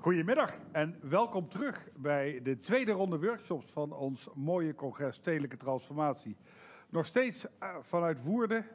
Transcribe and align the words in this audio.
Goedemiddag 0.00 0.52
en 0.72 0.96
welkom 1.00 1.48
terug 1.48 1.88
bij 1.96 2.40
de 2.42 2.60
tweede 2.60 2.92
ronde 2.92 3.18
workshops 3.18 3.70
van 3.72 3.92
ons 3.92 4.28
mooie 4.34 4.74
congres 4.74 5.16
Stedelijke 5.16 5.56
Transformatie. 5.56 6.36
Nog 6.88 7.06
steeds 7.06 7.46
eh, 7.58 7.76
vanuit 7.80 8.22
Woerden, 8.22 8.66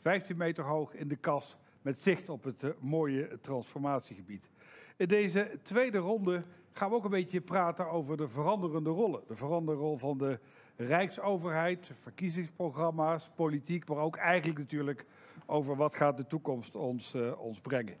15 0.00 0.36
meter 0.36 0.64
hoog 0.64 0.94
in 0.94 1.08
de 1.08 1.16
kas 1.16 1.56
met 1.82 2.00
zicht 2.00 2.28
op 2.28 2.44
het 2.44 2.62
eh, 2.62 2.70
mooie 2.80 3.38
transformatiegebied. 3.40 4.50
In 4.96 5.08
deze 5.08 5.58
tweede 5.62 5.98
ronde 5.98 6.42
gaan 6.72 6.90
we 6.90 6.96
ook 6.96 7.04
een 7.04 7.10
beetje 7.10 7.40
praten 7.40 7.90
over 7.90 8.16
de 8.16 8.28
veranderende 8.28 8.90
rollen. 8.90 9.22
De 9.26 9.36
veranderende 9.36 9.84
rol 9.84 9.96
van 9.96 10.18
de 10.18 10.38
Rijksoverheid, 10.76 11.90
verkiezingsprogramma's, 12.00 13.30
politiek, 13.34 13.88
maar 13.88 13.98
ook 13.98 14.16
eigenlijk 14.16 14.58
natuurlijk 14.58 15.06
over 15.46 15.76
wat 15.76 15.94
gaat 15.94 16.16
de 16.16 16.26
toekomst 16.26 16.76
ons, 16.76 17.14
uh, 17.14 17.40
ons 17.40 17.60
brengen. 17.60 17.96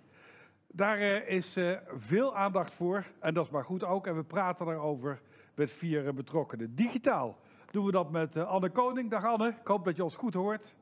Daar 0.74 1.00
uh, 1.00 1.28
is 1.28 1.56
uh, 1.56 1.76
veel 1.96 2.36
aandacht 2.36 2.74
voor 2.74 3.06
en 3.20 3.34
dat 3.34 3.44
is 3.44 3.50
maar 3.50 3.64
goed 3.64 3.84
ook. 3.84 4.06
En 4.06 4.16
we 4.16 4.22
praten 4.22 4.66
daarover 4.66 5.20
met 5.54 5.70
vier 5.70 6.14
betrokkenen. 6.14 6.74
Digitaal 6.74 7.38
doen 7.70 7.84
we 7.84 7.92
dat 7.92 8.10
met 8.10 8.36
Anne 8.36 8.70
Koning. 8.70 9.10
Dag 9.10 9.24
Anne, 9.24 9.48
ik 9.48 9.66
hoop 9.66 9.84
dat 9.84 9.96
je 9.96 10.04
ons 10.04 10.16
goed 10.16 10.34
hoort. 10.34 10.74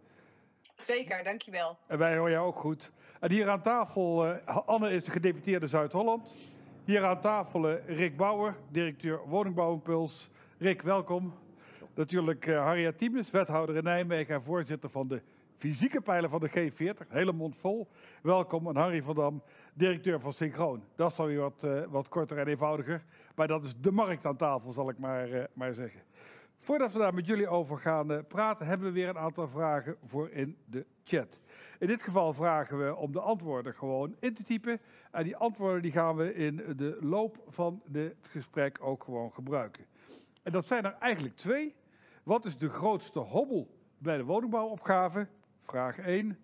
Zeker, 0.77 1.25
dankjewel. 1.25 1.79
En 1.87 1.99
wij 1.99 2.17
horen 2.17 2.33
jou 2.33 2.47
ook 2.47 2.57
goed. 2.57 2.93
En 3.21 3.31
hier 3.31 3.49
aan 3.49 3.63
tafel, 3.63 4.27
Anne 4.45 4.91
is 4.91 5.05
de 5.05 5.11
gedeputeerde 5.11 5.67
Zuid-Holland. 5.67 6.35
Hier 6.85 7.05
aan 7.05 7.21
tafel 7.21 7.71
Rick 7.73 8.17
Bouwer, 8.17 8.57
directeur 8.69 9.21
Woningbouwimpuls. 9.27 10.31
Rick, 10.59 10.83
welkom. 10.83 11.35
Natuurlijk 11.95 12.47
Harriet 12.47 12.99
Tiemens, 12.99 13.31
wethouder 13.31 13.77
in 13.77 13.85
Nijmegen 13.85 14.35
en 14.35 14.43
voorzitter 14.43 14.91
van 14.91 15.09
de 15.09 15.23
fysieke 15.61 16.01
pijler 16.01 16.31
van 16.31 16.41
de 16.41 16.49
G40. 16.49 17.09
Hele 17.09 17.33
mond 17.33 17.57
vol. 17.57 17.89
Welkom. 18.23 18.69
En 18.69 18.77
Harry 18.77 19.03
van 19.03 19.15
Dam, 19.15 19.43
directeur 19.75 20.21
van 20.21 20.33
Synchroon. 20.33 20.83
Dat 20.95 21.11
is 21.11 21.17
dan 21.17 21.27
weer 21.27 21.41
wat, 21.41 21.63
uh, 21.65 21.83
wat 21.89 22.09
korter 22.09 22.39
en 22.39 22.47
eenvoudiger. 22.47 23.05
Maar 23.35 23.49
dat 23.49 23.65
is 23.65 23.75
de 23.81 23.91
markt 23.91 24.27
aan 24.27 24.37
tafel, 24.37 24.73
zal 24.73 24.89
ik 24.89 24.99
maar, 24.99 25.29
uh, 25.29 25.45
maar 25.53 25.75
zeggen. 25.75 26.01
Voordat 26.59 26.93
we 26.93 26.99
daar 26.99 27.15
met 27.15 27.27
jullie 27.27 27.49
over 27.49 27.79
gaan 27.79 28.27
praten, 28.27 28.67
hebben 28.67 28.87
we 28.87 28.93
weer 28.93 29.09
een 29.09 29.19
aantal 29.19 29.49
vragen 29.49 29.97
voor 30.07 30.31
in 30.31 30.57
de 30.65 30.87
chat. 31.05 31.41
In 31.79 31.87
dit 31.87 32.03
geval 32.03 32.33
vragen 32.33 32.87
we 32.87 32.97
om 32.97 33.13
de 33.13 33.21
antwoorden 33.21 33.75
gewoon 33.75 34.17
in 34.21 34.35
te 34.35 34.45
typen. 34.45 34.81
En 35.11 35.25
die 35.25 35.37
antwoorden 35.37 35.83
die 35.83 35.93
gaan 35.93 36.17
we 36.17 36.35
in 36.35 36.57
de 36.77 36.97
loop 37.01 37.45
van 37.49 37.83
het 37.93 38.15
gesprek 38.21 38.79
ook 38.81 39.05
gewoon 39.05 39.33
gebruiken. 39.33 39.85
En 40.43 40.53
dat 40.53 40.67
zijn 40.67 40.85
er 40.85 40.97
eigenlijk 41.01 41.37
twee. 41.37 41.75
Wat 42.23 42.45
is 42.45 42.59
de 42.59 42.69
grootste 42.69 43.19
hobbel 43.19 43.79
bij 43.99 44.17
de 44.17 44.25
woningbouwopgave? 44.25 45.29
Vraag 45.63 45.99
1. 45.99 46.39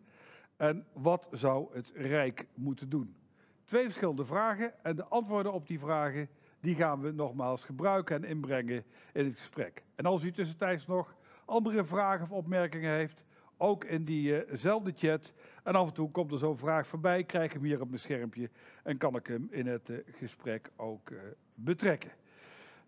En 0.56 0.86
wat 0.92 1.28
zou 1.30 1.74
het 1.74 1.92
Rijk 1.94 2.46
moeten 2.54 2.88
doen? 2.88 3.16
Twee 3.64 3.82
verschillende 3.82 4.24
vragen 4.24 4.84
en 4.84 4.96
de 4.96 5.04
antwoorden 5.04 5.52
op 5.52 5.66
die 5.66 5.78
vragen 5.78 6.28
die 6.60 6.74
gaan 6.74 7.00
we 7.00 7.10
nogmaals 7.10 7.64
gebruiken 7.64 8.16
en 8.16 8.24
inbrengen 8.24 8.84
in 9.12 9.24
het 9.24 9.34
gesprek. 9.34 9.82
En 9.94 10.04
als 10.04 10.22
u 10.22 10.32
tussentijds 10.32 10.86
nog 10.86 11.16
andere 11.44 11.84
vragen 11.84 12.24
of 12.24 12.30
opmerkingen 12.30 12.92
heeft, 12.92 13.24
ook 13.56 13.84
in 13.84 14.04
diezelfde 14.04 14.90
uh 14.90 14.96
chat. 14.96 15.32
En 15.62 15.74
af 15.74 15.86
en 15.86 15.94
toe 15.94 16.10
komt 16.10 16.32
er 16.32 16.38
zo'n 16.38 16.58
vraag 16.58 16.86
voorbij, 16.86 17.24
krijg 17.24 17.44
ik 17.44 17.52
hem 17.52 17.62
hier 17.62 17.80
op 17.80 17.88
mijn 17.88 18.00
schermpje 18.00 18.50
en 18.82 18.98
kan 18.98 19.16
ik 19.16 19.26
hem 19.26 19.48
in 19.50 19.66
het 19.66 19.88
uh, 19.88 19.98
gesprek 20.06 20.70
ook 20.76 21.10
uh, 21.10 21.18
betrekken. 21.54 22.10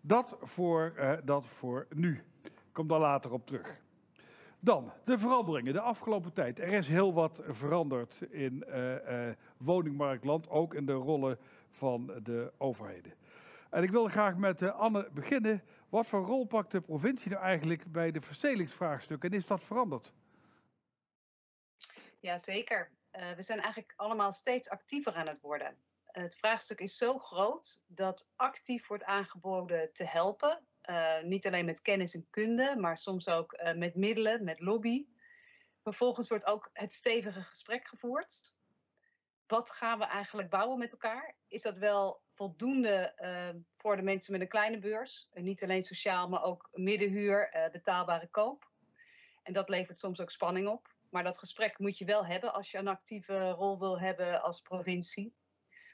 Dat 0.01 0.37
voor, 0.41 0.93
dat 1.25 1.45
voor 1.45 1.87
nu. 1.95 2.23
Ik 2.41 2.51
kom 2.71 2.87
daar 2.87 2.99
later 2.99 3.31
op 3.31 3.47
terug. 3.47 3.79
Dan 4.59 4.91
de 5.05 5.19
veranderingen 5.19 5.73
de 5.73 5.79
afgelopen 5.79 6.33
tijd. 6.33 6.59
Er 6.59 6.73
is 6.73 6.87
heel 6.87 7.13
wat 7.13 7.41
veranderd 7.47 8.21
in 8.21 8.63
uh, 8.67 8.93
uh, 8.93 9.33
woningmarktland, 9.57 10.49
ook 10.49 10.73
in 10.73 10.85
de 10.85 10.93
rollen 10.93 11.37
van 11.69 12.19
de 12.23 12.53
overheden. 12.57 13.13
En 13.69 13.83
ik 13.83 13.89
wil 13.89 14.07
graag 14.07 14.35
met 14.35 14.61
uh, 14.61 14.79
Anne 14.79 15.09
beginnen. 15.11 15.63
Wat 15.89 16.07
voor 16.07 16.25
rol 16.25 16.45
pakt 16.45 16.71
de 16.71 16.81
provincie 16.81 17.31
nou 17.31 17.43
eigenlijk 17.43 17.91
bij 17.91 18.11
de 18.11 18.21
verstedelingsvraagstukken 18.21 19.29
en 19.29 19.37
is 19.37 19.45
dat 19.45 19.63
veranderd? 19.63 20.13
Ja, 22.19 22.37
zeker. 22.37 22.91
we 23.35 23.41
zijn 23.41 23.59
eigenlijk 23.59 23.93
allemaal 23.95 24.31
steeds 24.31 24.69
actiever 24.69 25.13
aan 25.13 25.27
het 25.27 25.41
worden 25.41 25.75
het 26.11 26.35
vraagstuk 26.35 26.79
is 26.79 26.97
zo 26.97 27.17
groot 27.17 27.83
dat 27.87 28.27
actief 28.35 28.87
wordt 28.87 29.03
aangeboden 29.03 29.93
te 29.93 30.03
helpen. 30.03 30.59
Uh, 30.89 31.21
niet 31.21 31.47
alleen 31.47 31.65
met 31.65 31.81
kennis 31.81 32.13
en 32.13 32.27
kunde, 32.29 32.75
maar 32.77 32.97
soms 32.97 33.27
ook 33.27 33.53
uh, 33.53 33.73
met 33.73 33.95
middelen, 33.95 34.43
met 34.43 34.59
lobby. 34.59 35.05
Vervolgens 35.83 36.29
wordt 36.29 36.45
ook 36.45 36.69
het 36.73 36.93
stevige 36.93 37.41
gesprek 37.41 37.87
gevoerd. 37.87 38.53
Wat 39.47 39.71
gaan 39.71 39.99
we 39.99 40.05
eigenlijk 40.05 40.49
bouwen 40.49 40.77
met 40.77 40.91
elkaar? 40.91 41.35
Is 41.47 41.61
dat 41.61 41.77
wel 41.77 42.21
voldoende 42.33 43.13
uh, 43.17 43.61
voor 43.77 43.95
de 43.95 44.01
mensen 44.01 44.31
met 44.31 44.41
een 44.41 44.47
kleine 44.47 44.79
beurs? 44.79 45.29
niet 45.33 45.63
alleen 45.63 45.83
sociaal, 45.83 46.29
maar 46.29 46.43
ook 46.43 46.69
middenhuur, 46.71 47.69
betaalbare 47.71 48.27
koop. 48.27 48.69
En 49.43 49.53
dat 49.53 49.69
levert 49.69 49.99
soms 49.99 50.21
ook 50.21 50.31
spanning 50.31 50.67
op. 50.67 50.93
Maar 51.09 51.23
dat 51.23 51.37
gesprek 51.37 51.79
moet 51.79 51.97
je 51.97 52.05
wel 52.05 52.25
hebben 52.25 52.53
als 52.53 52.71
je 52.71 52.77
een 52.77 52.87
actieve 52.87 53.49
rol 53.49 53.79
wil 53.79 53.99
hebben 53.99 54.41
als 54.41 54.61
provincie. 54.61 55.33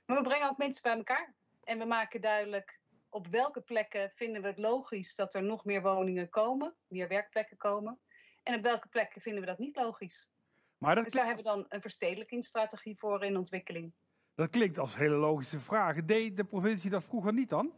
Maar 0.06 0.18
we 0.18 0.24
brengen 0.24 0.50
ook 0.50 0.58
mensen 0.58 0.84
bij 0.84 0.96
elkaar. 0.98 1.34
En 1.64 1.80
we 1.80 1.86
maken 1.86 2.22
duidelijk 2.22 2.80
op 3.16 3.28
welke 3.28 3.62
plekken 3.62 4.12
vinden 4.16 4.42
we 4.42 4.48
het 4.48 4.58
logisch 4.58 5.16
dat 5.16 5.34
er 5.34 5.44
nog 5.44 5.66
meer 5.66 5.82
woningen 5.82 6.30
komen, 6.30 6.76
meer 6.88 7.08
werkplekken 7.08 7.58
komen. 7.58 8.00
En 8.44 8.56
op 8.56 8.62
welke 8.62 8.88
plekken 8.88 9.22
vinden 9.22 9.42
we 9.42 9.48
dat 9.48 9.58
niet 9.58 9.76
logisch. 9.76 10.30
Maar 10.78 10.96
dat 10.96 11.04
dus 11.04 11.14
daar 11.14 11.26
hebben 11.26 11.44
we 11.44 11.50
dan 11.50 11.66
een 11.70 11.82
verstedelijkingsstrategie 11.82 12.98
voor 12.98 13.24
in 13.24 13.38
ontwikkeling. 13.38 13.94
Dat 14.36 14.50
klinkt 14.50 14.78
als 14.78 14.96
hele 14.96 15.16
logische 15.16 15.60
vraag. 15.60 16.06
Deed 16.06 16.38
de 16.38 16.44
provincie 16.44 16.90
dat 16.90 17.04
vroeger 17.04 17.34
niet 17.34 17.50
dan? 17.50 17.74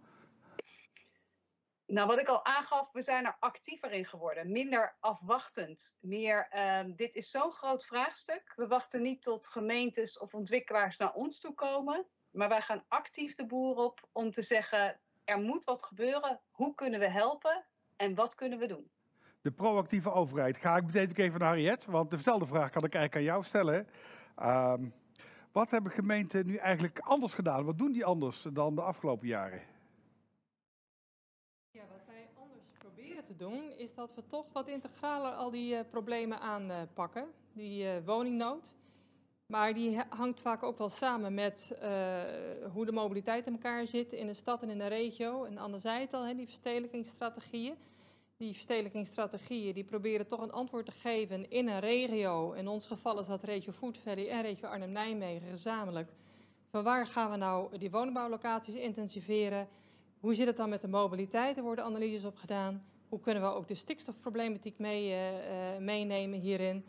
Nou, 1.86 2.08
wat 2.08 2.20
ik 2.20 2.28
al 2.28 2.46
aangaf, 2.46 2.92
we 2.92 3.02
zijn 3.02 3.26
er 3.26 3.38
actiever 3.40 3.92
in 3.92 4.06
geworden. 4.06 4.52
Minder 4.52 4.98
afwachtend. 5.00 5.98
Meer, 6.00 6.48
uh, 6.54 6.96
dit 6.96 7.16
is 7.16 7.30
zo'n 7.30 7.52
groot 7.52 7.86
vraagstuk. 7.86 8.54
We 8.56 8.68
wachten 8.68 9.02
niet 9.02 9.22
tot 9.22 9.48
gemeentes 9.48 10.20
of 10.20 10.34
ontwikkelaars 10.34 10.98
naar 10.98 11.14
ons 11.14 11.40
toe 11.40 11.54
komen. 11.54 12.06
Maar 12.32 12.50
wij 12.50 12.62
gaan 12.62 12.86
actief 12.88 13.36
de 13.36 13.46
boer 13.46 13.76
op 13.76 14.08
om 14.12 14.32
te 14.32 14.42
zeggen: 14.42 15.00
er 15.28 15.40
moet 15.40 15.64
wat 15.64 15.84
gebeuren. 15.84 16.40
Hoe 16.52 16.76
kunnen 16.76 17.00
we 17.00 17.10
helpen 17.10 17.66
en 17.96 18.16
wat 18.16 18.36
kunnen 18.36 18.60
we 18.60 18.68
doen? 18.68 18.90
De 19.42 19.52
proactieve 19.52 20.12
overheid. 20.12 20.58
Ga 20.58 20.78
ik 20.78 20.86
meteen 20.86 21.10
ook 21.10 21.18
even 21.18 21.40
naar 21.40 21.48
Harriet, 21.48 21.86
want 21.86 22.12
dezelfde 22.12 22.46
vraag 22.46 22.70
kan 22.70 22.84
ik 22.84 22.94
eigenlijk 22.94 23.16
aan 23.16 23.34
jou 23.34 23.44
stellen. 23.44 23.88
Um, 24.42 24.94
wat 25.52 25.70
hebben 25.70 25.92
gemeenten 25.92 26.46
nu 26.46 26.56
eigenlijk 26.56 27.00
anders 27.00 27.34
gedaan? 27.34 27.66
Wat 27.66 27.78
doen 27.78 27.92
die 27.92 28.06
anders 28.06 28.42
dan 28.42 28.76
de 28.76 28.82
afgelopen 28.82 29.28
jaren? 29.28 29.62
Ja, 31.72 31.82
wat 31.92 32.06
wij 32.06 32.30
anders 32.34 32.64
proberen 32.78 33.24
te 33.24 33.36
doen, 33.36 33.72
is 33.78 33.94
dat 33.94 34.14
we 34.14 34.26
toch 34.28 34.54
wat 34.54 34.68
integraler 34.68 35.32
al 35.32 35.52
die 35.52 35.74
uh, 35.74 35.80
problemen 35.90 36.40
aanpakken. 36.40 37.28
Die 37.54 37.84
uh, 37.84 38.06
woningnood. 38.06 38.76
Maar 39.48 39.74
die 39.74 40.00
hangt 40.10 40.42
vaak 40.42 40.64
ook 40.64 40.78
wel 40.78 40.90
samen 40.90 41.34
met 41.34 41.72
uh, 41.84 41.90
hoe 42.72 42.86
de 42.86 42.92
mobiliteit 42.92 43.46
in 43.46 43.54
elkaar 43.54 43.88
zit 43.88 44.14
in 44.14 44.28
de 44.28 44.34
stad 44.34 44.62
en 44.62 44.70
in 44.70 44.78
de 44.78 44.88
regio. 44.88 45.44
En 45.44 45.58
Anne 45.58 45.80
zei 45.80 46.00
het 46.00 46.14
al, 46.14 46.36
die 46.36 46.46
verstedelijkingsstrategieën. 46.46 47.76
Die 48.38 48.54
verstedelijkingsstrategieën 48.54 49.74
die 49.74 49.84
proberen 49.84 50.28
toch 50.28 50.42
een 50.42 50.52
antwoord 50.52 50.86
te 50.86 50.92
geven 50.92 51.50
in 51.50 51.68
een 51.68 51.80
regio. 51.80 52.52
In 52.52 52.68
ons 52.68 52.88
geval 52.88 53.20
is 53.20 53.28
dat 53.28 53.44
regio 53.44 53.72
Food 53.72 53.98
Valley 53.98 54.30
en 54.30 54.42
regio 54.42 54.68
Arnhem-Nijmegen 54.68 55.50
gezamenlijk. 55.50 56.12
Van 56.70 56.84
waar 56.84 57.08
gaan 57.08 57.32
we 57.32 57.38
nou 57.38 57.78
die 57.78 57.92
woningbouwlocaties 57.92 58.76
intensiveren? 58.76 59.68
Hoe 60.20 60.34
zit 60.34 60.48
het 60.48 60.58
dan 60.58 60.70
met 60.70 60.82
de 60.82 60.88
mobiliteit? 60.88 61.58
Er 61.58 61.64
worden 61.64 61.86
analyses 61.86 62.26
op 62.26 62.38
gedaan. 62.38 62.86
Hoe 63.10 63.20
kunnen 63.20 63.44
we 63.44 63.50
ook 63.50 63.68
de 63.68 63.76
stikstofproblematiek 63.76 64.78
mee, 64.78 65.12
uh, 65.12 65.78
meenemen 65.80 66.40
hierin? 66.40 66.86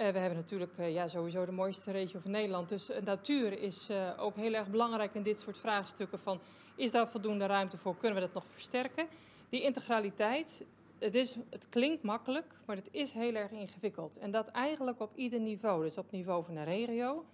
Uh, 0.00 0.08
we 0.08 0.18
hebben 0.18 0.38
natuurlijk 0.38 0.78
uh, 0.78 0.92
ja, 0.92 1.08
sowieso 1.08 1.44
de 1.44 1.52
mooiste 1.52 1.90
regio 1.90 2.20
van 2.20 2.30
Nederland. 2.30 2.68
Dus 2.68 2.90
uh, 2.90 2.96
natuur 3.04 3.62
is 3.62 3.88
ook 4.18 4.36
heel 4.36 4.54
erg 4.54 4.68
belangrijk 4.68 5.14
in 5.14 5.22
dit 5.22 5.40
soort 5.40 5.58
vraagstukken. 5.58 6.18
Van, 6.18 6.40
is 6.76 6.92
daar 6.92 7.08
voldoende 7.08 7.46
ruimte 7.46 7.78
voor? 7.78 7.96
Kunnen 7.96 8.20
we 8.20 8.26
dat 8.26 8.34
nog 8.34 8.44
versterken? 8.46 9.06
Die 9.48 9.62
integraliteit, 9.62 10.64
het, 10.98 11.14
is, 11.14 11.36
het 11.50 11.68
klinkt 11.68 12.02
makkelijk, 12.02 12.46
maar 12.66 12.76
het 12.76 12.88
is 12.90 13.12
heel 13.12 13.34
erg 13.34 13.50
ingewikkeld. 13.50 14.18
En 14.18 14.30
dat 14.30 14.48
eigenlijk 14.48 15.00
op 15.00 15.16
ieder 15.16 15.40
niveau. 15.40 15.82
Dus 15.82 15.98
op 15.98 16.10
niveau 16.10 16.44
van 16.44 16.54
de 16.54 16.62
regio, 16.62 17.24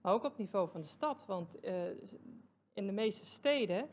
maar 0.00 0.12
ook 0.12 0.24
op 0.24 0.38
niveau 0.38 0.68
van 0.68 0.80
de 0.80 0.86
stad. 0.86 1.24
Want 1.26 1.54
in 2.72 2.86
de 2.86 2.92
meeste 2.92 3.26
steden 3.26 3.88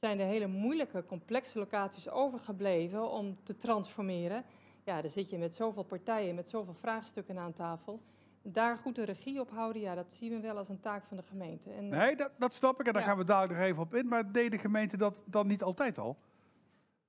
zijn 0.00 0.20
er 0.20 0.26
hele 0.26 0.46
moeilijke, 0.46 1.04
complexe 1.06 1.58
locaties 1.58 2.08
overgebleven 2.08 3.10
om 3.10 3.38
te 3.42 3.56
transformeren 3.56 4.44
ja, 4.88 5.02
dan 5.02 5.10
zit 5.10 5.30
je 5.30 5.38
met 5.38 5.54
zoveel 5.54 5.82
partijen, 5.82 6.34
met 6.34 6.48
zoveel 6.48 6.74
vraagstukken 6.74 7.38
aan 7.38 7.52
tafel. 7.52 8.00
Daar 8.42 8.76
goed 8.76 8.94
de 8.94 9.04
regie 9.04 9.40
op 9.40 9.50
houden, 9.50 9.82
ja, 9.82 9.94
dat 9.94 10.12
zien 10.12 10.30
we 10.30 10.40
wel 10.40 10.56
als 10.56 10.68
een 10.68 10.80
taak 10.80 11.04
van 11.04 11.16
de 11.16 11.22
gemeente. 11.22 11.70
En, 11.70 11.88
nee, 11.88 12.16
dat, 12.16 12.30
dat 12.38 12.52
snap 12.52 12.80
ik 12.80 12.86
en 12.86 12.92
daar 12.92 13.02
ja. 13.02 13.08
gaan 13.08 13.18
we 13.18 13.24
daar 13.24 13.48
nog 13.48 13.58
even 13.58 13.82
op 13.82 13.94
in. 13.94 14.08
Maar 14.08 14.32
deed 14.32 14.50
de 14.50 14.58
gemeente 14.58 14.96
dat 14.96 15.14
dan 15.24 15.46
niet 15.46 15.62
altijd 15.62 15.98
al? 15.98 16.16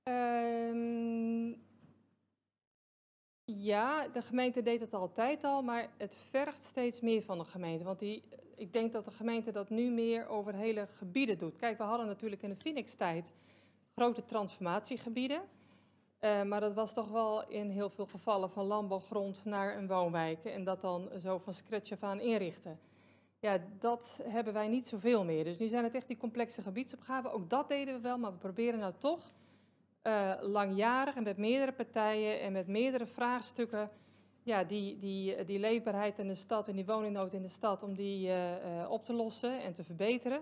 Um, 0.04 1.56
ja, 3.44 4.08
de 4.08 4.22
gemeente 4.22 4.62
deed 4.62 4.82
het 4.82 4.94
altijd 4.94 5.44
al, 5.44 5.62
maar 5.62 5.88
het 5.98 6.18
vergt 6.30 6.64
steeds 6.64 7.02
meer 7.02 7.22
van 7.22 7.38
de 7.38 7.44
gemeente. 7.44 7.84
Want 7.84 8.00
die 8.00 8.24
ik 8.56 8.74
denk 8.74 8.94
dat 8.94 9.06
de 9.06 9.12
gemeente 9.12 9.52
dat 9.52 9.70
nu 9.70 9.90
meer 9.90 10.28
over 10.28 10.54
hele 10.54 10.88
gebieden 10.98 11.38
doet. 11.38 11.56
Kijk, 11.56 11.78
we 11.78 11.84
hadden 11.84 12.08
natuurlijk 12.08 12.42
in 12.42 12.50
de 12.50 12.56
Phoenix-tijd 12.56 13.34
grote 13.96 14.26
transformatiegebieden. 14.26 15.42
Uh, 16.22 16.44
maar 16.44 16.60
dat 16.60 16.74
was 16.74 16.94
toch 16.94 17.10
wel 17.10 17.48
in 17.48 17.70
heel 17.70 17.90
veel 17.90 18.06
gevallen 18.06 18.50
van 18.50 18.66
landbouwgrond 18.66 19.46
naar 19.46 19.78
een 19.78 19.88
woonwijk. 19.88 20.46
En 20.46 20.64
dat 20.64 20.82
dan 20.82 21.10
zo 21.22 21.38
van 21.38 21.54
scratch 21.54 21.92
af 21.92 22.04
aan 22.04 22.20
inrichten. 22.20 22.80
Ja, 23.40 23.60
dat 23.80 24.22
hebben 24.24 24.54
wij 24.54 24.68
niet 24.68 24.88
zoveel 24.88 25.24
meer. 25.24 25.44
Dus 25.44 25.60
nu 25.60 25.68
zijn 25.68 25.84
het 25.84 25.96
echt 25.96 26.08
die 26.08 26.18
complexe 26.18 26.62
gebiedsopgaven. 26.62 27.32
Ook 27.32 27.50
dat 27.50 27.68
deden 27.68 27.94
we 27.94 28.00
wel, 28.00 28.18
maar 28.18 28.32
we 28.32 28.38
proberen 28.38 28.80
nou 28.80 28.94
toch 28.98 29.32
uh, 30.04 30.34
langjarig 30.42 31.16
en 31.16 31.24
met 31.24 31.38
meerdere 31.38 31.72
partijen 31.72 32.42
en 32.42 32.52
met 32.52 32.68
meerdere 32.68 33.06
vraagstukken 33.06 33.90
ja, 34.44 34.64
die, 34.64 35.00
die, 35.00 35.46
die 35.46 35.60
leefbaarheid 35.60 36.20
in 36.20 36.28
de 36.28 36.36
stad 36.36 36.68
en 36.68 36.76
die 36.76 36.86
woningnood 36.86 37.34
in 37.34 37.42
de 37.42 37.50
stad, 37.50 37.84
om 37.84 37.96
die 37.96 38.28
uh, 38.28 38.36
op 38.90 39.06
te 39.06 39.14
lossen 39.14 39.62
en 39.62 39.74
te 39.74 39.84
verbeteren. 39.84 40.42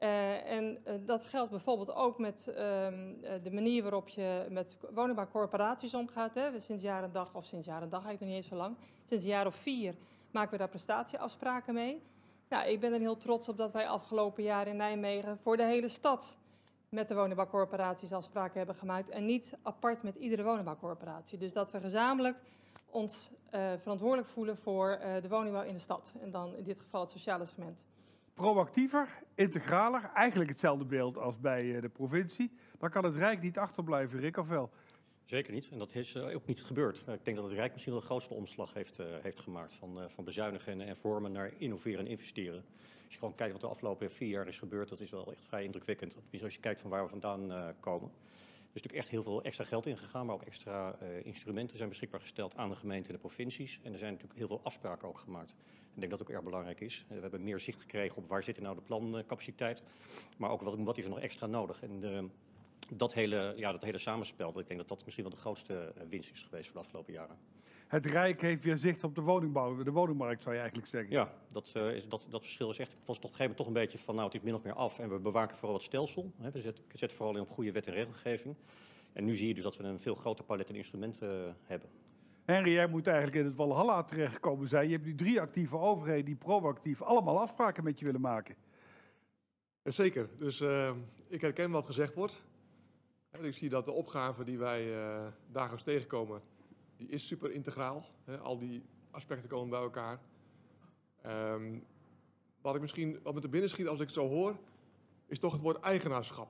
Uh, 0.00 0.50
en 0.50 0.78
dat 1.06 1.24
geldt 1.24 1.50
bijvoorbeeld 1.50 1.94
ook 1.94 2.18
met 2.18 2.48
ehm, 2.48 3.12
de 3.42 3.50
manier 3.52 3.82
waarop 3.82 4.08
je 4.08 4.46
met 4.50 4.76
woningbouwcorporaties 4.94 5.94
omgaat. 5.94 6.34
Hè. 6.34 6.60
Sinds 6.60 6.82
jaar 6.82 7.02
en 7.02 7.12
dag, 7.12 7.34
of 7.34 7.44
sinds 7.44 7.66
jaar 7.66 7.82
en 7.82 7.88
dag 7.88 8.04
eigenlijk 8.04 8.20
nog 8.20 8.28
niet 8.28 8.38
eens 8.38 8.48
zo 8.48 8.56
lang, 8.56 8.76
sinds 9.04 9.24
een 9.24 9.30
jaar 9.30 9.46
of 9.46 9.54
vier 9.54 9.94
maken 10.30 10.50
we 10.50 10.58
daar 10.58 10.68
prestatieafspraken 10.68 11.74
mee. 11.74 12.02
Nou, 12.48 12.68
ik 12.68 12.80
ben 12.80 12.92
er 12.92 12.98
heel 12.98 13.16
trots 13.16 13.48
op 13.48 13.56
dat 13.56 13.72
wij 13.72 13.88
afgelopen 13.88 14.42
jaar 14.42 14.66
in 14.66 14.76
Nijmegen 14.76 15.38
voor 15.38 15.56
de 15.56 15.64
hele 15.64 15.88
stad 15.88 16.38
met 16.88 17.08
de 17.08 17.14
woningbouwcorporaties 17.14 18.12
afspraken 18.12 18.58
hebben 18.58 18.74
gemaakt 18.74 19.08
en 19.08 19.26
niet 19.26 19.54
apart 19.62 20.02
met 20.02 20.16
iedere 20.16 20.42
woningbouwcorporatie. 20.42 21.38
Dus 21.38 21.52
dat 21.52 21.70
we 21.70 21.80
gezamenlijk 21.80 22.36
ons 22.90 23.30
verantwoordelijk 23.78 24.28
voelen 24.28 24.56
voor 24.56 24.98
de 25.22 25.28
woningbouw 25.28 25.62
in 25.62 25.74
de 25.74 25.80
stad. 25.80 26.14
En 26.20 26.30
dan 26.30 26.56
in 26.56 26.64
dit 26.64 26.80
geval 26.80 27.00
het 27.00 27.10
sociale 27.10 27.44
segment. 27.44 27.84
Proactiever, 28.34 29.08
integraler, 29.34 30.10
eigenlijk 30.14 30.50
hetzelfde 30.50 30.84
beeld 30.84 31.18
als 31.18 31.40
bij 31.40 31.64
uh, 31.64 31.80
de 31.80 31.88
provincie. 31.88 32.50
Dan 32.78 32.90
kan 32.90 33.04
het 33.04 33.14
Rijk 33.14 33.42
niet 33.42 33.58
achterblijven, 33.58 34.20
Rick, 34.20 34.36
of 34.36 34.48
wel? 34.48 34.70
Zeker 35.24 35.52
niet. 35.52 35.68
En 35.72 35.78
dat 35.78 35.94
is 35.94 36.16
ook 36.16 36.46
niet 36.46 36.62
gebeurd. 36.62 36.98
Ik 36.98 37.24
denk 37.24 37.36
dat 37.36 37.46
het 37.46 37.54
Rijk 37.54 37.72
misschien 37.72 37.92
wel 37.92 38.02
de 38.02 38.08
grootste 38.08 38.34
omslag 38.34 38.74
heeft, 38.74 38.98
heeft 39.22 39.40
gemaakt. 39.40 39.74
Van, 39.74 40.10
van 40.10 40.24
bezuinigen 40.24 40.72
en, 40.72 40.80
en 40.80 40.96
vormen 40.96 41.32
naar 41.32 41.52
innoveren 41.58 41.98
en 41.98 42.10
investeren. 42.10 42.64
Als 43.04 43.12
je 43.12 43.18
gewoon 43.18 43.34
kijkt 43.34 43.52
wat 43.52 43.60
de 43.60 43.68
afgelopen 43.68 44.10
vier 44.10 44.28
jaar 44.28 44.46
is 44.46 44.58
gebeurd, 44.58 44.88
dat 44.88 45.00
is 45.00 45.10
wel 45.10 45.32
echt 45.32 45.44
vrij 45.46 45.64
indrukwekkend. 45.64 46.16
Als 46.42 46.54
je 46.54 46.60
kijkt 46.60 46.80
van 46.80 46.90
waar 46.90 47.02
we 47.02 47.08
vandaan 47.08 47.74
komen. 47.80 48.10
Is 48.72 48.82
natuurlijk 48.82 49.02
echt 49.04 49.12
heel 49.12 49.22
veel 49.22 49.42
extra 49.42 49.64
geld 49.64 49.86
ingegaan, 49.86 50.26
maar 50.26 50.34
ook 50.34 50.42
extra 50.42 50.96
uh, 51.02 51.26
instrumenten 51.26 51.76
zijn 51.76 51.88
beschikbaar 51.88 52.20
gesteld 52.20 52.56
aan 52.56 52.68
de 52.68 52.76
gemeente 52.76 53.08
en 53.08 53.14
de 53.14 53.20
provincies. 53.20 53.80
En 53.82 53.92
er 53.92 53.98
zijn 53.98 54.12
natuurlijk 54.12 54.38
heel 54.38 54.48
veel 54.48 54.60
afspraken 54.62 55.08
ook 55.08 55.18
gemaakt. 55.18 55.54
Ik 55.94 56.00
denk 56.00 56.10
dat 56.10 56.22
ook 56.22 56.30
erg 56.30 56.42
belangrijk 56.42 56.80
is. 56.80 57.04
We 57.08 57.20
hebben 57.20 57.42
meer 57.42 57.60
zicht 57.60 57.80
gekregen 57.80 58.16
op 58.16 58.28
waar 58.28 58.42
zit 58.42 58.60
nou 58.60 58.74
de 58.74 58.82
plancapaciteit, 58.82 59.82
maar 60.36 60.50
ook 60.50 60.62
wat, 60.62 60.76
wat 60.78 60.98
is 60.98 61.04
er 61.04 61.10
nog 61.10 61.20
extra 61.20 61.46
nodig. 61.46 61.82
En 61.82 62.00
de, 62.00 62.28
dat, 62.94 63.14
hele, 63.14 63.52
ja, 63.56 63.72
dat 63.72 63.82
hele 63.82 63.98
samenspel, 63.98 64.58
ik 64.60 64.66
denk 64.66 64.80
dat 64.80 64.88
dat 64.88 65.04
misschien 65.04 65.24
wel 65.24 65.34
de 65.34 65.40
grootste 65.40 65.92
eh, 65.96 66.02
winst 66.08 66.30
is 66.30 66.42
geweest 66.42 66.66
voor 66.66 66.74
de 66.74 66.86
afgelopen 66.86 67.12
jaren. 67.12 67.36
Het 67.90 68.06
Rijk 68.06 68.40
heeft 68.40 68.64
weer 68.64 68.78
zicht 68.78 69.04
op 69.04 69.14
de 69.14 69.20
woningbouw, 69.20 69.82
de 69.82 69.90
woningmarkt 69.90 70.42
zou 70.42 70.54
je 70.54 70.60
eigenlijk 70.60 70.90
zeggen. 70.90 71.10
Ja, 71.10 71.32
dat, 71.52 71.72
uh, 71.76 71.94
is, 71.94 72.08
dat, 72.08 72.26
dat 72.30 72.42
verschil 72.42 72.70
is 72.70 72.78
echt, 72.78 72.96
was 73.04 73.18
toch 73.18 73.30
op 73.30 73.30
een 73.30 73.36
gegeven 73.36 73.40
moment 73.40 73.56
toch 73.56 73.66
een 73.66 73.72
beetje 73.72 73.98
van, 73.98 74.14
nou 74.14 74.26
het 74.26 74.36
is 74.36 74.42
min 74.42 74.54
of 74.54 74.62
meer 74.62 74.72
af 74.72 74.98
en 74.98 75.10
we 75.10 75.18
bewaken 75.18 75.56
vooral 75.56 75.76
het 75.76 75.86
stelsel. 75.86 76.32
Hè. 76.36 76.50
We 76.50 76.60
zetten, 76.60 76.84
zetten 76.92 77.16
vooral 77.16 77.34
in 77.34 77.40
op 77.40 77.48
goede 77.48 77.72
wet 77.72 77.86
en 77.86 77.92
regelgeving. 77.92 78.56
En 79.12 79.24
nu 79.24 79.36
zie 79.36 79.48
je 79.48 79.54
dus 79.54 79.62
dat 79.62 79.76
we 79.76 79.84
een 79.84 80.00
veel 80.00 80.14
groter 80.14 80.44
palet 80.44 80.68
en 80.68 80.74
instrumenten 80.74 81.46
uh, 81.46 81.52
hebben. 81.62 81.88
Henry, 82.44 82.72
jij 82.72 82.86
moet 82.86 83.06
eigenlijk 83.06 83.36
in 83.36 83.44
het 83.44 83.54
Walhalla 83.54 84.02
terechtgekomen 84.02 84.68
zijn. 84.68 84.86
Je 84.86 84.92
hebt 84.92 85.04
die 85.04 85.14
drie 85.14 85.40
actieve 85.40 85.78
overheden 85.78 86.24
die 86.24 86.36
proactief 86.36 87.02
allemaal 87.02 87.40
afspraken 87.40 87.84
met 87.84 87.98
je 87.98 88.04
willen 88.04 88.20
maken. 88.20 88.54
Zeker, 89.82 90.28
dus 90.38 90.60
uh, 90.60 90.92
ik 91.28 91.40
herken 91.40 91.70
wat 91.70 91.86
gezegd 91.86 92.14
wordt. 92.14 92.44
En 93.30 93.44
ik 93.44 93.54
zie 93.54 93.68
dat 93.68 93.84
de 93.84 93.92
opgave 93.92 94.44
die 94.44 94.58
wij 94.58 94.86
uh, 94.86 95.26
dagelijks 95.52 95.84
tegenkomen, 95.84 96.42
die 97.00 97.08
is 97.08 97.26
super 97.26 97.50
integraal. 97.50 98.04
Hè? 98.24 98.38
Al 98.38 98.58
die 98.58 98.82
aspecten 99.10 99.48
komen 99.48 99.70
bij 99.70 99.80
elkaar. 99.80 100.20
Um, 101.26 101.84
wat 102.60 102.74
ik 102.74 102.80
misschien 102.80 103.18
wat 103.22 103.34
me 103.34 103.40
te 103.40 103.48
binnen 103.48 103.70
schiet 103.70 103.86
als 103.86 104.00
ik 104.00 104.06
het 104.06 104.14
zo 104.14 104.28
hoor, 104.28 104.56
is 105.26 105.38
toch 105.38 105.52
het 105.52 105.60
woord 105.60 105.80
eigenaarschap. 105.80 106.48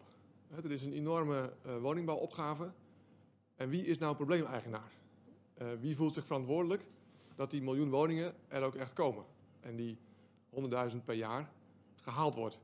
Hè, 0.48 0.56
er 0.56 0.70
is 0.70 0.82
een 0.82 0.92
enorme 0.92 1.52
uh, 1.66 1.76
woningbouwopgave. 1.76 2.72
En 3.56 3.68
wie 3.68 3.84
is 3.84 3.98
nou 3.98 4.16
probleemeigenaar? 4.16 4.92
Uh, 5.58 5.68
wie 5.80 5.96
voelt 5.96 6.14
zich 6.14 6.26
verantwoordelijk 6.26 6.84
dat 7.34 7.50
die 7.50 7.62
miljoen 7.62 7.90
woningen 7.90 8.34
er 8.48 8.62
ook 8.62 8.74
echt 8.74 8.92
komen? 8.92 9.24
En 9.60 9.76
die 9.76 9.98
100.000 10.90 10.96
per 11.04 11.14
jaar 11.14 11.50
gehaald 11.96 12.34
wordt. 12.34 12.58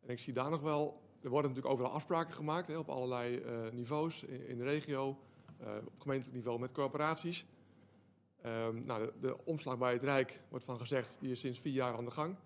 En 0.00 0.08
ik 0.08 0.18
zie 0.18 0.32
daar 0.32 0.50
nog 0.50 0.60
wel, 0.60 1.00
er 1.20 1.30
worden 1.30 1.50
natuurlijk 1.50 1.74
overal 1.74 1.96
afspraken 1.96 2.34
gemaakt 2.34 2.68
hè, 2.68 2.78
op 2.78 2.88
allerlei 2.88 3.36
uh, 3.36 3.72
niveaus 3.72 4.22
in 4.22 4.58
de 4.58 4.64
regio. 4.64 5.18
Uh, 5.62 5.68
op 5.84 6.00
gemeentelijk 6.00 6.36
niveau 6.36 6.58
met 6.58 6.72
corporaties. 6.72 7.46
Um, 8.46 8.84
nou, 8.84 9.04
de, 9.04 9.12
de, 9.20 9.44
omslag 9.44 9.78
bij 9.78 9.92
het 9.92 10.02
Rijk 10.02 10.40
wordt 10.48 10.64
van 10.64 10.80
gezegd, 10.80 11.16
die 11.18 11.30
is 11.30 11.40
sinds 11.40 11.60
vier 11.60 11.72
jaar 11.72 11.96
aan 11.96 12.04
de 12.04 12.10
gang. 12.10 12.36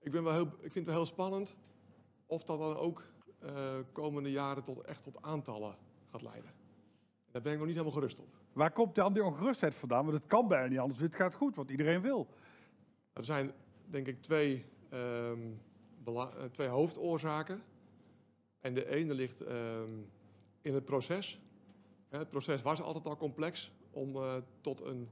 Ik, 0.00 0.12
ben 0.12 0.24
wel 0.24 0.32
heel, 0.32 0.46
ik 0.46 0.58
vind 0.60 0.74
het 0.74 0.84
wel 0.84 0.94
heel 0.94 1.06
spannend 1.06 1.56
of 2.26 2.44
dat 2.44 2.58
dan 2.58 2.76
ook 2.76 3.02
uh, 3.44 3.78
komende 3.92 4.30
jaren 4.30 4.64
tot, 4.64 4.80
echt 4.80 5.02
tot 5.02 5.22
aantallen 5.22 5.76
gaat 6.10 6.22
leiden. 6.22 6.50
Daar 7.30 7.42
ben 7.42 7.52
ik 7.52 7.58
nog 7.58 7.66
niet 7.66 7.76
helemaal 7.76 7.98
gerust 7.98 8.18
op. 8.18 8.28
Waar 8.52 8.72
komt 8.72 8.94
dan 8.94 9.12
die 9.12 9.24
ongerustheid 9.24 9.74
vandaan? 9.74 10.04
Want 10.04 10.16
het 10.16 10.26
kan 10.26 10.48
bijna 10.48 10.66
niet 10.66 10.78
anders, 10.78 11.00
het 11.00 11.16
gaat 11.16 11.34
goed, 11.34 11.56
want 11.56 11.70
iedereen 11.70 12.00
wil. 12.00 12.26
Er 13.12 13.24
zijn 13.24 13.52
denk 13.84 14.06
ik 14.06 14.22
twee, 14.22 14.64
um, 14.92 15.60
twee 16.52 16.68
hoofdoorzaken. 16.68 17.62
En 18.60 18.74
de 18.74 18.88
ene 18.88 19.14
ligt 19.14 19.40
um, 19.40 20.10
in 20.62 20.74
het 20.74 20.84
proces. 20.84 21.40
Het 22.08 22.30
proces 22.30 22.62
was 22.62 22.82
altijd 22.82 23.06
al 23.06 23.16
complex 23.16 23.70
om 23.90 24.16
uh, 24.16 24.34
tot 24.60 24.80
een, 24.80 25.08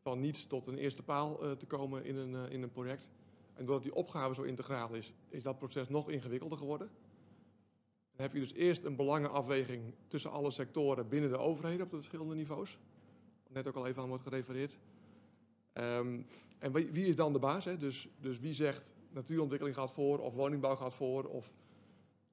van 0.00 0.20
niets 0.20 0.46
tot 0.46 0.66
een 0.66 0.78
eerste 0.78 1.02
paal 1.02 1.44
uh, 1.44 1.52
te 1.52 1.66
komen 1.66 2.04
in 2.04 2.16
een, 2.16 2.32
uh, 2.32 2.50
in 2.50 2.62
een 2.62 2.72
project. 2.72 3.08
En 3.54 3.64
doordat 3.64 3.82
die 3.82 3.94
opgave 3.94 4.34
zo 4.34 4.42
integraal 4.42 4.94
is, 4.94 5.12
is 5.28 5.42
dat 5.42 5.58
proces 5.58 5.88
nog 5.88 6.10
ingewikkelder 6.10 6.58
geworden. 6.58 6.90
Dan 8.16 8.26
heb 8.26 8.32
je 8.32 8.40
dus 8.40 8.52
eerst 8.52 8.84
een 8.84 8.96
belangenafweging 8.96 9.94
tussen 10.08 10.30
alle 10.30 10.50
sectoren 10.50 11.08
binnen 11.08 11.30
de 11.30 11.38
overheden 11.38 11.84
op 11.84 11.90
de 11.90 11.96
verschillende 11.96 12.34
niveaus. 12.34 12.78
Net 13.48 13.68
ook 13.68 13.76
al 13.76 13.86
even 13.86 14.02
aan 14.02 14.08
wordt 14.08 14.22
gerefereerd. 14.22 14.78
Um, 15.72 16.26
en 16.58 16.72
wie, 16.72 16.90
wie, 16.90 17.06
is 17.06 17.16
dan 17.16 17.32
de 17.32 17.38
baas? 17.38 17.64
Hè? 17.64 17.76
Dus, 17.76 18.08
dus 18.20 18.38
wie 18.38 18.54
zegt 18.54 18.82
natuurontwikkeling 19.10 19.76
gaat 19.76 19.92
voor 19.92 20.18
of 20.18 20.34
woningbouw 20.34 20.76
gaat 20.76 20.94
voor? 20.94 21.24
Of, 21.24 21.52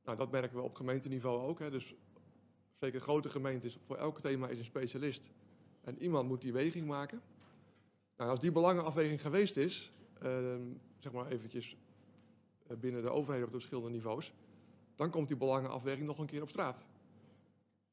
nou, 0.03 0.17
dat 0.17 0.31
merken 0.31 0.57
we 0.57 0.63
op 0.63 0.75
gemeenteniveau 0.75 1.47
ook. 1.47 1.59
Hè? 1.59 1.69
Dus 1.69 1.95
zeker 2.81 3.01
grote 3.01 3.29
gemeentes, 3.29 3.77
voor 3.85 3.95
elk 3.95 4.19
thema 4.19 4.47
is 4.47 4.59
een 4.59 4.65
specialist. 4.65 5.29
En 5.81 6.01
iemand 6.01 6.27
moet 6.27 6.41
die 6.41 6.53
weging 6.53 6.87
maken. 6.87 7.21
Nou, 8.17 8.29
als 8.29 8.39
die 8.39 8.51
belangenafweging 8.51 9.21
geweest 9.21 9.57
is, 9.57 9.91
uh, 10.23 10.55
zeg 10.99 11.11
maar 11.11 11.27
eventjes 11.27 11.75
binnen 12.79 13.01
de 13.01 13.09
overheden 13.09 13.45
op 13.45 13.51
de 13.51 13.59
verschillende 13.59 13.89
niveaus, 13.89 14.33
dan 14.95 15.09
komt 15.09 15.27
die 15.27 15.37
belangenafweging 15.37 16.07
nog 16.07 16.17
een 16.19 16.25
keer 16.25 16.41
op 16.41 16.49
straat. 16.49 16.85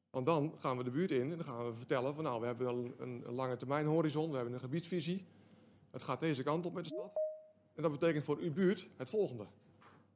Want 0.09 0.25
dan 0.25 0.53
gaan 0.59 0.77
we 0.77 0.83
de 0.83 0.91
buurt 0.91 1.11
in 1.11 1.31
en 1.31 1.37
dan 1.37 1.45
gaan 1.45 1.65
we 1.65 1.73
vertellen 1.73 2.15
van 2.15 2.23
nou, 2.23 2.39
we 2.39 2.45
hebben 2.45 2.65
wel 2.65 2.93
een, 2.97 3.23
een 3.25 3.33
lange 3.33 3.57
termijn 3.57 3.85
horizon, 3.85 4.29
we 4.29 4.35
hebben 4.35 4.53
een 4.53 4.59
gebiedsvisie. 4.59 5.25
Het 5.91 6.01
gaat 6.01 6.19
deze 6.19 6.43
kant 6.43 6.65
op 6.65 6.73
met 6.73 6.83
de 6.83 6.89
stad. 6.89 7.11
En 7.75 7.81
dat 7.81 7.91
betekent 7.91 8.25
voor 8.25 8.37
uw 8.37 8.53
buurt 8.53 8.87
het 8.97 9.09
volgende. 9.09 9.45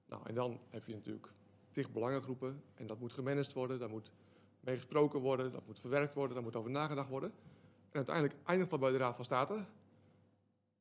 Nou, 0.05 0.21
en 0.25 0.35
dan 0.35 0.59
heb 0.69 0.85
je 0.85 0.93
natuurlijk 0.93 1.31
tig 1.71 1.91
belangengroepen 1.91 2.63
en 2.75 2.87
dat 2.87 2.99
moet 2.99 3.11
gemanaged 3.11 3.53
worden, 3.53 3.79
daar 3.79 3.89
moet 3.89 4.11
mee 4.63 4.75
gesproken 4.75 5.19
worden, 5.19 5.51
dat 5.51 5.65
moet 5.65 5.79
verwerkt 5.79 6.13
worden, 6.13 6.33
daar 6.33 6.43
moet 6.43 6.55
over 6.55 6.71
nagedacht 6.71 7.09
worden. 7.09 7.33
En 7.89 7.95
uiteindelijk 7.95 8.35
eindigt 8.45 8.69
dat 8.69 8.79
bij 8.79 8.91
de 8.91 8.97
Raad 8.97 9.15
van 9.15 9.25
State. 9.25 9.65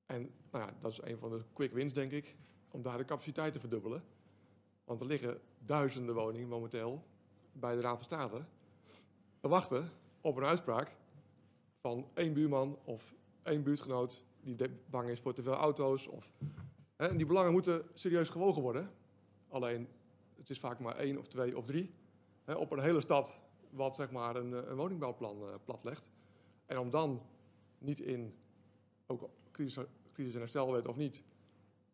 En 0.06 0.30
nou 0.50 0.64
ja, 0.64 0.72
dat 0.80 0.92
is 0.92 1.00
een 1.02 1.18
van 1.18 1.30
de 1.30 1.42
quick 1.52 1.72
wins, 1.72 1.92
denk 1.92 2.12
ik, 2.12 2.36
om 2.70 2.82
daar 2.82 2.98
de 2.98 3.04
capaciteit 3.04 3.52
te 3.52 3.60
verdubbelen. 3.60 4.04
Want 4.84 5.00
er 5.00 5.06
liggen 5.06 5.40
duizenden 5.58 6.14
woningen 6.14 6.48
momenteel 6.48 7.04
bij 7.52 7.74
de 7.74 7.80
Raad 7.80 7.96
van 7.96 8.04
State 8.04 8.44
te 9.40 9.48
wachten 9.48 9.90
op 10.20 10.36
een 10.36 10.44
uitspraak 10.44 10.90
van 11.80 12.08
één 12.14 12.32
buurman 12.32 12.78
of 12.84 13.14
één 13.42 13.62
buurtgenoot 13.62 14.24
die 14.40 14.56
bang 14.90 15.08
is 15.08 15.20
voor 15.20 15.34
te 15.34 15.42
veel 15.42 15.54
auto's. 15.54 16.06
Of, 16.06 16.30
hè, 16.96 17.08
en 17.08 17.16
die 17.16 17.26
belangen 17.26 17.52
moeten 17.52 17.82
serieus 17.94 18.28
gewogen 18.28 18.62
worden. 18.62 18.90
Alleen, 19.48 19.88
het 20.36 20.50
is 20.50 20.60
vaak 20.60 20.78
maar 20.78 20.96
één 20.96 21.18
of 21.18 21.26
twee 21.26 21.56
of 21.56 21.64
drie. 21.64 21.94
Hè, 22.44 22.54
op 22.54 22.70
een 22.70 22.82
hele 22.82 23.00
stad 23.00 23.41
wat 23.72 23.96
zeg 23.96 24.10
maar 24.10 24.36
een, 24.36 24.70
een 24.70 24.76
woningbouwplan 24.76 25.36
uh, 25.42 25.48
platlegt. 25.64 26.10
En 26.66 26.78
om 26.78 26.90
dan 26.90 27.22
niet 27.78 28.00
in, 28.00 28.34
ook 29.06 29.28
crisis, 29.52 29.84
crisis 30.12 30.34
en 30.34 30.40
herstelwet 30.40 30.88
of 30.88 30.96
niet, 30.96 31.22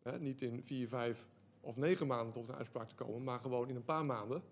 hè, 0.01 0.19
niet 0.19 0.41
in 0.41 0.61
vier, 0.63 0.87
vijf 0.87 1.27
of 1.61 1.75
negen 1.75 2.07
maanden 2.07 2.33
tot 2.33 2.49
een 2.49 2.55
uitspraak 2.55 2.89
te 2.89 2.95
komen, 2.95 3.23
maar 3.23 3.39
gewoon 3.39 3.69
in 3.69 3.75
een 3.75 3.85
paar 3.85 4.05
maanden. 4.05 4.43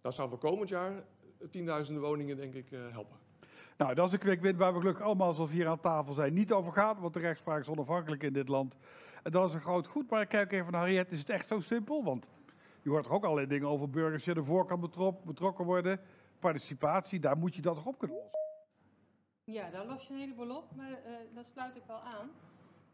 Dat 0.00 0.14
zou 0.14 0.28
voor 0.28 0.38
komend 0.38 0.68
jaar 0.68 1.04
tienduizenden 1.50 2.02
woningen 2.02 2.36
denk 2.36 2.54
ik 2.54 2.70
uh, 2.70 2.80
helpen. 2.90 3.16
Nou, 3.76 3.94
dat 3.94 4.06
is 4.06 4.12
een 4.12 4.38
quick 4.38 4.56
waar 4.56 4.72
we 4.72 4.80
gelukkig 4.80 5.04
allemaal 5.04 5.34
zoals 5.34 5.50
hier 5.50 5.68
aan 5.68 5.80
tafel 5.80 6.14
zijn 6.14 6.34
niet 6.34 6.52
over 6.52 6.72
gaan, 6.72 7.00
want 7.00 7.14
de 7.14 7.20
rechtspraak 7.20 7.60
is 7.60 7.68
onafhankelijk 7.68 8.22
in 8.22 8.32
dit 8.32 8.48
land. 8.48 8.76
En 9.22 9.30
dat 9.30 9.48
is 9.48 9.54
een 9.54 9.60
groot 9.60 9.86
goed. 9.86 10.10
Maar 10.10 10.20
ik 10.20 10.28
kijk 10.28 10.52
even 10.52 10.72
naar 10.72 10.80
Harriet. 10.80 11.12
Is 11.12 11.18
het 11.18 11.28
echt 11.28 11.46
zo 11.46 11.60
simpel? 11.60 12.04
Want 12.04 12.28
je 12.82 12.90
hoort 12.90 13.06
er 13.06 13.12
ook 13.12 13.24
allerlei 13.24 13.46
dingen 13.46 13.68
over 13.68 13.90
burgers 13.90 14.24
die 14.24 14.34
aan 14.34 14.40
de 14.40 14.46
voorkant 14.46 14.80
betrok, 14.80 15.24
betrokken 15.24 15.64
worden. 15.64 16.00
Participatie, 16.40 17.20
daar 17.20 17.38
moet 17.38 17.54
je 17.54 17.62
dat 17.62 17.74
toch 17.74 17.86
op 17.86 17.98
kunnen 17.98 18.16
lossen. 18.16 18.40
Ja, 19.44 19.70
daar 19.70 19.86
los 19.86 20.06
je 20.06 20.12
een 20.12 20.20
heleboel 20.20 20.56
op, 20.56 20.76
maar 20.76 20.90
uh, 20.90 20.96
dat 21.34 21.46
sluit 21.46 21.76
ik 21.76 21.82
wel 21.86 22.00
aan. 22.00 22.30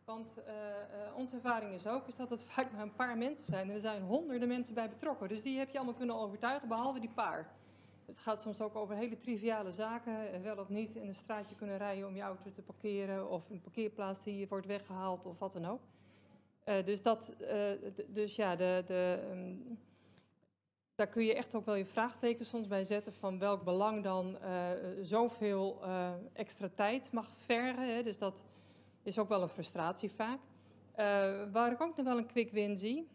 Want 0.04 0.34
uh, 0.38 0.54
uh, 0.54 1.16
onze 1.16 1.34
ervaring 1.34 1.74
is 1.74 1.86
ook 1.86 2.06
is 2.06 2.16
dat 2.16 2.30
het 2.30 2.44
vaak 2.50 2.72
maar 2.72 2.82
een 2.82 2.94
paar 2.94 3.18
mensen 3.18 3.46
zijn. 3.46 3.68
En 3.68 3.74
er 3.74 3.80
zijn 3.80 4.02
honderden 4.02 4.48
mensen 4.48 4.74
bij 4.74 4.88
betrokken. 4.88 5.28
Dus 5.28 5.42
die 5.42 5.58
heb 5.58 5.70
je 5.70 5.76
allemaal 5.76 5.96
kunnen 5.96 6.16
overtuigen, 6.16 6.68
behalve 6.68 7.00
die 7.00 7.10
paar. 7.14 7.50
Het 8.06 8.18
gaat 8.18 8.42
soms 8.42 8.60
ook 8.60 8.76
over 8.76 8.96
hele 8.96 9.18
triviale 9.18 9.72
zaken. 9.72 10.42
Wel 10.42 10.58
of 10.58 10.68
niet 10.68 10.96
in 10.96 11.08
een 11.08 11.14
straatje 11.14 11.54
kunnen 11.54 11.78
rijden 11.78 12.06
om 12.06 12.16
je 12.16 12.22
auto 12.22 12.50
te 12.50 12.62
parkeren. 12.62 13.30
Of 13.30 13.50
een 13.50 13.60
parkeerplaats 13.60 14.22
die 14.22 14.48
wordt 14.48 14.66
weggehaald 14.66 15.26
of 15.26 15.38
wat 15.38 15.52
dan 15.52 15.66
ook. 15.66 15.80
Dus, 16.84 17.02
dat, 17.02 17.32
dus 18.06 18.36
ja, 18.36 18.56
de, 18.56 18.82
de, 18.86 19.28
um, 19.30 19.78
daar 20.96 21.06
kun 21.06 21.24
je 21.24 21.34
echt 21.34 21.54
ook 21.54 21.64
wel 21.64 21.74
je 21.74 21.84
vraagtekens 21.84 22.48
soms 22.48 22.66
bij 22.66 22.84
zetten 22.84 23.12
van 23.12 23.38
welk 23.38 23.64
belang 23.64 24.02
dan 24.02 24.38
uh, 24.42 24.70
zoveel 25.02 25.78
uh, 25.82 26.10
extra 26.32 26.68
tijd 26.74 27.12
mag 27.12 27.28
vergen. 27.36 27.94
Hè? 27.94 28.02
Dus 28.02 28.18
dat 28.18 28.42
is 29.02 29.18
ook 29.18 29.28
wel 29.28 29.42
een 29.42 29.48
frustratie 29.48 30.10
vaak. 30.10 30.38
Uh, 30.38 31.04
waar 31.52 31.72
ik 31.72 31.80
ook 31.80 31.96
nog 31.96 32.06
wel 32.06 32.18
een 32.18 32.26
quick 32.26 32.50
win 32.50 32.76
zie, 32.76 33.08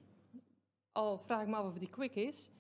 al 0.92 1.18
vraag 1.18 1.42
ik 1.42 1.48
me 1.48 1.56
af 1.56 1.66
of 1.66 1.78
die 1.78 1.90
quick 1.90 2.16
is, 2.16 2.52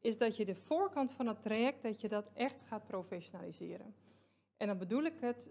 is 0.00 0.18
dat 0.18 0.36
je 0.36 0.44
de 0.44 0.54
voorkant 0.54 1.12
van 1.12 1.26
het 1.26 1.42
traject, 1.42 1.82
dat 1.82 2.00
je 2.00 2.08
dat 2.08 2.30
echt 2.34 2.60
gaat 2.60 2.86
professionaliseren. 2.86 3.94
En 4.56 4.66
dan 4.66 4.78
bedoel 4.78 5.02
ik 5.02 5.20
het 5.20 5.50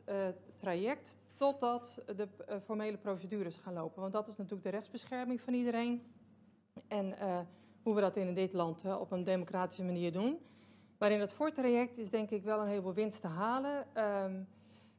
traject 0.56 1.18
totdat 1.36 2.04
de 2.16 2.28
formele 2.64 2.98
procedures 2.98 3.58
gaan 3.58 3.74
lopen. 3.74 4.02
Want 4.02 4.14
dat 4.14 4.28
is 4.28 4.36
natuurlijk 4.36 4.64
de 4.64 4.70
rechtsbescherming 4.70 5.42
van 5.42 5.54
iedereen. 5.54 6.04
En 6.88 7.16
hoe 7.84 7.96
we 7.96 8.02
dat 8.02 8.16
in 8.16 8.34
dit 8.34 8.54
land 8.54 8.86
op 9.00 9.12
een 9.12 9.24
democratische 9.24 9.84
manier 9.84 10.12
doen. 10.12 10.38
Maar 10.98 11.12
in 11.12 11.20
het 11.20 11.34
voortraject 11.34 11.98
is 11.98 12.10
denk 12.10 12.30
ik 12.30 12.44
wel 12.44 12.60
een 12.60 12.68
heleboel 12.68 12.94
winst 12.94 13.22
te 13.22 13.28
halen. 13.28 13.86
Um, 14.24 14.48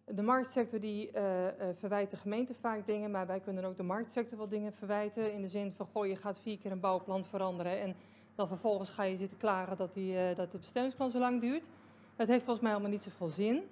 de 0.05 0.23
marktsector 0.23 0.81
die 0.81 1.11
uh, 1.14 1.45
uh, 1.45 1.50
verwijt 1.75 2.11
de 2.11 2.17
gemeente 2.17 2.55
vaak 2.55 2.87
dingen, 2.87 3.11
maar 3.11 3.26
wij 3.26 3.41
kunnen 3.41 3.64
ook 3.64 3.76
de 3.76 3.83
marktsector 3.83 4.38
wel 4.38 4.49
dingen 4.49 4.73
verwijten. 4.73 5.33
In 5.33 5.43
de 5.43 5.49
zin 5.49 5.73
van, 5.73 5.87
goh, 5.87 6.07
je 6.07 6.17
gaat 6.17 6.38
vier 6.38 6.59
keer 6.59 6.73
een 6.73 6.81
bouwplan 6.81 7.25
veranderen 7.25 7.81
en 7.81 7.97
dan 8.35 8.49
vervolgens 8.49 8.91
ga 8.91 9.03
je 9.03 9.17
zitten 9.17 9.38
klagen 9.38 9.76
dat, 9.76 9.95
die, 9.95 10.35
dat 10.35 10.53
het 10.53 10.61
bestemmingsplan 10.61 11.11
zo 11.11 11.19
lang 11.19 11.41
duurt. 11.41 11.67
Dat 12.17 12.29
heeft 12.29 12.45
volgens 12.45 12.64
mij 12.64 12.73
allemaal 12.73 12.91
niet 12.91 13.03
zoveel 13.03 13.29
zin. 13.29 13.62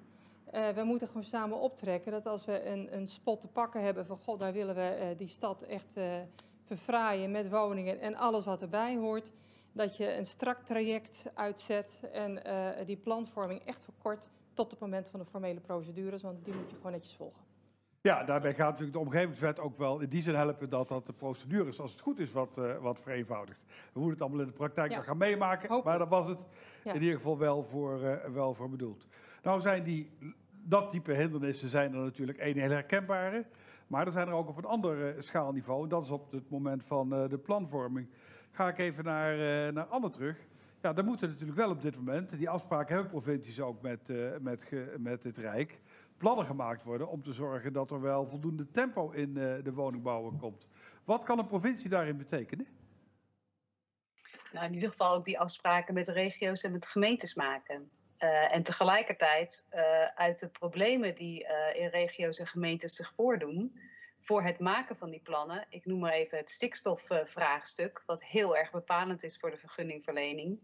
we 0.75 0.83
moeten 0.85 1.09
gewoon 1.09 1.25
samen 1.25 1.61
optrekken 1.61 2.13
dat 2.13 2.27
als 2.27 2.45
we 2.45 2.67
een, 2.67 2.97
een 2.97 3.09
spot 3.09 3.41
te 3.41 3.49
pakken 3.49 3.83
hebben 3.83 4.07
van, 4.07 4.17
god, 4.17 4.39
daar 4.39 4.53
willen 4.53 4.75
we 4.75 5.15
die 5.17 5.29
stad 5.29 5.63
echt 5.63 6.01
verfraaien 6.65 7.31
met 7.31 7.51
woningen 7.51 8.01
en 8.01 8.15
alles 8.15 8.45
wat 8.45 8.63
erbij 8.63 8.97
hoort. 8.97 9.31
Dat 9.73 9.97
je 9.97 10.17
een 10.17 10.27
strak 10.27 10.59
traject 10.63 11.27
uitzet 11.35 12.09
en 12.13 12.41
uh, 12.47 12.87
die 12.87 12.97
planvorming 12.97 13.61
echt 13.65 13.85
verkort 13.85 14.29
tot 14.55 14.71
het 14.71 14.81
moment 14.81 15.09
van 15.09 15.21
de 15.21 15.27
formele 15.27 15.61
procedures, 15.61 16.23
want 16.23 16.45
die 16.45 16.55
moet 16.55 16.71
je 16.71 16.77
gewoon 16.77 16.93
netjes 16.93 17.15
volgen. 17.15 17.41
Ja, 18.01 18.25
daarbij 18.25 18.55
gaat 18.55 18.71
natuurlijk 18.71 18.93
de 18.93 18.99
omgevingswet 18.99 19.61
ook 19.61 19.79
wel 19.79 20.01
in 20.01 20.09
die 20.09 20.23
zin 20.23 20.35
helpen 20.35 20.69
dat 20.69 20.89
dat 20.89 21.07
de 21.07 21.13
procedures, 21.13 21.81
als 21.81 21.91
het 21.91 22.01
goed 22.01 22.19
is, 22.19 22.33
wat, 22.33 22.59
uh, 22.59 22.79
wat 22.79 22.99
vereenvoudigt. 23.01 23.65
We 23.93 24.01
moeten 24.01 24.11
het 24.11 24.21
allemaal 24.21 24.41
in 24.41 24.47
de 24.47 24.53
praktijk 24.53 24.91
ja. 24.91 24.97
nog 24.97 25.05
gaan 25.05 25.17
meemaken, 25.17 25.81
maar 25.85 25.99
daar 25.99 26.09
was 26.09 26.27
het 26.27 26.39
ja. 26.85 26.93
in 26.93 27.03
ieder 27.03 27.17
geval 27.17 27.39
wel 27.39 27.65
voor, 27.65 28.03
uh, 28.03 28.15
wel 28.25 28.55
voor 28.55 28.71
bedoeld. 28.71 29.07
Nou 29.43 29.61
zijn 29.61 29.83
die, 29.83 30.11
dat 30.65 30.91
type 30.91 31.13
hindernissen 31.13 31.69
zijn 31.69 31.95
er 31.95 32.01
natuurlijk 32.01 32.39
één 32.39 32.59
heel 32.59 32.71
herkenbare. 32.71 33.45
Maar 33.93 34.07
er 34.07 34.13
zijn 34.13 34.29
er 34.29 34.35
ook 34.35 34.49
op 34.49 34.57
een 34.57 34.65
ander 34.65 35.15
uh, 35.15 35.23
schaalniveau. 35.23 35.89
Dat 35.89 36.05
is 36.05 36.11
op 36.11 36.33
het 36.33 36.51
moment 36.51 36.85
van 36.85 37.15
uh, 37.15 37.29
de 37.29 37.39
planvorming. 37.39 38.09
Ga 38.51 38.69
ik 38.69 38.79
even 38.79 39.05
naar, 39.05 39.35
uh, 39.39 39.73
naar 39.73 39.85
Anne 39.85 40.11
terug. 40.11 40.39
Ja, 40.81 40.93
dan 40.93 41.05
moeten 41.05 41.29
natuurlijk 41.29 41.59
wel 41.59 41.71
op 41.71 41.83
dit 41.83 41.97
moment, 41.97 42.39
die 42.39 42.51
afspraken 42.51 42.95
hebben 42.95 43.13
provincies 43.13 43.61
ook 43.61 43.83
met, 43.83 44.13
met, 44.41 44.71
met 44.99 45.25
het 45.25 45.37
Rijk, 45.37 45.81
plannen 46.17 46.47
gemaakt 46.47 46.83
worden 46.83 47.09
om 47.09 47.23
te 47.23 47.33
zorgen 47.33 47.73
dat 47.73 47.91
er 47.91 48.01
wel 48.01 48.27
voldoende 48.27 48.71
tempo 48.71 49.11
in 49.11 49.35
de 49.35 49.73
woningbouwen 49.73 50.39
komt. 50.39 50.67
Wat 51.05 51.23
kan 51.23 51.39
een 51.39 51.47
provincie 51.47 51.89
daarin 51.89 52.17
betekenen? 52.17 52.67
Nou, 54.53 54.67
in 54.67 54.75
ieder 54.75 54.91
geval 54.91 55.15
ook 55.15 55.25
die 55.25 55.39
afspraken 55.39 55.95
met 55.95 56.07
de 56.07 56.13
regio's 56.13 56.63
en 56.63 56.73
met 56.73 56.83
de 56.83 56.89
gemeentes 56.89 57.35
maken. 57.35 57.91
Uh, 58.23 58.55
en 58.55 58.63
tegelijkertijd 58.63 59.67
uh, 59.75 60.05
uit 60.05 60.39
de 60.39 60.49
problemen 60.49 61.15
die 61.15 61.45
uh, 61.45 61.83
in 61.83 61.89
regio's 61.89 62.39
en 62.39 62.47
gemeentes 62.47 62.97
zich 62.97 63.13
voordoen 63.17 63.81
voor 64.21 64.43
het 64.43 64.59
maken 64.59 64.97
van 64.97 65.11
die 65.11 65.21
plannen. 65.21 65.67
Ik 65.69 65.87
noem 65.87 65.99
maar 65.99 66.13
even 66.13 66.39
het 66.39 66.51
stikstofvraagstuk, 66.51 68.03
wat 68.07 68.25
heel 68.25 68.57
erg 68.57 68.71
bepalend 68.71 69.23
is 69.23 69.39
voor 69.39 69.51
de 69.51 69.57
vergunningverlening. 69.57 70.59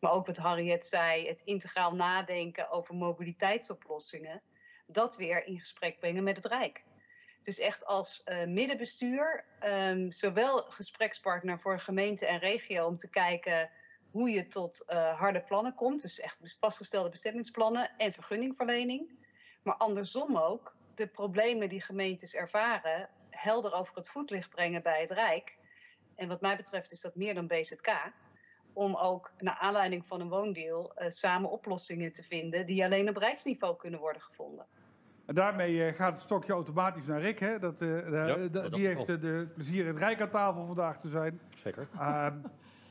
Maar 0.00 0.12
ook 0.12 0.26
wat 0.26 0.36
Harriet 0.36 0.86
zei, 0.86 1.28
het 1.28 1.40
integraal 1.44 1.94
nadenken 1.94 2.70
over 2.70 2.94
mobiliteitsoplossingen. 2.94 4.42
Dat 4.86 5.16
weer 5.16 5.46
in 5.46 5.58
gesprek 5.58 5.98
brengen 5.98 6.24
met 6.24 6.36
het 6.36 6.46
Rijk. 6.46 6.82
Dus 7.42 7.58
echt 7.58 7.86
als 7.86 8.24
middenbestuur, 8.46 9.44
um, 9.64 10.12
zowel 10.12 10.58
gesprekspartner 10.58 11.60
voor 11.60 11.80
gemeente 11.80 12.26
en 12.26 12.38
regio 12.38 12.86
om 12.86 12.96
te 12.96 13.10
kijken 13.10 13.70
hoe 14.14 14.30
je 14.30 14.46
tot 14.46 14.84
uh, 14.88 15.18
harde 15.18 15.40
plannen 15.40 15.74
komt. 15.74 16.02
Dus 16.02 16.20
echt 16.20 16.56
vastgestelde 16.60 17.10
bestemmingsplannen 17.10 17.90
en 17.96 18.12
vergunningverlening. 18.12 19.10
Maar 19.62 19.74
andersom 19.74 20.36
ook 20.36 20.74
de 20.94 21.06
problemen 21.06 21.68
die 21.68 21.80
gemeentes 21.80 22.34
ervaren 22.34 23.08
helder 23.30 23.72
over 23.72 23.96
het 23.96 24.08
voetlicht 24.08 24.50
brengen 24.50 24.82
bij 24.82 25.00
het 25.00 25.10
Rijk. 25.10 25.56
En 26.14 26.28
wat 26.28 26.40
mij 26.40 26.56
betreft 26.56 26.92
is 26.92 27.00
dat 27.00 27.14
meer 27.14 27.34
dan 27.34 27.46
BZK. 27.46 27.88
Om 28.72 28.96
ook 28.96 29.32
naar 29.38 29.58
aanleiding 29.60 30.06
van 30.06 30.20
een 30.20 30.28
woondeel 30.28 30.92
uh, 30.98 31.08
samen 31.08 31.50
oplossingen 31.50 32.12
te 32.12 32.22
vinden 32.22 32.66
die 32.66 32.84
alleen 32.84 33.08
op 33.08 33.16
rijksniveau 33.16 33.76
kunnen 33.76 34.00
worden 34.00 34.22
gevonden. 34.22 34.66
En 35.26 35.34
daarmee 35.34 35.72
uh, 35.74 35.94
gaat 35.94 36.12
het 36.12 36.22
stokje 36.22 36.52
automatisch 36.52 37.06
naar 37.06 37.20
Rick. 37.20 37.38
Hè? 37.38 37.58
Dat, 37.58 37.82
uh, 37.82 38.12
ja, 38.12 38.68
die 38.68 38.86
heeft 38.86 39.06
de 39.06 39.48
plezier 39.54 39.86
het 39.86 39.98
Rijk 39.98 40.20
aan 40.20 40.30
tafel 40.30 40.66
vandaag 40.66 41.00
te 41.00 41.08
zijn. 41.08 41.40
Zeker. 41.62 41.88
Ehm, 41.98 42.38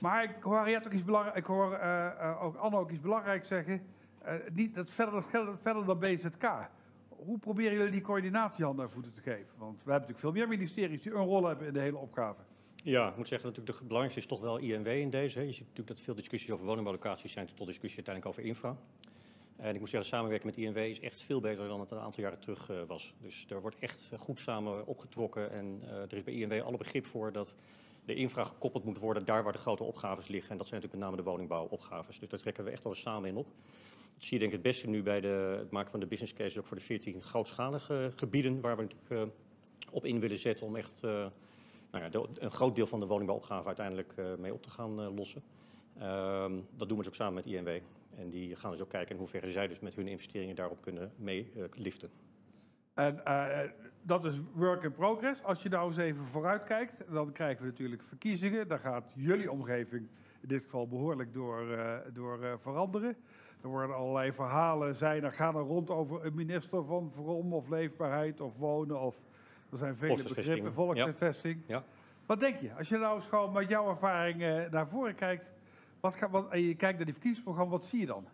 maar 0.03 0.23
ik 0.23 0.43
hoor 0.43 0.55
Harriet 0.55 0.85
ook 0.85 0.91
iets 0.91 1.03
belangrijk, 1.03 1.35
ik 1.35 1.45
hoor 1.45 1.73
uh, 1.73 2.09
uh, 2.21 2.43
ook 2.43 2.55
Anne 2.55 2.77
ook 2.77 2.91
iets 2.91 3.01
belangrijks 3.01 3.47
zeggen. 3.47 3.81
Uh, 4.25 4.33
niet, 4.53 4.75
dat 4.75 4.89
verder, 4.89 5.23
verder, 5.61 5.85
dan 5.85 5.99
BZK. 5.99 6.69
Hoe 7.09 7.37
proberen 7.39 7.73
jullie 7.73 7.91
die 7.91 8.01
coördinatie 8.01 8.65
handen 8.65 8.85
en 8.85 8.91
voeten 8.91 9.13
te 9.13 9.21
geven? 9.21 9.47
Want 9.57 9.83
we 9.83 9.91
hebben 9.91 9.93
natuurlijk 9.93 10.19
veel 10.19 10.31
meer 10.31 10.47
ministeries 10.47 11.01
die 11.01 11.13
een 11.13 11.23
rol 11.23 11.45
hebben 11.45 11.67
in 11.67 11.73
de 11.73 11.79
hele 11.79 11.97
opgave. 11.97 12.41
Ja, 12.75 13.09
ik 13.09 13.17
moet 13.17 13.27
zeggen, 13.27 13.49
natuurlijk 13.49 13.77
de 13.77 13.85
belangrijkste 13.85 14.19
is 14.19 14.37
toch 14.37 14.39
wel 14.39 14.57
INW 14.57 14.87
in 14.87 15.09
deze. 15.09 15.39
Je 15.39 15.51
ziet 15.51 15.67
natuurlijk 15.67 15.87
dat 15.87 15.99
veel 15.99 16.15
discussies 16.15 16.51
over 16.51 16.65
woningbouwlocaties 16.65 17.31
zijn 17.31 17.45
tot 17.53 17.67
discussie 17.67 18.05
uiteindelijk 18.05 18.37
over 18.37 18.49
infra. 18.49 18.75
En 19.55 19.73
ik 19.73 19.79
moet 19.79 19.89
zeggen, 19.89 20.09
samenwerken 20.09 20.47
met 20.47 20.57
INW 20.57 20.77
is 20.77 20.99
echt 20.99 21.21
veel 21.21 21.39
beter 21.39 21.67
dan 21.67 21.79
het 21.79 21.91
een 21.91 21.99
aantal 21.99 22.23
jaren 22.23 22.39
terug 22.39 22.71
was. 22.87 23.13
Dus 23.21 23.45
er 23.49 23.61
wordt 23.61 23.79
echt 23.79 24.11
goed 24.19 24.39
samen 24.39 24.87
opgetrokken 24.87 25.51
en 25.51 25.81
er 26.09 26.13
is 26.13 26.23
bij 26.23 26.33
INW 26.33 26.65
alle 26.65 26.77
begrip 26.77 27.05
voor 27.05 27.31
dat 27.31 27.55
de 28.05 28.13
infra 28.13 28.43
gekoppeld 28.43 28.83
moet 28.83 28.97
worden 28.97 29.25
daar 29.25 29.43
waar 29.43 29.53
de 29.53 29.59
grote 29.59 29.83
opgaves 29.83 30.27
liggen. 30.27 30.51
En 30.51 30.57
dat 30.57 30.67
zijn 30.67 30.81
natuurlijk 30.81 31.05
met 31.05 31.11
name 31.11 31.23
de 31.23 31.29
woningbouwopgaves. 31.29 32.19
Dus 32.19 32.29
daar 32.29 32.39
trekken 32.39 32.63
we 32.63 32.69
echt 32.69 32.83
wel 32.83 32.95
samen 32.95 33.29
in 33.29 33.37
op. 33.37 33.47
Dat 34.13 34.23
zie 34.23 34.33
je 34.33 34.39
denk 34.39 34.51
ik 34.51 34.63
het 34.63 34.71
beste 34.71 34.87
nu 34.87 35.03
bij 35.03 35.21
de, 35.21 35.55
het 35.57 35.71
maken 35.71 35.91
van 35.91 35.99
de 35.99 36.05
business 36.05 36.33
case 36.33 36.59
ook 36.59 36.65
voor 36.65 36.77
de 36.77 36.83
14 36.83 37.21
grootschalige 37.21 38.11
gebieden 38.15 38.61
waar 38.61 38.75
we 38.77 38.81
natuurlijk 38.81 39.11
uh, 39.11 39.33
op 39.91 40.05
in 40.05 40.19
willen 40.19 40.37
zetten 40.37 40.65
om 40.65 40.75
echt 40.75 41.01
uh, 41.05 41.11
nou 41.91 42.03
ja, 42.03 42.09
een 42.39 42.51
groot 42.51 42.75
deel 42.75 42.87
van 42.87 42.99
de 42.99 43.05
woningbouwopgave 43.05 43.67
uiteindelijk 43.67 44.13
uh, 44.17 44.35
mee 44.35 44.53
op 44.53 44.63
te 44.63 44.69
gaan 44.69 45.13
lossen. 45.15 45.43
Ehm, 45.99 46.59
dat 46.75 46.87
doen 46.87 46.97
we 46.97 47.03
dus 47.03 47.07
ook 47.07 47.15
samen 47.15 47.33
met 47.33 47.45
INW. 47.45 47.69
En 48.15 48.29
die 48.29 48.55
gaan 48.55 48.71
dus 48.71 48.81
ook 48.81 48.89
kijken 48.89 49.11
in 49.11 49.17
hoeverre 49.17 49.51
zij 49.51 49.67
dus 49.67 49.79
met 49.79 49.95
hun 49.95 50.07
investeringen 50.07 50.55
daarop 50.55 50.81
kunnen 50.81 51.11
meeliften. 51.15 52.09
En 52.93 53.25
dat 54.03 54.25
is 54.25 54.39
work 54.53 54.83
in 54.83 54.91
progress. 54.91 55.43
Als 55.43 55.63
je 55.63 55.69
nou 55.69 55.87
eens 55.87 55.97
even 55.97 56.25
vooruit 56.25 56.63
kijkt, 56.63 57.03
dan 57.11 57.31
krijgen 57.31 57.63
we 57.63 57.69
natuurlijk 57.69 58.03
verkiezingen. 58.07 58.67
Daar 58.67 58.79
gaat 58.79 59.11
jullie 59.13 59.51
omgeving 59.51 60.07
in 60.41 60.47
dit 60.47 60.63
geval 60.63 60.87
behoorlijk 60.87 61.33
door, 61.33 61.61
uh, 61.71 61.95
door 62.13 62.39
uh, 62.43 62.53
veranderen. 62.61 63.15
Er 63.61 63.69
worden 63.69 63.95
allerlei 63.95 64.31
verhalen, 64.31 64.95
zijn 64.95 65.23
er, 65.23 65.31
gaan 65.31 65.55
er 65.55 65.61
rond 65.61 65.89
over 65.89 66.25
een 66.25 66.35
minister 66.35 66.85
van 66.85 67.11
Vrom 67.15 67.53
of 67.53 67.69
leefbaarheid 67.69 68.41
of 68.41 68.57
wonen. 68.57 69.01
Of, 69.01 69.15
er 69.71 69.77
zijn 69.77 69.95
vele 69.95 70.23
begrippen, 70.23 70.73
volkshuisvesting. 70.73 71.61
Ja. 71.67 71.75
Ja. 71.75 71.83
Wat 72.25 72.39
denk 72.39 72.59
je, 72.59 72.73
als 72.77 72.89
je 72.89 72.97
nou 72.97 73.15
eens 73.15 73.25
gewoon 73.25 73.51
met 73.51 73.69
jouw 73.69 73.89
ervaring 73.89 74.69
naar 74.71 74.87
voren 74.87 75.15
kijkt, 75.15 75.45
wat 75.99 76.15
gaat, 76.15 76.31
wat, 76.31 76.49
en 76.49 76.61
je 76.61 76.75
kijkt 76.75 76.95
naar 76.95 77.05
die 77.05 77.13
verkiezingsprogramma, 77.13 77.71
wat 77.71 77.85
zie 77.85 77.99
je 77.99 78.05
dan? 78.05 78.25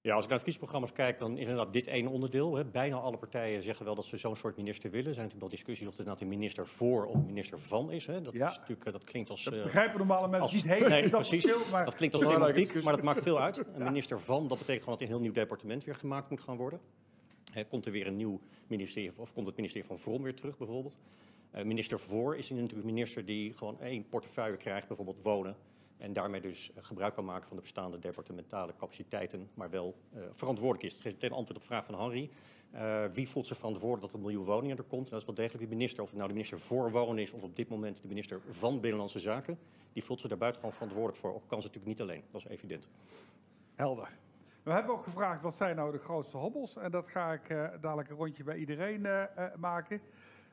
Ja, 0.00 0.14
als 0.14 0.24
ik 0.24 0.30
naar 0.30 0.38
verkiezingsprogramma's 0.38 0.92
kijk, 0.92 1.18
dan 1.18 1.32
is 1.32 1.40
inderdaad 1.40 1.72
dit 1.72 1.86
één 1.86 2.06
onderdeel. 2.06 2.56
Hè. 2.56 2.64
Bijna 2.64 2.96
alle 2.96 3.16
partijen 3.16 3.62
zeggen 3.62 3.84
wel 3.84 3.94
dat 3.94 4.04
ze 4.04 4.16
zo'n 4.16 4.36
soort 4.36 4.56
minister 4.56 4.90
willen. 4.90 5.06
Er 5.06 5.14
zijn 5.14 5.26
natuurlijk 5.26 5.50
wel 5.50 5.60
discussies 5.60 5.86
of 5.86 5.92
er 5.92 5.98
inderdaad 5.98 6.22
een 6.22 6.28
minister 6.28 6.66
voor 6.66 7.06
of 7.06 7.14
een 7.14 7.26
minister 7.26 7.58
van 7.58 7.90
is. 7.90 8.06
Hè. 8.06 8.22
Dat, 8.22 8.32
ja. 8.32 8.48
is 8.50 8.58
natuurlijk, 8.58 8.92
dat 8.92 9.04
klinkt 9.04 9.30
als... 9.30 9.44
Dat 9.44 9.62
begrijpen 9.62 9.98
normale 9.98 10.28
mensen 10.28 10.40
als, 10.40 10.52
niet 10.52 10.72
helemaal. 10.72 11.00
Nee, 11.00 11.08
precies. 11.24 11.44
Verschil, 11.44 11.70
maar... 11.70 11.84
Dat 11.84 11.94
klinkt 11.94 12.14
als 12.14 12.24
semantiek, 12.32 12.82
maar 12.82 12.94
dat 12.94 13.04
maakt 13.04 13.22
veel 13.22 13.40
uit. 13.40 13.58
Een 13.74 13.82
minister 13.82 14.20
van, 14.20 14.48
dat 14.48 14.58
betekent 14.58 14.84
gewoon 14.84 14.98
dat 14.98 15.08
een 15.08 15.14
heel 15.14 15.22
nieuw 15.22 15.32
departement 15.32 15.84
weer 15.84 15.94
gemaakt 15.94 16.30
moet 16.30 16.40
gaan 16.40 16.56
worden. 16.56 16.80
Hè, 17.52 17.64
komt 17.64 17.86
er 17.86 17.92
weer 17.92 18.06
een 18.06 18.16
nieuw 18.16 18.40
ministerie, 18.66 19.12
of 19.16 19.32
komt 19.32 19.46
het 19.46 19.56
ministerie 19.56 19.86
van 19.86 19.98
Vrom 19.98 20.22
weer 20.22 20.34
terug 20.34 20.58
bijvoorbeeld. 20.58 20.98
Eh, 21.50 21.64
minister 21.64 22.00
voor 22.00 22.36
is 22.36 22.50
natuurlijk 22.50 22.78
een 22.78 22.84
minister 22.84 23.24
die 23.24 23.52
gewoon 23.52 23.80
één 23.80 24.08
portefeuille 24.08 24.56
krijgt, 24.56 24.86
bijvoorbeeld 24.86 25.18
wonen. 25.22 25.56
En 25.98 26.12
daarmee 26.12 26.40
dus 26.40 26.72
eh, 26.72 26.84
gebruik 26.84 27.14
kan 27.14 27.24
maken 27.24 27.48
van 27.48 27.56
de 27.56 27.62
bestaande 27.62 27.98
departementale 27.98 28.72
capaciteiten, 28.76 29.50
maar 29.54 29.70
wel 29.70 29.94
eh, 30.12 30.22
verantwoordelijk 30.32 30.84
is. 30.84 31.16
Ten 31.18 31.30
antwoord 31.32 31.50
op 31.50 31.60
de 31.60 31.60
vraag 31.60 31.84
van 31.84 32.00
Henry. 32.00 32.30
Uh, 32.74 33.04
wie 33.12 33.28
voelt 33.28 33.46
zich 33.46 33.56
verantwoordelijk 33.56 34.02
dat 34.02 34.10
er 34.10 34.18
een 34.18 34.24
miljoen 34.24 34.44
woningen 34.44 34.76
er 34.76 34.82
komt? 34.82 35.04
En 35.04 35.10
dat 35.10 35.20
is 35.20 35.26
wel 35.26 35.34
degelijk 35.34 35.64
de 35.64 35.76
minister. 35.76 36.02
Of 36.02 36.08
het 36.08 36.16
nou 36.16 36.28
de 36.28 36.34
minister 36.34 36.60
voor 36.60 36.90
wonen 36.90 37.22
is 37.22 37.32
of 37.32 37.42
op 37.42 37.56
dit 37.56 37.68
moment 37.68 38.02
de 38.02 38.08
minister 38.08 38.40
van 38.48 38.80
Binnenlandse 38.80 39.18
Zaken. 39.18 39.58
Die 39.92 40.04
voelt 40.04 40.20
zich 40.20 40.28
daar 40.28 40.38
buitengewoon 40.38 40.74
verantwoordelijk 40.74 41.18
voor. 41.18 41.34
Ook 41.34 41.48
kan 41.48 41.62
ze 41.62 41.66
natuurlijk 41.66 41.98
niet 41.98 42.08
alleen, 42.08 42.22
dat 42.30 42.40
is 42.40 42.46
evident. 42.46 42.88
Helder. 43.74 44.08
We 44.62 44.72
hebben 44.72 44.94
ook 44.94 45.04
gevraagd 45.04 45.42
wat 45.42 45.54
zijn 45.54 45.76
nou 45.76 45.92
de 45.92 45.98
grootste 45.98 46.36
hobbels. 46.36 46.76
En 46.76 46.90
dat 46.90 47.08
ga 47.08 47.32
ik 47.32 47.48
dadelijk 47.80 48.10
een 48.10 48.16
rondje 48.16 48.44
bij 48.44 48.56
iedereen 48.56 49.06
maken. 49.56 50.00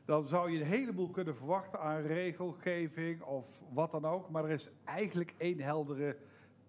Dan 0.06 0.28
zou 0.28 0.52
je 0.52 0.60
een 0.60 0.68
heleboel 0.68 1.10
kunnen 1.10 1.36
verwachten 1.36 1.80
aan 1.80 2.02
regelgeving 2.02 3.22
of 3.22 3.46
wat 3.74 3.92
dan 3.92 4.06
ook. 4.06 4.30
Maar 4.30 4.44
er 4.44 4.52
is 4.52 4.70
eigenlijk 4.84 5.34
één 5.38 5.60
heldere 5.60 6.18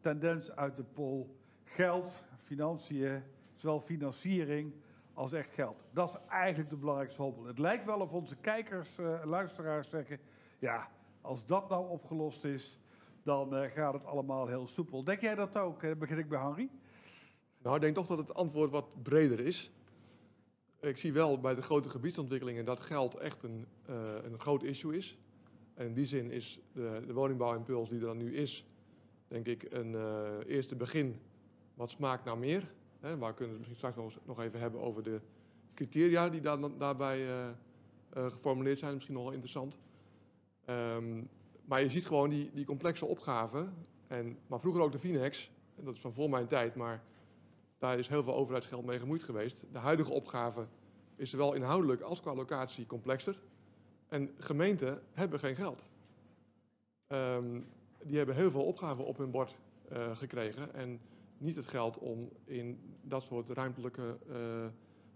tendens 0.00 0.50
uit 0.50 0.76
de 0.76 0.84
poll. 0.84 1.26
Geld, 1.64 2.24
financiën, 2.44 3.22
zowel 3.54 3.80
financiering 3.80 4.72
als 5.14 5.32
echt 5.32 5.50
geld. 5.52 5.84
Dat 5.92 6.08
is 6.08 6.16
eigenlijk 6.28 6.70
de 6.70 6.76
belangrijkste 6.76 7.22
hobbel. 7.22 7.44
Het 7.44 7.58
lijkt 7.58 7.84
wel 7.84 8.00
of 8.00 8.12
onze 8.12 8.36
kijkers, 8.36 8.98
uh, 8.98 9.20
luisteraars 9.24 9.88
zeggen... 9.88 10.18
ja, 10.58 10.88
als 11.20 11.46
dat 11.46 11.68
nou 11.68 11.88
opgelost 11.88 12.44
is, 12.44 12.78
dan 13.22 13.62
uh, 13.62 13.70
gaat 13.70 13.92
het 13.92 14.04
allemaal 14.04 14.46
heel 14.46 14.66
soepel. 14.66 15.04
Denk 15.04 15.20
jij 15.20 15.34
dat 15.34 15.56
ook? 15.56 15.82
Uh, 15.82 15.96
begin 15.96 16.18
ik 16.18 16.28
bij 16.28 16.40
Henry. 16.40 16.70
Nou, 17.62 17.74
ik 17.74 17.82
denk 17.82 17.94
toch 17.94 18.06
dat 18.06 18.18
het 18.18 18.34
antwoord 18.34 18.70
wat 18.70 19.02
breder 19.02 19.40
is. 19.40 19.72
Ik 20.86 20.96
zie 20.96 21.12
wel 21.12 21.40
bij 21.40 21.54
de 21.54 21.62
grote 21.62 21.88
gebiedsontwikkelingen 21.88 22.64
dat 22.64 22.80
geld 22.80 23.14
echt 23.14 23.42
een, 23.42 23.66
uh, 23.90 23.96
een 24.24 24.40
groot 24.40 24.62
issue 24.62 24.96
is. 24.96 25.18
En 25.74 25.86
in 25.86 25.94
die 25.94 26.06
zin 26.06 26.30
is 26.30 26.58
de, 26.72 27.02
de 27.06 27.12
woningbouwimpuls 27.12 27.88
die 27.88 28.00
er 28.00 28.06
dan 28.06 28.16
nu 28.16 28.36
is, 28.36 28.66
denk 29.28 29.46
ik, 29.46 29.66
een 29.70 29.92
uh, 29.92 30.28
eerste 30.46 30.76
begin 30.76 31.20
wat 31.74 31.90
smaakt 31.90 32.24
naar 32.24 32.38
meer. 32.38 32.72
Hè, 33.00 33.18
waar 33.18 33.34
kunnen 33.34 33.54
we 33.54 33.60
het 33.60 33.68
misschien 33.68 33.92
straks 33.92 34.18
nog, 34.24 34.40
even 34.40 34.60
hebben 34.60 34.80
over 34.80 35.02
de 35.02 35.20
criteria 35.74 36.28
die 36.28 36.40
daar, 36.40 36.78
daarbij 36.78 37.28
uh, 37.28 37.50
geformuleerd 38.10 38.78
zijn. 38.78 38.94
Misschien 38.94 39.14
nog 39.14 39.24
wel 39.24 39.32
interessant. 39.32 39.78
Um, 40.70 41.28
maar 41.64 41.82
je 41.82 41.90
ziet 41.90 42.06
gewoon 42.06 42.30
die, 42.30 42.50
die 42.54 42.64
complexe 42.64 43.06
opgaven. 43.06 43.74
En, 44.06 44.38
maar 44.46 44.60
vroeger 44.60 44.82
ook 44.82 44.92
de 44.92 44.98
Finex, 44.98 45.50
en 45.76 45.84
dat 45.84 45.94
is 45.94 46.00
van 46.00 46.12
voor 46.12 46.30
mijn 46.30 46.46
tijd, 46.46 46.74
maar 46.74 47.02
daar 47.78 47.99
is 47.99 48.09
heel 48.09 48.23
veel 48.23 48.35
overheidsgeld 48.35 48.85
mee 48.85 48.99
gemoeid 48.99 49.23
geweest. 49.23 49.64
De 49.73 49.78
huidige 49.78 50.12
opgave 50.12 50.66
is 51.16 51.30
zowel 51.30 51.54
inhoudelijk 51.54 52.00
als 52.00 52.21
qua 52.21 52.35
locatie 52.35 52.87
complexer. 52.87 53.38
En 54.09 54.30
gemeenten 54.38 55.02
hebben 55.12 55.38
geen 55.38 55.56
geld. 55.56 55.83
Um, 57.09 57.66
die 58.02 58.16
hebben 58.16 58.35
heel 58.35 58.50
veel 58.50 58.64
opgaven 58.64 59.04
op 59.04 59.16
hun 59.16 59.30
bord 59.30 59.56
uh, 59.92 60.16
gekregen 60.16 60.75
en 60.75 61.00
niet 61.38 61.56
het 61.56 61.66
geld 61.66 61.99
om 61.99 62.30
in 62.45 62.97
dat 63.02 63.23
soort 63.23 63.49
ruimtelijke 63.49 64.18
uh, 64.28 64.64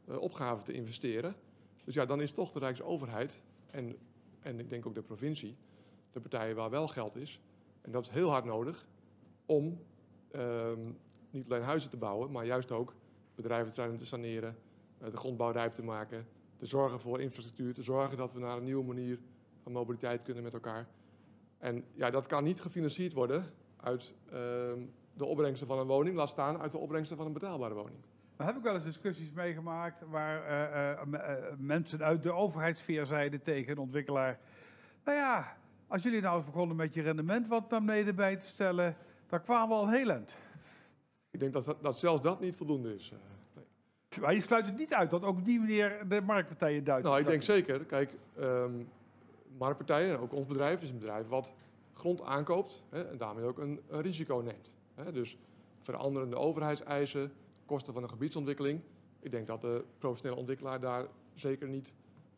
uh, 0.08 0.20
opgaven 0.20 0.64
te 0.64 0.72
investeren. 0.72 1.34
Dus 1.84 1.94
ja, 1.94 2.06
dan 2.06 2.20
is 2.20 2.32
toch 2.32 2.52
de 2.52 2.58
Rijksoverheid 2.58 3.40
en, 3.70 3.96
en 4.40 4.58
ik 4.58 4.68
denk 4.68 4.86
ook 4.86 4.94
de 4.94 5.02
provincie 5.02 5.56
de 6.12 6.20
partijen 6.20 6.56
waar 6.56 6.70
wel 6.70 6.88
geld 6.88 7.16
is. 7.16 7.40
En 7.80 7.92
dat 7.92 8.02
is 8.02 8.10
heel 8.10 8.30
hard 8.30 8.44
nodig 8.44 8.86
om 9.46 9.80
um, 10.36 10.98
niet 11.32 11.50
alleen 11.50 11.62
huizen 11.62 11.90
te 11.90 11.96
bouwen, 11.96 12.30
maar 12.30 12.46
juist 12.46 12.70
ook 12.70 12.94
bedrijventerreinen 13.34 13.98
te 13.98 14.06
saneren, 14.06 14.56
de 14.98 15.16
grondbouw 15.16 15.50
rijp 15.50 15.74
te 15.74 15.82
maken, 15.82 16.26
te 16.56 16.66
zorgen 16.66 17.00
voor 17.00 17.20
infrastructuur, 17.20 17.74
te 17.74 17.82
zorgen 17.82 18.16
dat 18.16 18.32
we 18.32 18.38
naar 18.38 18.56
een 18.56 18.64
nieuwe 18.64 18.84
manier 18.84 19.18
van 19.62 19.72
mobiliteit 19.72 20.22
kunnen 20.22 20.42
met 20.42 20.52
elkaar. 20.52 20.86
En 21.58 21.84
ja, 21.94 22.10
dat 22.10 22.26
kan 22.26 22.44
niet 22.44 22.60
gefinancierd 22.60 23.12
worden 23.12 23.44
uit 23.76 24.12
uh, 24.26 24.32
de 25.12 25.24
opbrengsten 25.24 25.66
van 25.66 25.78
een 25.78 25.86
woning, 25.86 26.16
laat 26.16 26.28
staan 26.28 26.60
uit 26.60 26.72
de 26.72 26.78
opbrengsten 26.78 27.16
van 27.16 27.26
een 27.26 27.32
betaalbare 27.32 27.74
woning. 27.74 27.98
Daar 28.36 28.46
heb 28.46 28.56
ik 28.56 28.62
wel 28.62 28.74
eens 28.74 28.84
discussies 28.84 29.30
meegemaakt 29.30 30.02
waar 30.10 30.50
uh, 30.72 31.12
uh, 31.12 31.52
mensen 31.58 32.02
uit 32.02 32.22
de 32.22 32.32
overheidssfeer 32.32 33.06
zeiden 33.06 33.42
tegen 33.42 33.72
een 33.72 33.78
ontwikkelaar, 33.78 34.38
nou 35.04 35.16
ja, 35.16 35.56
als 35.86 36.02
jullie 36.02 36.20
nou 36.20 36.36
eens 36.36 36.44
begonnen 36.44 36.76
met 36.76 36.94
je 36.94 37.02
rendement 37.02 37.48
wat 37.48 37.70
naar 37.70 37.84
beneden 37.84 38.14
bij 38.14 38.36
te 38.36 38.46
stellen, 38.46 38.96
dan 39.28 39.42
kwamen 39.42 39.68
we 39.68 39.74
al 39.74 39.90
heel 39.90 40.10
eind. 40.10 40.36
Ik 41.30 41.40
denk 41.40 41.52
dat, 41.52 41.64
dat, 41.64 41.82
dat 41.82 41.98
zelfs 41.98 42.22
dat 42.22 42.40
niet 42.40 42.56
voldoende 42.56 42.94
is. 42.94 43.12
Nee. 43.54 43.64
Maar 44.20 44.34
je 44.34 44.40
sluit 44.40 44.66
het 44.66 44.76
niet 44.76 44.94
uit 44.94 45.10
dat 45.10 45.22
ook 45.22 45.36
op 45.36 45.44
die 45.44 45.58
manier 45.58 46.08
de 46.08 46.20
marktpartijen 46.20 46.84
duiden. 46.84 47.10
Nou, 47.10 47.22
ik 47.22 47.28
denk 47.28 47.42
zeker. 47.42 47.84
Kijk, 47.84 48.12
um, 48.40 48.88
marktpartijen, 49.58 50.14
en 50.14 50.20
ook 50.20 50.32
ons 50.32 50.46
bedrijf, 50.46 50.82
is 50.82 50.88
een 50.88 50.98
bedrijf 50.98 51.28
wat 51.28 51.52
grond 51.94 52.22
aankoopt 52.22 52.82
hè, 52.88 53.02
en 53.02 53.18
daarmee 53.18 53.44
ook 53.44 53.58
een, 53.58 53.80
een 53.88 54.00
risico 54.00 54.36
neemt. 54.36 54.72
Hè. 54.94 55.12
Dus 55.12 55.36
veranderende 55.80 56.36
overheidseisen, 56.36 57.32
kosten 57.66 57.92
van 57.92 58.02
een 58.02 58.08
gebiedsontwikkeling. 58.08 58.80
Ik 59.20 59.30
denk 59.30 59.46
dat 59.46 59.60
de 59.60 59.84
professionele 59.98 60.38
ontwikkelaar 60.38 60.80
daar 60.80 61.06
zeker 61.34 61.68
niet 61.68 61.92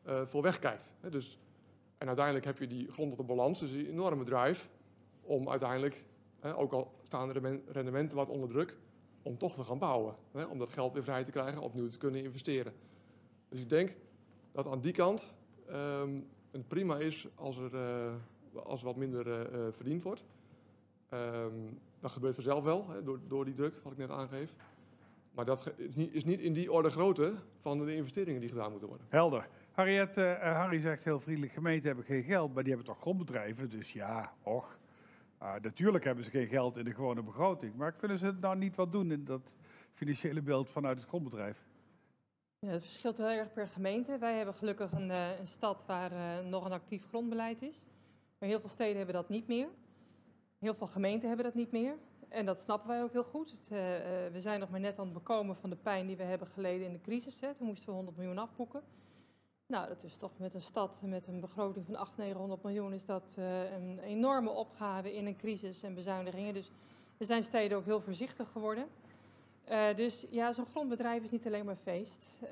uh, 0.07 0.27
voor 0.27 0.43
wegkijkt. 0.43 0.91
Hè. 1.01 1.11
Dus, 1.11 1.39
en 1.99 2.07
uiteindelijk 2.07 2.45
heb 2.45 2.59
je 2.59 2.67
die 2.67 2.91
grond 2.93 3.13
op 3.13 3.19
de 3.19 3.25
balans, 3.25 3.61
dus 3.61 3.71
die 3.71 3.89
enorme 3.89 4.25
drive 4.25 4.67
om 5.23 5.51
uiteindelijk 5.51 6.05
Hè, 6.43 6.57
ook 6.57 6.73
al 6.73 6.93
staan 7.03 7.29
de 7.33 7.61
rendementen 7.69 8.17
wat 8.17 8.29
onder 8.29 8.49
druk, 8.49 8.77
om 9.23 9.39
toch 9.39 9.55
te 9.55 9.65
gaan 9.65 9.79
bouwen. 9.79 10.15
Hè, 10.33 10.45
om 10.45 10.59
dat 10.59 10.73
geld 10.73 10.93
weer 10.93 11.03
vrij 11.03 11.25
te 11.25 11.31
krijgen, 11.31 11.63
opnieuw 11.63 11.89
te 11.89 11.99
kunnen 11.99 12.25
investeren. 12.25 12.73
Dus 13.49 13.61
ik 13.61 13.69
denk 13.69 13.95
dat 14.53 14.67
aan 14.67 14.81
die 14.81 14.93
kant 14.93 15.33
um, 15.71 16.27
het 16.51 16.69
prima 16.69 16.99
is 16.99 17.29
als 17.35 17.57
er, 17.57 17.75
uh, 17.75 18.13
als 18.65 18.83
wat 18.83 18.97
minder 18.97 19.27
uh, 19.27 19.67
verdiend 19.71 20.03
wordt. 20.03 20.25
Um, 21.11 21.79
dat 22.01 22.11
gebeurt 22.11 22.35
vanzelf 22.35 22.65
wel, 22.65 22.89
hè, 22.89 23.03
door, 23.03 23.19
door 23.29 23.45
die 23.45 23.55
druk, 23.55 23.75
wat 23.83 23.93
ik 23.93 23.99
net 23.99 24.11
aangeef. 24.11 24.55
Maar 25.33 25.45
dat 25.45 25.73
is 26.13 26.25
niet, 26.25 26.41
in 26.41 26.53
die 26.53 26.73
orde 26.73 26.91
grootte 26.91 27.35
van 27.61 27.85
de 27.85 27.95
investeringen 27.95 28.41
die 28.41 28.51
gedaan 28.51 28.71
moeten 28.71 28.89
worden. 28.89 29.07
Helder. 29.11 29.49
Harriet, 29.73 30.15
Harry 30.41 30.81
zegt 30.81 31.05
heel 31.05 31.21
vriendelijk, 31.21 31.53
gemeenten 31.53 31.87
hebben 31.87 32.05
geen 32.05 32.23
geld, 32.23 32.55
maar 32.55 32.63
die 32.63 32.73
hebben 32.73 32.93
toch 32.93 33.01
grondbedrijven, 33.01 33.71
dus 33.71 33.93
ja, 33.93 34.33
och. 34.43 34.77
Uh, 35.43 35.55
natuurlijk 35.63 36.05
hebben 36.05 36.25
ze 36.25 36.31
geen 36.31 36.47
geld 36.47 36.77
in 36.77 36.85
de 36.85 36.95
gewone 36.95 37.23
begroting, 37.23 37.75
maar 37.75 37.93
kunnen 37.93 38.19
ze 38.19 38.33
nou 38.41 38.57
niet 38.57 38.75
wat 38.75 38.93
doen 38.93 39.13
in 39.13 39.25
dat 39.25 39.55
financiële 39.93 40.43
beeld 40.43 40.69
vanuit 40.69 40.99
het 40.99 41.09
grondbedrijf? 41.09 41.67
Ja, 42.59 42.69
het 42.69 42.83
verschilt 42.83 43.17
heel 43.17 43.27
erg 43.27 43.53
per 43.53 43.69
gemeente. 43.69 44.19
Wij 44.19 44.37
hebben 44.37 44.55
gelukkig 44.55 44.93
een, 44.93 45.11
een 45.11 45.47
stad 45.47 45.87
waar 45.87 46.13
uh, 46.13 46.49
nog 46.49 46.65
een 46.65 46.73
actief 46.73 47.07
grondbeleid 47.09 47.63
is. 47.63 47.85
Maar 48.39 48.49
heel 48.49 48.61
veel 48.61 48.69
steden 48.69 48.97
hebben 48.97 49.15
dat 49.15 49.29
niet 49.29 49.47
meer. 49.47 49.69
Heel 50.59 50.75
veel 50.75 50.87
gemeenten 50.87 51.29
hebben 51.29 51.47
dat 51.47 51.55
niet 51.55 51.73
meer. 51.73 51.95
En 52.29 52.47
dat 52.47 52.61
snappen 52.61 52.89
wij 52.89 53.03
ook 53.03 53.13
heel 53.13 53.25
goed. 53.25 53.51
Het, 53.51 53.69
we 54.33 54.41
zijn 54.41 54.61
nog 54.61 54.71
maar 54.71 54.81
net 54.81 54.99
aan 54.99 55.05
het 55.05 55.15
bekomen 55.15 55.57
van 55.57 55.71
de 55.71 55.77
pijn 55.77 56.07
die 56.07 56.17
we 56.17 56.23
hebben 56.23 56.49
geleden 56.49 56.87
in 56.87 56.93
de 56.93 57.01
crisis. 57.01 57.41
Hè. 57.41 57.55
Toen 57.55 57.67
moesten 57.67 57.89
we 57.89 57.95
100 57.95 58.17
miljoen 58.17 58.39
afboeken. 58.39 58.83
Nou, 59.73 59.89
dat 59.89 60.05
is 60.05 60.17
toch 60.17 60.31
met 60.37 60.55
een 60.55 60.61
stad 60.61 61.01
met 61.03 61.27
een 61.27 61.41
begroting 61.41 61.87
van 61.87 61.97
800, 61.97 62.29
900 62.29 62.63
miljoen 62.63 62.93
is 62.93 63.05
dat 63.05 63.37
uh, 63.39 63.73
een 63.73 63.99
enorme 63.99 64.51
opgave 64.51 65.15
in 65.15 65.27
een 65.27 65.37
crisis 65.37 65.83
en 65.83 65.95
bezuinigingen. 65.95 66.55
Dus 66.55 66.71
er 67.19 67.27
zijn 67.27 67.45
steden 67.45 67.77
ook 67.79 67.85
heel 67.85 68.01
voorzichtig 68.01 68.49
geworden. 68.53 68.87
Uh, 69.71 69.95
dus 69.97 70.27
ja, 70.31 70.53
zo'n 70.53 70.67
grondbedrijf 70.67 71.23
is 71.23 71.31
niet 71.31 71.47
alleen 71.47 71.65
maar 71.65 71.77
feest. 71.77 72.25
Uh, 72.43 72.49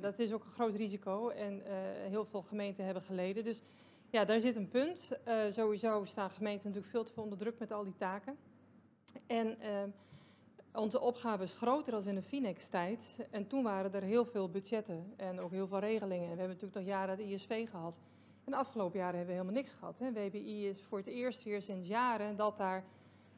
dat 0.00 0.18
is 0.18 0.32
ook 0.32 0.44
een 0.44 0.50
groot 0.50 0.74
risico 0.74 1.28
en 1.28 1.62
heel 2.08 2.24
veel 2.24 2.42
gemeenten 2.42 2.84
hebben 2.84 3.02
geleden. 3.02 3.44
Dus 3.44 3.62
ja, 4.10 4.24
daar 4.24 4.40
zit 4.40 4.56
een 4.56 4.68
punt. 4.68 5.08
sowieso 5.50 6.04
staan 6.04 6.30
gemeenten 6.30 6.66
natuurlijk 6.66 6.92
veel 6.92 7.04
te 7.04 7.12
veel 7.12 7.22
onder 7.22 7.38
druk 7.38 7.58
met 7.58 7.72
al 7.72 7.84
die 7.84 7.96
taken. 7.96 8.36
En 9.26 9.56
onze 10.74 11.00
opgave 11.00 11.42
is 11.42 11.54
groter 11.54 11.92
dan 11.92 12.06
in 12.06 12.14
de 12.14 12.22
Finex-tijd. 12.22 13.00
En 13.30 13.46
toen 13.46 13.62
waren 13.62 13.94
er 13.94 14.02
heel 14.02 14.24
veel 14.24 14.50
budgetten 14.50 15.12
en 15.16 15.40
ook 15.40 15.50
heel 15.50 15.66
veel 15.66 15.78
regelingen. 15.78 16.22
We 16.22 16.28
hebben 16.28 16.48
natuurlijk 16.48 16.74
nog 16.74 16.84
jaren 16.84 17.10
het 17.10 17.26
ISV 17.26 17.68
gehad. 17.70 18.00
En 18.44 18.52
de 18.52 18.58
afgelopen 18.58 18.98
jaren 18.98 19.16
hebben 19.16 19.34
we 19.34 19.40
helemaal 19.40 19.62
niks 19.62 19.72
gehad. 19.78 19.98
Hè. 19.98 20.12
WBI 20.12 20.68
is 20.68 20.82
voor 20.88 20.98
het 20.98 21.06
eerst 21.06 21.42
weer 21.42 21.62
sinds 21.62 21.88
jaren 21.88 22.36
dat 22.36 22.56
daar... 22.56 22.84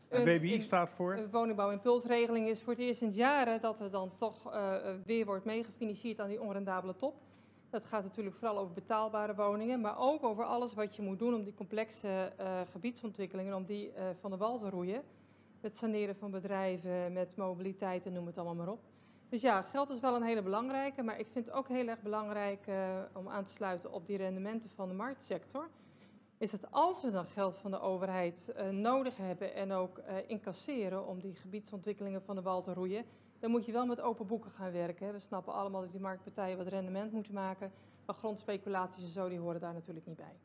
Een, 0.09 0.27
en 0.29 0.38
WBI 0.38 0.61
staat 0.61 0.90
voor? 0.90 1.14
Een 1.16 1.31
woningbouwimpulsregeling 1.31 2.49
is 2.49 2.62
voor 2.62 2.73
het 2.73 2.83
eerst 2.83 2.99
sinds 2.99 3.16
jaren 3.16 3.61
dat 3.61 3.81
er 3.81 3.90
dan 3.90 4.12
toch 4.16 4.55
uh, 4.55 4.77
weer 5.05 5.25
wordt 5.25 5.44
meegefinancierd 5.44 6.20
aan 6.20 6.29
die 6.29 6.40
onrendabele 6.40 6.97
top. 6.97 7.14
Dat 7.70 7.85
gaat 7.85 8.03
natuurlijk 8.03 8.37
vooral 8.37 8.59
over 8.59 8.75
betaalbare 8.75 9.35
woningen, 9.35 9.81
maar 9.81 9.99
ook 9.99 10.25
over 10.25 10.44
alles 10.44 10.75
wat 10.75 10.97
je 10.97 11.03
moet 11.03 11.18
doen 11.18 11.35
om 11.35 11.44
die 11.44 11.55
complexe 11.55 12.33
uh, 12.40 12.61
gebiedsontwikkelingen, 12.70 13.55
om 13.55 13.64
die 13.64 13.88
uh, 13.88 14.05
van 14.20 14.31
de 14.31 14.37
wal 14.37 14.59
te 14.59 14.70
roeien 14.70 15.03
met 15.64 15.77
saneren 15.77 16.16
van 16.16 16.31
bedrijven, 16.31 17.12
met 17.12 17.37
mobiliteit 17.37 18.07
en 18.07 18.12
noem 18.12 18.27
het 18.27 18.37
allemaal 18.37 18.55
maar 18.55 18.74
op. 18.74 18.81
Dus 19.29 19.40
ja, 19.40 19.62
geld 19.62 19.90
is 19.90 20.00
wel 20.00 20.16
een 20.16 20.22
hele 20.22 20.42
belangrijke, 20.42 21.03
maar 21.03 21.18
ik 21.18 21.27
vind 21.33 21.46
het 21.46 21.55
ook 21.55 21.68
heel 21.68 21.88
erg 21.88 22.03
belangrijk 22.03 22.66
uh, 22.66 22.98
om 23.12 23.29
aan 23.29 23.44
te 23.44 23.50
sluiten 23.50 23.92
op 23.92 24.07
die 24.07 24.16
rendementen 24.16 24.70
van 24.70 24.88
de 24.88 24.94
marktsector. 24.94 25.68
Is 26.38 26.50
dat 26.50 26.70
als 26.70 27.03
we 27.03 27.11
dan 27.11 27.27
geld 27.27 27.57
van 27.57 27.70
de 27.70 27.81
overheid 27.81 28.53
uh, 28.57 28.68
nodig 28.68 29.16
hebben 29.16 29.55
en 29.55 29.72
ook 29.72 29.98
uh, 29.98 30.05
incasseren 30.27 31.07
om 31.07 31.20
die 31.20 31.35
gebiedsontwikkelingen 31.35 32.22
van 32.22 32.37
de 32.37 32.42
wal 32.42 32.62
te 32.62 32.72
roeien, 32.72 33.05
dan 33.38 33.50
moet 33.50 33.66
je 33.66 33.72
wel 33.72 33.87
met 33.87 34.00
open 34.00 34.27
boeken 34.27 34.50
gaan 34.50 34.72
werken. 34.72 35.12
We 35.12 35.18
snappen 35.18 35.53
allemaal 35.53 35.81
dat 35.81 35.90
die 35.90 36.00
marktpartijen 36.00 36.57
wat 36.57 36.66
rendement 36.66 37.12
moeten 37.12 37.35
maken, 37.35 37.72
Maar 38.07 38.14
grondspeculaties 38.14 39.03
en 39.03 39.09
zo, 39.09 39.29
die 39.29 39.38
horen 39.38 39.61
daar 39.61 39.74
natuurlijk 39.74 40.07
niet 40.07 40.16
bij. 40.16 40.37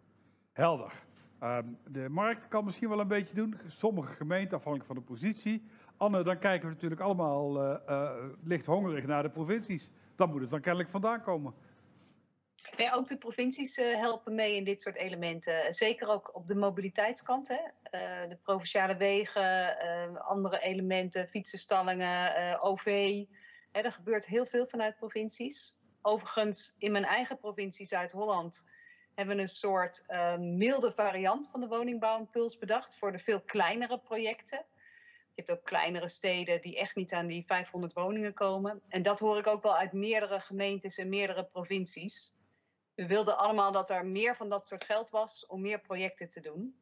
Helder. 0.51 1.07
Ehm, 1.39 1.65
de 1.87 2.09
markt 2.09 2.47
kan 2.47 2.65
misschien 2.65 2.89
wel 2.89 2.99
een 2.99 3.07
beetje 3.07 3.35
doen. 3.35 3.59
Sommige 3.67 4.13
gemeenten, 4.13 4.57
afhankelijk 4.57 4.87
van 4.87 4.95
de 4.95 5.01
positie. 5.01 5.69
Anne, 5.97 6.23
dan 6.23 6.39
kijken 6.39 6.67
we 6.67 6.73
natuurlijk 6.73 7.01
allemaal 7.01 7.63
eh, 7.87 8.25
licht 8.43 8.65
hongerig 8.65 9.05
naar 9.05 9.23
de 9.23 9.29
provincies. 9.29 9.89
Dan 10.15 10.29
moet 10.29 10.41
het 10.41 10.49
dan 10.49 10.61
kennelijk 10.61 10.89
vandaan 10.89 11.21
komen. 11.21 11.53
Ja, 12.77 12.93
ook 12.93 13.07
de 13.07 13.17
provincies 13.17 13.77
eh, 13.77 13.95
helpen 13.95 14.35
mee 14.35 14.55
in 14.55 14.63
dit 14.63 14.81
soort 14.81 14.95
elementen. 14.95 15.73
Zeker 15.73 16.07
ook 16.07 16.35
op 16.35 16.47
de 16.47 16.55
mobiliteitskant. 16.55 17.47
Hè? 17.47 17.59
De 18.27 18.37
provinciale 18.43 18.97
wegen, 18.97 19.77
andere 20.25 20.59
elementen, 20.59 21.27
fietsenstallingen, 21.27 22.61
OV. 22.61 22.85
Hè, 23.71 23.81
er 23.81 23.91
gebeurt 23.91 24.25
heel 24.25 24.45
veel 24.45 24.67
vanuit 24.67 24.95
provincies. 24.95 25.77
Overigens, 26.01 26.75
in 26.77 26.91
mijn 26.91 27.05
eigen 27.05 27.37
provincie 27.37 27.85
Zuid-Holland 27.85 28.63
hebben 29.19 29.37
we 29.37 29.41
een 29.41 29.49
soort 29.49 30.03
eh, 30.07 30.37
milde 30.37 30.91
variant 30.91 31.49
van 31.51 31.59
de 31.59 31.67
woningbouwimpuls 31.67 32.57
bedacht 32.57 32.97
voor 32.97 33.11
de 33.11 33.19
veel 33.19 33.41
kleinere 33.41 33.99
projecten. 33.99 34.65
Je 35.35 35.43
hebt 35.45 35.51
ook 35.51 35.65
kleinere 35.65 36.09
steden 36.09 36.61
die 36.61 36.77
echt 36.77 36.95
niet 36.95 37.13
aan 37.13 37.27
die 37.27 37.45
500 37.45 37.93
woningen 37.93 38.33
komen. 38.33 38.81
En 38.87 39.01
dat 39.01 39.19
hoor 39.19 39.37
ik 39.37 39.47
ook 39.47 39.63
wel 39.63 39.77
uit 39.77 39.93
meerdere 39.93 40.39
gemeentes 40.39 40.97
en 40.97 41.09
meerdere 41.09 41.45
provincies. 41.45 42.33
We 42.95 43.07
wilden 43.07 43.37
allemaal 43.37 43.71
dat 43.71 43.89
er 43.89 44.05
meer 44.05 44.35
van 44.35 44.49
dat 44.49 44.67
soort 44.67 44.83
geld 44.83 45.09
was 45.09 45.45
om 45.45 45.61
meer 45.61 45.79
projecten 45.79 46.29
te 46.29 46.41
doen. 46.41 46.79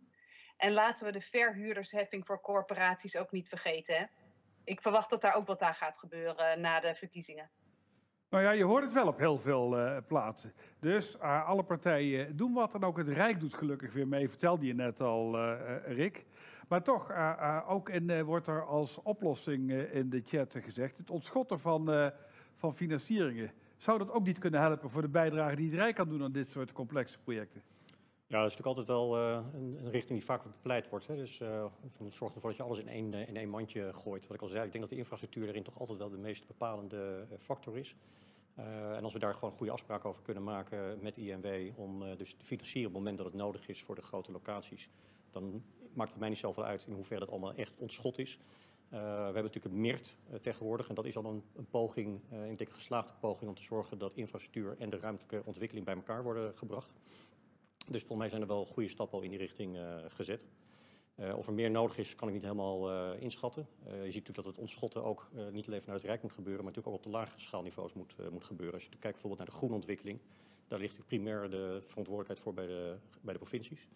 En 0.57 0.71
laten 0.71 1.05
we 1.05 1.11
de 1.11 1.21
verhuurdersheffing 1.21 2.25
voor 2.25 2.41
corporaties 2.41 3.17
ook 3.17 3.31
niet 3.31 3.49
vergeten. 3.49 3.95
Hè? 3.95 4.05
Ik 4.63 4.81
verwacht 4.81 5.09
dat 5.09 5.21
daar 5.21 5.33
ook 5.33 5.47
wat 5.47 5.61
aan 5.61 5.75
gaat 5.75 5.97
gebeuren 5.97 6.61
na 6.61 6.79
de 6.79 6.95
verkiezingen. 6.95 7.51
Nou 8.29 8.43
ja, 8.43 8.51
je 8.51 8.63
hoort 8.63 8.83
het 8.83 8.93
wel 8.93 9.07
op 9.07 9.17
heel 9.17 9.37
veel 9.37 9.77
eh, 9.77 9.97
plaatsen. 10.07 10.53
Dus 10.79 11.17
eh, 11.17 11.47
alle 11.47 11.63
partijen 11.63 12.35
doen 12.35 12.53
wat 12.53 12.73
en 12.73 12.83
ook 12.83 12.97
het 12.97 13.07
Rijk 13.07 13.39
doet 13.39 13.53
gelukkig 13.53 13.93
weer 13.93 14.07
mee, 14.07 14.29
vertelde 14.29 14.65
je 14.65 14.73
net 14.73 15.01
al, 15.01 15.37
eh, 15.37 15.95
Rick. 15.95 16.25
Maar 16.67 16.83
toch, 16.83 17.11
ook 17.67 17.89
in, 17.89 18.23
wordt 18.23 18.47
er 18.47 18.65
als 18.65 19.01
oplossing 19.03 19.71
in 19.71 20.09
de 20.09 20.21
chat 20.25 20.55
gezegd, 20.63 20.97
het 20.97 21.09
ontschotten 21.09 21.59
van, 21.59 22.11
van 22.55 22.75
financieringen. 22.75 23.51
Zou 23.77 23.97
dat 23.97 24.11
ook 24.11 24.25
niet 24.25 24.37
kunnen 24.37 24.61
helpen 24.61 24.89
voor 24.89 25.01
de 25.01 25.09
bijdrage 25.09 25.55
die 25.55 25.65
het 25.65 25.79
Rijk 25.79 25.95
kan 25.95 26.09
doen 26.09 26.23
aan 26.23 26.31
dit 26.31 26.51
soort 26.51 26.71
complexe 26.71 27.19
projecten? 27.23 27.61
Ja, 28.29 28.41
dat 28.41 28.51
is 28.51 28.57
natuurlijk 28.57 28.77
altijd 28.77 28.97
wel 28.97 29.17
eh, 29.17 29.45
een, 29.53 29.77
een 29.79 29.91
richting 29.91 30.17
die 30.17 30.27
vaak 30.27 30.43
bepleit 30.43 30.89
wordt. 30.89 31.07
Hè. 31.07 31.15
Dus 31.15 31.39
eh, 31.39 31.65
van 31.87 32.05
het 32.05 32.15
zorgt 32.15 32.35
ervoor 32.35 32.49
dat 32.49 32.59
je 32.59 32.65
alles 32.65 32.79
in 32.79 32.87
één, 32.87 33.13
eh, 33.13 33.27
in 33.27 33.37
één 33.37 33.49
mandje 33.49 33.93
gooit. 33.93 34.27
Wat 34.27 34.35
ik 34.35 34.41
al 34.41 34.47
zei, 34.47 34.65
ik 34.65 34.71
denk 34.71 34.83
dat 34.83 34.93
de 34.93 34.99
infrastructuur 34.99 35.43
daarin 35.43 35.63
toch 35.63 35.79
altijd 35.79 35.97
wel 35.97 36.09
de 36.09 36.17
meest 36.17 36.47
bepalende 36.47 37.27
factor 37.39 37.77
is. 37.77 37.95
En 38.95 39.03
als 39.03 39.13
we 39.13 39.19
daar 39.19 39.33
gewoon 39.33 39.51
goede 39.51 39.71
afspraken 39.71 40.09
over 40.09 40.21
kunnen 40.21 40.43
maken 40.43 40.99
met 41.01 41.17
INW 41.17 41.79
om 41.79 42.15
dus 42.15 42.33
te 42.33 42.45
financieren 42.45 42.89
op 42.89 42.95
het 42.95 43.03
moment 43.03 43.17
dat 43.17 43.25
het 43.25 43.35
nodig 43.35 43.67
is 43.67 43.83
voor 43.83 43.95
de 43.95 44.01
grote 44.01 44.31
locaties, 44.31 44.89
dan 45.29 45.63
maakt 45.93 46.09
het 46.09 46.19
mij 46.19 46.29
niet 46.29 46.37
zoveel 46.37 46.63
uit 46.65 46.85
in 46.87 46.93
hoeverre 46.93 47.19
dat 47.19 47.29
allemaal 47.29 47.53
echt 47.53 47.73
ontschot 47.77 48.17
is. 48.17 48.39
We 48.89 48.97
hebben 48.97 49.43
natuurlijk 49.43 49.75
een 49.75 49.81
MIRT 49.81 50.17
tegenwoordig 50.41 50.89
en 50.89 50.95
dat 50.95 51.05
is 51.05 51.17
al 51.17 51.25
een, 51.25 51.67
poging, 51.69 52.21
ik 52.29 52.57
denk 52.57 52.69
een 52.69 52.75
geslaagde 52.75 53.13
poging 53.19 53.49
om 53.49 53.55
te 53.55 53.63
zorgen 53.63 53.97
dat 53.97 54.13
infrastructuur 54.13 54.75
en 54.79 54.89
de 54.89 54.99
ruimtelijke 54.99 55.41
ontwikkeling 55.45 55.85
bij 55.85 55.95
elkaar 55.95 56.23
worden 56.23 56.57
gebracht. 56.57 56.93
Dus 57.89 57.99
volgens 57.99 58.19
mij 58.19 58.29
zijn 58.29 58.41
er 58.41 58.47
wel 58.47 58.65
goede 58.65 58.89
stappen 58.89 59.17
al 59.17 59.23
in 59.23 59.29
die 59.29 59.39
richting 59.39 59.77
eh, 59.77 59.95
gezet. 60.07 60.45
Eh, 61.15 61.37
of 61.37 61.47
er 61.47 61.53
meer 61.53 61.71
nodig 61.71 61.97
is, 61.97 62.15
kan 62.15 62.27
ik 62.27 62.33
niet 62.33 62.43
helemaal 62.43 62.91
eh, 62.91 63.21
inschatten. 63.21 63.67
Je 63.83 63.91
ziet 63.91 64.03
natuurlijk 64.05 64.35
dat 64.35 64.45
het 64.45 64.57
ontschotten 64.57 65.03
ook 65.03 65.29
niet 65.51 65.67
alleen 65.67 65.81
vanuit 65.81 66.01
het 66.01 66.09
Rijk 66.09 66.21
moet 66.21 66.31
gebeuren, 66.31 66.63
maar 66.63 66.73
natuurlijk 66.73 66.95
ook 66.95 67.05
op 67.05 67.11
de 67.11 67.17
lagere 67.17 67.39
schaalniveaus 67.39 67.93
moet, 67.93 68.15
moet 68.31 68.43
gebeuren. 68.43 68.75
Als 68.75 68.83
je 68.83 68.89
kijkt 68.89 69.01
bijvoorbeeld 69.01 69.37
naar 69.37 69.49
de 69.49 69.57
groenontwikkeling, 69.57 70.19
daar 70.67 70.79
ligt 70.79 70.97
natuurlijk 70.97 71.23
primair 71.23 71.49
de 71.49 71.81
verantwoordelijkheid 71.81 72.39
voor 72.39 72.53
bij 72.53 72.67
de, 72.67 72.97
bij 73.21 73.33
de 73.33 73.39
provincies. 73.39 73.87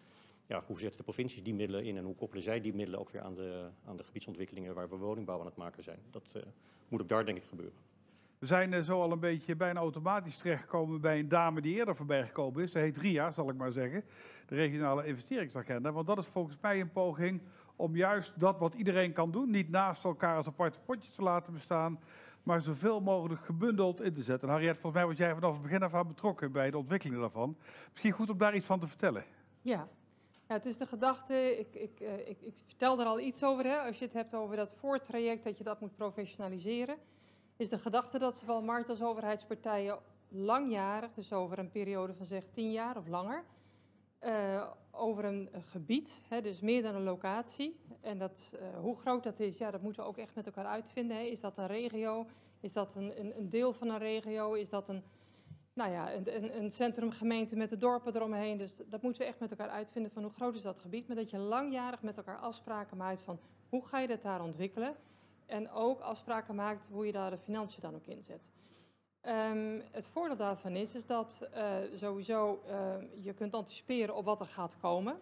Ja, 0.47 0.63
hoe 0.67 0.79
zetten 0.79 0.97
de 0.97 1.03
provincies 1.03 1.43
die 1.43 1.53
middelen 1.53 1.85
in 1.85 1.97
en 1.97 2.03
hoe 2.03 2.15
koppelen 2.15 2.43
zij 2.43 2.61
die 2.61 2.73
middelen 2.73 2.99
ook 2.99 3.09
weer 3.09 3.21
aan 3.21 3.35
de, 3.35 3.69
aan 3.85 3.97
de 3.97 4.03
gebiedsontwikkelingen 4.03 4.73
waar 4.73 4.89
we 4.89 4.95
woningbouw 4.95 5.39
aan 5.39 5.45
het 5.45 5.55
maken 5.55 5.83
zijn? 5.83 5.99
Dat 6.09 6.35
moet 6.87 7.01
ook 7.01 7.09
daar 7.09 7.25
denk 7.25 7.37
ik 7.37 7.43
gebeuren. 7.43 7.90
We 8.41 8.47
zijn 8.47 8.83
zo 8.83 9.01
al 9.01 9.11
een 9.11 9.19
beetje 9.19 9.55
bijna 9.55 9.79
automatisch 9.79 10.37
terechtgekomen 10.37 11.01
bij 11.01 11.19
een 11.19 11.29
dame 11.29 11.61
die 11.61 11.75
eerder 11.75 11.95
voorbij 11.95 12.25
gekomen 12.25 12.63
is. 12.63 12.71
Dat 12.71 12.81
heet 12.81 12.97
RIA, 12.97 13.31
zal 13.31 13.49
ik 13.49 13.55
maar 13.55 13.71
zeggen. 13.71 14.03
De 14.45 14.55
regionale 14.55 15.05
investeringsagenda. 15.05 15.91
Want 15.91 16.07
dat 16.07 16.17
is 16.17 16.25
volgens 16.25 16.57
mij 16.61 16.79
een 16.79 16.91
poging 16.91 17.41
om 17.75 17.95
juist 17.95 18.39
dat 18.39 18.59
wat 18.59 18.73
iedereen 18.73 19.13
kan 19.13 19.31
doen, 19.31 19.49
niet 19.49 19.69
naast 19.69 20.03
elkaar 20.03 20.35
als 20.35 20.47
aparte 20.47 20.79
potjes 20.85 21.15
te 21.15 21.21
laten 21.21 21.53
bestaan, 21.53 21.99
maar 22.43 22.61
zoveel 22.61 23.01
mogelijk 23.01 23.45
gebundeld 23.45 24.01
in 24.01 24.13
te 24.13 24.21
zetten. 24.21 24.47
En 24.47 24.53
Harriet, 24.53 24.77
volgens 24.77 24.93
mij 24.93 25.05
was 25.05 25.17
jij 25.17 25.33
vanaf 25.33 25.53
het 25.53 25.61
begin 25.61 25.83
af 25.83 25.93
aan 25.93 26.07
betrokken 26.07 26.51
bij 26.51 26.71
de 26.71 26.77
ontwikkeling 26.77 27.19
daarvan. 27.19 27.57
Misschien 27.89 28.11
goed 28.11 28.29
om 28.29 28.37
daar 28.37 28.55
iets 28.55 28.65
van 28.65 28.79
te 28.79 28.87
vertellen. 28.87 29.23
Ja, 29.61 29.87
ja 30.47 30.53
het 30.53 30.65
is 30.65 30.77
de 30.77 30.85
gedachte, 30.85 31.59
ik, 31.59 31.75
ik, 31.75 31.99
eh, 31.99 32.29
ik, 32.29 32.41
ik 32.41 32.53
vertel 32.65 32.99
er 32.99 33.05
al 33.05 33.19
iets 33.19 33.43
over, 33.43 33.65
hè, 33.65 33.77
als 33.77 33.99
je 33.99 34.05
het 34.05 34.13
hebt 34.13 34.33
over 34.33 34.55
dat 34.55 34.75
voortraject, 34.79 35.43
dat 35.43 35.57
je 35.57 35.63
dat 35.63 35.81
moet 35.81 35.95
professionaliseren, 35.95 36.97
is 37.61 37.69
de 37.69 37.77
gedachte 37.77 38.19
dat 38.19 38.37
zowel 38.37 38.61
markt 38.61 38.89
als 38.89 39.01
overheidspartijen 39.01 39.99
langjarig, 40.27 41.13
dus 41.13 41.33
over 41.33 41.59
een 41.59 41.71
periode 41.71 42.13
van 42.13 42.25
zeg 42.25 42.43
10 42.51 42.71
jaar 42.71 42.97
of 42.97 43.07
langer, 43.07 43.43
eh, 44.19 44.71
over 44.91 45.25
een 45.25 45.49
gebied, 45.69 46.21
hè, 46.27 46.41
dus 46.41 46.59
meer 46.59 46.81
dan 46.81 46.95
een 46.95 47.03
locatie. 47.03 47.79
En 48.01 48.17
dat, 48.17 48.53
eh, 48.59 48.79
hoe 48.79 48.97
groot 48.97 49.23
dat 49.23 49.39
is, 49.39 49.57
ja, 49.57 49.71
dat 49.71 49.81
moeten 49.81 50.03
we 50.03 50.09
ook 50.09 50.17
echt 50.17 50.35
met 50.35 50.45
elkaar 50.45 50.65
uitvinden. 50.65 51.17
Hè. 51.17 51.23
Is 51.23 51.39
dat 51.39 51.57
een 51.57 51.67
regio? 51.67 52.25
Is 52.59 52.73
dat 52.73 52.95
een, 52.95 53.19
een, 53.19 53.37
een 53.37 53.49
deel 53.49 53.73
van 53.73 53.89
een 53.89 53.97
regio? 53.97 54.53
Is 54.53 54.69
dat 54.69 54.89
een, 54.89 55.03
nou 55.73 55.91
ja, 55.91 56.13
een, 56.13 56.35
een, 56.35 56.57
een 56.57 56.71
centrumgemeente 56.71 57.55
met 57.55 57.69
de 57.69 57.77
dorpen 57.77 58.15
eromheen? 58.15 58.57
Dus 58.57 58.75
dat 58.85 59.01
moeten 59.01 59.21
we 59.21 59.27
echt 59.27 59.39
met 59.39 59.51
elkaar 59.51 59.69
uitvinden 59.69 60.11
van 60.11 60.23
hoe 60.23 60.31
groot 60.31 60.55
is 60.55 60.61
dat 60.61 60.79
gebied. 60.79 61.07
Maar 61.07 61.15
dat 61.15 61.29
je 61.29 61.37
langjarig 61.37 62.01
met 62.01 62.17
elkaar 62.17 62.37
afspraken 62.37 62.97
maakt 62.97 63.21
van 63.21 63.39
hoe 63.69 63.85
ga 63.85 63.99
je 63.99 64.07
dat 64.07 64.21
daar 64.21 64.43
ontwikkelen? 64.43 64.95
En 65.51 65.71
ook 65.71 65.99
afspraken 65.99 66.55
maakt 66.55 66.87
hoe 66.91 67.05
je 67.05 67.11
daar 67.11 67.29
de 67.29 67.37
financiën 67.37 67.81
dan 67.81 67.95
ook 67.95 68.05
inzet. 68.05 68.41
Ehm, 69.21 69.81
het 69.91 70.07
voordeel 70.07 70.37
daarvan 70.37 70.75
is, 70.75 70.95
is 70.95 71.05
dat 71.05 71.47
eh, 71.53 71.75
sowieso 71.95 72.61
eh, 72.67 72.95
je 73.23 73.33
kunt 73.33 73.53
anticiperen 73.53 74.15
op 74.15 74.25
wat 74.25 74.39
er 74.39 74.45
gaat 74.45 74.77
komen. 74.77 75.19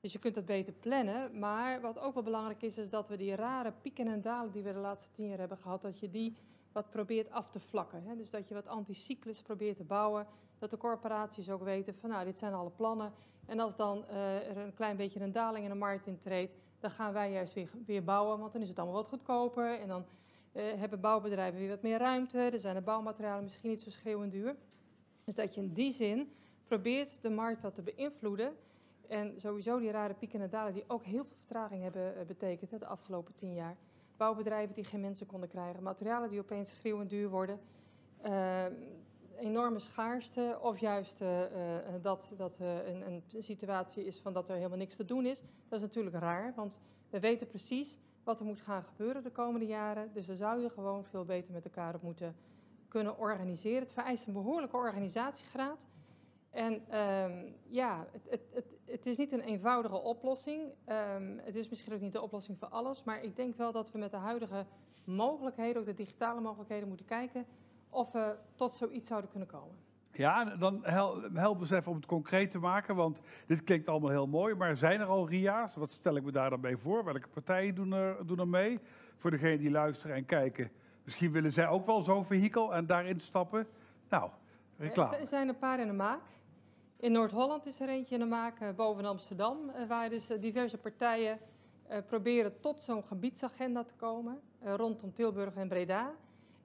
Dus 0.00 0.12
je 0.12 0.18
kunt 0.18 0.34
het 0.34 0.46
beter 0.46 0.72
plannen. 0.72 1.38
Maar 1.38 1.80
wat 1.80 1.98
ook 1.98 2.14
wel 2.14 2.22
belangrijk 2.22 2.62
is, 2.62 2.78
is 2.78 2.90
dat 2.90 3.08
we 3.08 3.16
die 3.16 3.34
rare 3.34 3.72
pieken 3.82 4.06
en 4.06 4.22
dalen 4.22 4.52
die 4.52 4.62
we 4.62 4.72
de 4.72 4.78
laatste 4.78 5.10
tien 5.10 5.28
jaar 5.28 5.38
hebben 5.38 5.58
gehad, 5.58 5.82
dat 5.82 5.98
je 5.98 6.10
die 6.10 6.36
wat 6.72 6.90
probeert 6.90 7.30
af 7.30 7.50
te 7.50 7.60
vlakken. 7.60 8.02
Hè? 8.04 8.16
Dus 8.16 8.30
dat 8.30 8.48
je 8.48 8.54
wat 8.54 8.66
anticyclus 8.66 9.42
probeert 9.42 9.76
te 9.76 9.84
bouwen. 9.84 10.26
Dat 10.58 10.70
de 10.70 10.76
corporaties 10.76 11.50
ook 11.50 11.62
weten 11.62 11.94
van 11.94 12.10
nou, 12.10 12.24
dit 12.24 12.38
zijn 12.38 12.54
alle 12.54 12.70
plannen. 12.70 13.12
En 13.46 13.60
als 13.60 13.76
dan 13.76 14.06
eh, 14.06 14.48
er 14.48 14.56
een 14.56 14.74
klein 14.74 14.96
beetje 14.96 15.20
een 15.20 15.32
daling 15.32 15.64
in 15.64 15.70
de 15.70 15.76
markt 15.76 16.06
intreedt, 16.06 16.56
dan 16.80 16.90
gaan 16.90 17.12
wij 17.12 17.32
juist 17.32 17.54
weer, 17.54 17.70
weer 17.86 18.04
bouwen, 18.04 18.38
want 18.38 18.52
dan 18.52 18.62
is 18.62 18.68
het 18.68 18.78
allemaal 18.78 18.96
wat 18.96 19.08
goedkoper. 19.08 19.80
En 19.80 19.88
dan 19.88 20.04
eh, 20.52 20.64
hebben 20.76 21.00
bouwbedrijven 21.00 21.58
weer 21.58 21.68
wat 21.68 21.82
meer 21.82 21.98
ruimte. 21.98 22.38
Er 22.38 22.60
zijn 22.60 22.74
de 22.74 22.80
bouwmaterialen 22.80 23.42
misschien 23.42 23.70
niet 23.70 23.80
zo 23.80 23.90
schreeuwend 23.90 24.32
duur. 24.32 24.56
Dus 25.24 25.34
dat 25.34 25.54
je 25.54 25.60
in 25.60 25.72
die 25.72 25.92
zin 25.92 26.32
probeert 26.64 27.18
de 27.22 27.30
markt 27.30 27.62
dat 27.62 27.74
te 27.74 27.82
beïnvloeden. 27.82 28.56
En 29.08 29.34
sowieso 29.40 29.78
die 29.78 29.90
rare 29.90 30.14
pieken 30.14 30.40
en 30.40 30.50
dalen 30.50 30.72
die 30.72 30.84
ook 30.86 31.04
heel 31.04 31.24
veel 31.24 31.36
vertraging 31.36 31.82
hebben 31.82 32.16
eh, 32.16 32.26
betekend 32.26 32.70
hè, 32.70 32.78
de 32.78 32.86
afgelopen 32.86 33.34
tien 33.34 33.54
jaar. 33.54 33.76
Bouwbedrijven 34.16 34.74
die 34.74 34.84
geen 34.84 35.00
mensen 35.00 35.26
konden 35.26 35.48
krijgen, 35.48 35.82
materialen 35.82 36.30
die 36.30 36.40
opeens 36.40 36.70
schreeuwend 36.70 37.10
duur 37.10 37.28
worden. 37.28 37.60
eh, 38.20 38.66
enorme 39.38 39.78
schaarste 39.78 40.58
of 40.62 40.78
juist 40.78 41.20
eh, 41.20 41.42
eh, 41.44 42.02
dat, 42.02 42.32
dat 42.36 42.58
eh, 42.60 42.86
een, 42.86 43.22
een 43.32 43.42
situatie 43.42 44.06
is 44.06 44.20
van 44.20 44.32
dat 44.32 44.48
er 44.48 44.56
helemaal 44.56 44.78
niks 44.78 44.96
te 44.96 45.04
doen 45.04 45.26
is. 45.26 45.42
Dat 45.68 45.80
is 45.80 45.86
natuurlijk 45.86 46.16
raar, 46.16 46.52
want 46.54 46.80
we 47.10 47.20
weten 47.20 47.46
precies 47.46 47.98
wat 48.24 48.40
er 48.40 48.46
moet 48.46 48.60
gaan 48.60 48.82
gebeuren 48.82 49.22
de 49.22 49.30
komende 49.30 49.66
jaren. 49.66 50.10
Dus 50.12 50.26
daar 50.26 50.36
zou 50.36 50.60
je 50.60 50.70
gewoon 50.70 51.04
veel 51.04 51.24
beter 51.24 51.52
met 51.52 51.64
elkaar 51.64 51.94
op 51.94 52.02
moeten 52.02 52.36
kunnen 52.88 53.18
organiseren. 53.18 53.80
Het 53.80 53.92
vereist 53.92 54.26
een 54.26 54.32
behoorlijke 54.32 54.76
organisatiegraad. 54.76 55.86
En 56.50 56.82
ehm, 56.88 57.46
ja, 57.68 58.06
het, 58.12 58.26
het, 58.30 58.42
het, 58.54 58.66
het 58.84 59.06
is 59.06 59.16
niet 59.16 59.32
een 59.32 59.40
eenvoudige 59.40 60.02
oplossing. 60.02 60.72
Ehm, 60.84 61.38
het 61.38 61.54
is 61.54 61.68
misschien 61.68 61.92
ook 61.92 62.00
niet 62.00 62.12
de 62.12 62.22
oplossing 62.22 62.58
voor 62.58 62.68
alles. 62.68 63.04
Maar 63.04 63.22
ik 63.22 63.36
denk 63.36 63.56
wel 63.56 63.72
dat 63.72 63.90
we 63.90 63.98
met 63.98 64.10
de 64.10 64.16
huidige 64.16 64.66
mogelijkheden, 65.04 65.80
ook 65.80 65.86
de 65.86 65.94
digitale 65.94 66.40
mogelijkheden, 66.40 66.88
moeten 66.88 67.06
kijken 67.06 67.46
of 67.90 68.12
we 68.12 68.34
tot 68.54 68.72
zoiets 68.72 69.08
zouden 69.08 69.30
kunnen 69.30 69.48
komen. 69.48 69.76
Ja, 70.12 70.44
dan 70.44 70.80
hel, 70.82 71.22
help 71.32 71.60
eens 71.60 71.70
even 71.70 71.90
om 71.90 71.96
het 71.96 72.06
concreet 72.06 72.50
te 72.50 72.58
maken, 72.58 72.96
want 72.96 73.20
dit 73.46 73.64
klinkt 73.64 73.88
allemaal 73.88 74.10
heel 74.10 74.26
mooi, 74.26 74.54
maar 74.54 74.76
zijn 74.76 75.00
er 75.00 75.06
al 75.06 75.28
RIA's? 75.28 75.74
Wat 75.74 75.90
stel 75.90 76.16
ik 76.16 76.22
me 76.22 76.32
daar 76.32 76.50
dan 76.50 76.60
bij 76.60 76.76
voor? 76.76 77.04
Welke 77.04 77.28
partijen 77.28 77.74
doen 77.74 77.92
er, 77.92 78.26
doen 78.26 78.38
er 78.38 78.48
mee? 78.48 78.80
Voor 79.16 79.30
degenen 79.30 79.58
die 79.58 79.70
luisteren 79.70 80.16
en 80.16 80.24
kijken. 80.24 80.70
Misschien 81.04 81.32
willen 81.32 81.52
zij 81.52 81.68
ook 81.68 81.86
wel 81.86 82.02
zo'n 82.02 82.24
vehikel 82.24 82.74
en 82.74 82.86
daarin 82.86 83.20
stappen. 83.20 83.66
Nou, 84.08 84.30
reclame. 84.76 85.16
Er 85.16 85.26
zijn 85.26 85.48
een 85.48 85.58
paar 85.58 85.80
in 85.80 85.86
de 85.86 85.92
maak. 85.92 86.22
In 86.96 87.12
Noord-Holland 87.12 87.66
is 87.66 87.80
er 87.80 87.88
eentje 87.88 88.14
in 88.14 88.20
de 88.20 88.26
maak, 88.26 88.60
eh, 88.60 88.68
boven 88.74 89.04
Amsterdam, 89.04 89.68
eh, 89.68 89.88
waar 89.88 90.08
dus 90.08 90.28
eh, 90.28 90.40
diverse 90.40 90.78
partijen 90.78 91.38
eh, 91.88 91.98
proberen 92.06 92.60
tot 92.60 92.80
zo'n 92.80 93.04
gebiedsagenda 93.04 93.84
te 93.84 93.94
komen, 93.96 94.40
eh, 94.58 94.74
rondom 94.74 95.14
Tilburg 95.14 95.54
en 95.54 95.68
Breda. 95.68 96.14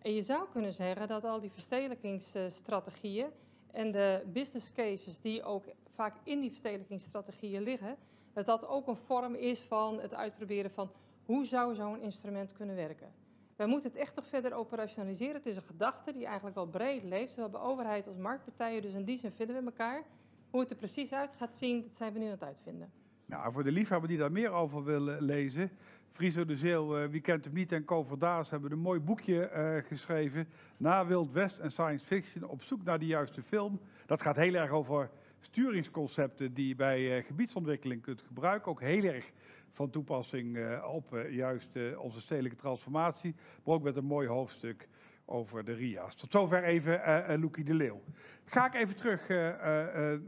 En 0.04 0.14
je 0.14 0.22
zou 0.22 0.48
kunnen 0.52 0.74
zeggen 0.74 1.08
dat 1.08 1.24
al 1.24 1.40
die 1.40 1.52
verstedelijkingsstrategieën 1.52 3.28
en 3.72 3.92
de 3.92 4.24
business 4.26 4.72
cases 4.74 5.20
die 5.20 5.44
ook 5.44 5.64
vaak 5.96 6.16
in 6.24 6.40
die 6.40 6.50
verstedelijkingsstrategieën 6.50 7.62
liggen, 7.62 7.96
dat 8.34 8.46
dat 8.46 8.68
ook 8.68 8.88
een 8.88 8.96
vorm 8.96 9.36
is 9.36 9.60
van 9.60 10.00
het 10.00 10.14
uitproberen 10.14 10.72
van 10.72 10.92
hoe 11.26 11.46
zou 11.46 11.76
zo'n 11.76 12.02
instrument 12.02 12.54
kunnen 12.54 12.76
werken. 12.76 13.12
Wij 13.56 13.68
moeten 13.68 13.90
het 13.90 14.00
echt 14.00 14.16
nog 14.16 14.28
verder 14.28 14.54
operationaliseren. 14.54 15.36
Het 15.36 15.46
is 15.46 15.56
een 15.56 15.62
gedachte 15.62 16.14
die 16.14 16.26
eigenlijk 16.26 16.56
wel 16.56 16.68
breed 16.68 17.04
leeft, 17.04 17.34
zowel 17.34 17.50
bij 17.50 17.62
overheid 17.62 18.08
als 18.08 18.18
marktpartijen. 18.18 18.82
Dus 18.82 18.94
in 18.94 19.04
die 19.04 19.18
zin 19.18 19.32
vinden 19.32 19.56
we 19.56 19.66
elkaar. 19.66 20.04
Hoe 20.50 20.60
het 20.60 20.70
er 20.70 20.76
precies 20.76 21.14
uit 21.14 21.34
gaat 21.34 21.56
zien, 21.56 21.82
dat 21.82 21.96
zijn 21.96 22.14
we 22.14 22.20
nu 22.20 22.26
aan 22.26 22.32
het 22.32 22.44
uitvinden. 22.44 22.92
Nou, 23.26 23.54
voor 23.54 23.64
de 23.64 23.72
liefhebber 23.72 24.10
die 24.10 24.18
daar 24.18 24.32
meer 24.32 24.52
over 24.52 24.84
wil 24.84 25.10
eh, 25.10 25.22
lezen, 25.22 25.72
Friso 26.14 26.46
de 26.46 26.56
Zeel, 26.56 27.04
uh, 27.04 27.10
wie 27.10 27.22
kent 27.22 27.46
hem 27.46 27.54
niet, 27.54 27.72
en 27.72 27.86
Co 27.86 28.08
Daas 28.18 28.50
hebben 28.50 28.72
een 28.72 28.80
mooi 28.80 29.00
boekje 29.00 29.52
uh, 29.56 29.88
geschreven. 29.88 30.48
Na 30.78 31.06
Wild 31.06 31.32
West 31.32 31.60
en 31.60 31.72
science 31.72 32.06
fiction, 32.06 32.50
op 32.50 32.62
zoek 32.62 32.84
naar 32.84 33.00
de 33.00 33.06
juiste 33.06 33.42
film. 33.42 33.80
Dat 34.06 34.22
gaat 34.22 34.36
heel 34.36 34.54
erg 34.54 34.72
over 34.72 35.10
sturingsconcepten 35.40 36.54
die 36.54 36.68
je 36.68 36.76
bij 36.76 37.18
uh, 37.18 37.26
gebiedsontwikkeling 37.26 38.02
kunt 38.02 38.22
gebruiken. 38.22 38.72
Ook 38.72 38.82
heel 38.82 39.04
erg 39.04 39.32
van 39.70 39.90
toepassing 39.90 40.58
op 40.86 41.26
juist 41.30 41.78
onze 41.98 42.22
stedelijke 42.22 42.58
transformatie. 42.58 43.36
Maar 43.64 43.76
ook 43.76 43.84
met 43.84 43.96
een 43.96 44.06
mooi 44.06 44.28
hoofdstuk 44.28 44.88
over 45.26 45.66
de 45.66 45.74
RIA's. 45.74 46.16
Tot 46.16 46.32
zover 46.32 46.64
even 46.64 46.94
uh, 46.94 47.42
Loekie 47.42 47.64
de 47.64 47.74
Leeuw. 47.74 48.02
Ga 48.46 48.66
ik 48.66 48.74
even 48.74 48.96
terug 48.96 49.28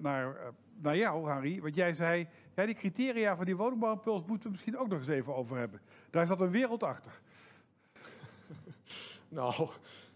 naar, 0.01 0.37
naar 0.81 0.97
jou, 0.97 1.27
Harry. 1.29 1.61
Want 1.61 1.75
jij 1.75 1.93
zei, 1.93 2.27
ja, 2.55 2.65
die 2.65 2.75
criteria 2.75 3.35
van 3.35 3.45
die 3.45 3.55
woningbouwimpuls 3.55 4.25
moeten 4.25 4.45
we 4.45 4.51
misschien 4.51 4.77
ook 4.77 4.87
nog 4.87 4.99
eens 4.99 5.07
even 5.07 5.35
over 5.35 5.57
hebben. 5.57 5.81
Daar 6.09 6.27
zat 6.27 6.41
een 6.41 6.51
wereld 6.51 6.83
achter. 6.83 7.21
nou, 9.29 9.69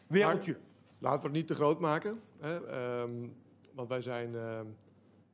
wereldje. 0.07 0.51
Maar, 0.51 0.61
laten 0.99 1.19
we 1.19 1.25
het 1.25 1.35
niet 1.35 1.47
te 1.47 1.55
groot 1.55 1.79
maken. 1.79 2.21
Hè? 2.39 2.55
Um, 3.01 3.35
want 3.73 3.89
wij 3.89 4.01
zijn 4.01 4.33
uh, 4.33 4.59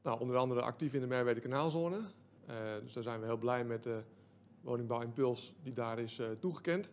nou, 0.01 0.19
onder 0.19 0.37
andere 0.37 0.61
actief 0.61 0.93
in 0.93 1.01
de 1.01 1.07
Merwede 1.07 1.39
kanaalzone. 1.39 1.97
Uh, 1.97 2.55
dus 2.83 2.93
daar 2.93 3.03
zijn 3.03 3.19
we 3.19 3.25
heel 3.25 3.37
blij 3.37 3.65
met 3.65 3.83
de 3.83 4.01
woningbouwimpuls 4.61 5.53
die 5.63 5.73
daar 5.73 5.99
is 5.99 6.19
uh, 6.19 6.27
toegekend. 6.39 6.89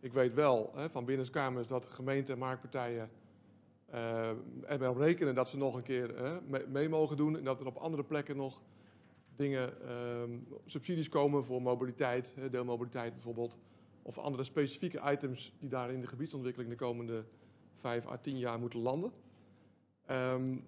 Ik 0.00 0.12
weet 0.12 0.34
wel 0.34 0.72
hè, 0.74 0.90
van 0.90 1.04
binnenskamers 1.04 1.66
dat 1.66 1.86
gemeenten 1.86 2.34
en 2.34 2.40
marktpartijen 2.40 3.10
uh, 3.94 4.28
er 4.66 4.78
wel 4.78 4.96
rekenen 4.96 5.34
dat 5.34 5.48
ze 5.48 5.56
nog 5.56 5.74
een 5.74 5.82
keer 5.82 6.14
mee, 6.46 6.66
mee, 6.66 6.88
mogen 6.88 7.16
doen. 7.16 7.36
En 7.36 7.44
dat 7.44 7.60
er 7.60 7.66
op 7.66 7.76
andere 7.76 8.04
plekken 8.04 8.36
nog 8.36 8.60
dingen, 9.36 9.74
uh, 9.84 10.38
subsidies 10.66 11.08
komen 11.08 11.44
voor 11.44 11.62
mobiliteit, 11.62 12.34
deelmobiliteit 12.50 13.12
bijvoorbeeld. 13.12 13.56
Of 14.02 14.18
andere 14.18 14.44
specifieke 14.44 15.00
items 15.12 15.52
die 15.58 15.68
daar 15.68 15.92
in 15.92 16.00
de 16.00 16.06
gebiedsontwikkeling 16.06 16.70
de 16.70 16.78
komende 16.78 17.24
vijf 17.76 18.06
à 18.06 18.16
tien 18.16 18.38
jaar 18.38 18.58
moeten 18.58 18.80
landen. 18.80 19.12
Um, 20.10 20.66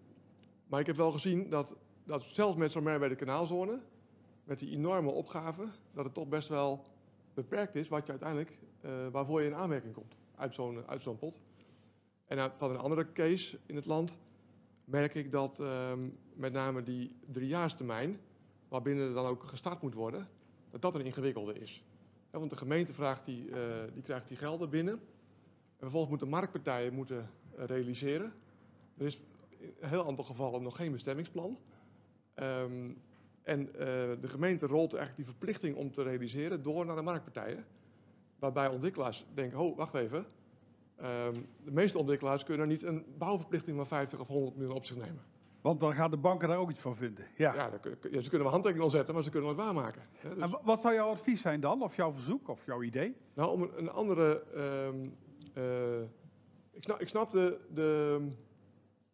maar 0.66 0.80
ik 0.80 0.86
heb 0.86 0.96
wel 0.96 1.12
gezien 1.12 1.50
dat, 1.50 1.76
dat 2.04 2.24
zelfs 2.30 2.56
met 2.56 2.72
zo'n 2.72 2.82
Merwede 2.82 3.14
kanaalzone, 3.14 3.80
met 4.44 4.58
die 4.58 4.70
enorme 4.70 5.10
opgaven, 5.10 5.72
dat 5.94 6.04
het 6.04 6.14
toch 6.14 6.28
best 6.28 6.48
wel 6.48 6.84
beperkt 7.34 7.74
is 7.74 7.88
wat 7.88 8.04
je 8.06 8.10
uiteindelijk, 8.10 8.58
uh, 8.84 9.08
waarvoor 9.08 9.40
je 9.40 9.48
in 9.48 9.54
aanmerking 9.54 9.94
komt 9.94 10.14
uit 10.86 11.02
zo'n 11.02 11.18
pot. 11.18 11.40
En 12.26 12.38
uit, 12.38 12.52
van 12.56 12.70
een 12.70 12.76
andere 12.76 13.12
case 13.12 13.58
in 13.66 13.76
het 13.76 13.86
land 13.86 14.18
merk 14.84 15.14
ik 15.14 15.30
dat 15.30 15.60
um, 15.60 16.18
met 16.34 16.52
name 16.52 16.82
die 16.82 17.16
driejaarstermijn, 17.32 18.20
waarbinnen 18.72 19.14
dan 19.14 19.26
ook 19.26 19.42
gestart 19.42 19.82
moet 19.82 19.94
worden, 19.94 20.28
dat 20.70 20.82
dat 20.82 20.94
een 20.94 21.04
ingewikkelde 21.04 21.58
is. 21.58 21.84
Want 22.30 22.50
de 22.50 22.56
gemeente 22.56 22.92
vraagt 22.92 23.24
die, 23.24 23.48
uh, 23.48 23.56
die 23.94 24.02
krijgt 24.02 24.28
die 24.28 24.36
gelden 24.36 24.70
binnen. 24.70 24.94
En 24.94 25.78
vervolgens 25.78 26.10
moeten 26.10 26.28
marktpartijen 26.28 26.94
moeten 26.94 27.30
uh, 27.58 27.64
realiseren. 27.64 28.32
Er 28.96 29.06
is 29.06 29.20
in 29.58 29.72
een 29.80 29.88
heel 29.88 30.06
aantal 30.06 30.24
gevallen 30.24 30.62
nog 30.62 30.76
geen 30.76 30.92
bestemmingsplan. 30.92 31.58
Um, 32.34 33.00
en 33.42 33.60
uh, 33.60 33.76
de 34.20 34.28
gemeente 34.28 34.66
rolt 34.66 34.94
eigenlijk 34.94 35.16
die 35.16 35.36
verplichting 35.36 35.76
om 35.76 35.92
te 35.92 36.02
realiseren 36.02 36.62
door 36.62 36.86
naar 36.86 36.96
de 36.96 37.02
marktpartijen. 37.02 37.64
Waarbij 38.38 38.68
ontwikkelaars 38.68 39.24
denken, 39.34 39.58
oh, 39.58 39.76
wacht 39.76 39.94
even. 39.94 40.26
Um, 41.02 41.46
de 41.64 41.70
meeste 41.70 41.98
ontwikkelaars 41.98 42.44
kunnen 42.44 42.68
niet 42.68 42.82
een 42.82 43.04
bouwverplichting 43.18 43.76
van 43.76 43.86
50 43.86 44.20
of 44.20 44.26
100 44.26 44.56
miljoen 44.56 44.76
op 44.76 44.84
zich 44.84 44.96
nemen. 44.96 45.31
Want 45.62 45.80
dan 45.80 45.94
gaan 45.94 46.10
de 46.10 46.16
banken 46.16 46.48
daar 46.48 46.58
ook 46.58 46.70
iets 46.70 46.80
van 46.80 46.96
vinden. 46.96 47.26
Ja, 47.36 47.54
ja, 47.54 47.70
dan, 47.70 47.80
ze 48.00 48.28
kunnen 48.28 48.42
wel 48.42 48.50
handtekening 48.50 48.90
zetten, 48.90 49.14
maar 49.14 49.22
ze 49.22 49.30
kunnen 49.30 49.48
het 49.48 49.58
waarmaken. 49.58 50.02
Hè, 50.12 50.34
dus. 50.34 50.42
En 50.42 50.58
wat 50.62 50.80
zou 50.80 50.94
jouw 50.94 51.10
advies 51.10 51.40
zijn 51.40 51.60
dan? 51.60 51.82
Of 51.82 51.96
jouw 51.96 52.12
verzoek 52.12 52.48
of 52.48 52.66
jouw 52.66 52.82
idee? 52.82 53.16
Nou, 53.34 53.50
om 53.50 53.62
een, 53.62 53.78
een 53.78 53.90
andere... 53.90 54.42
Um, 54.86 55.16
uh, 55.54 56.00
ik, 56.70 56.82
snap, 56.82 57.00
ik 57.00 57.08
snap 57.08 57.30
de, 57.30 57.60
de, 57.74 58.18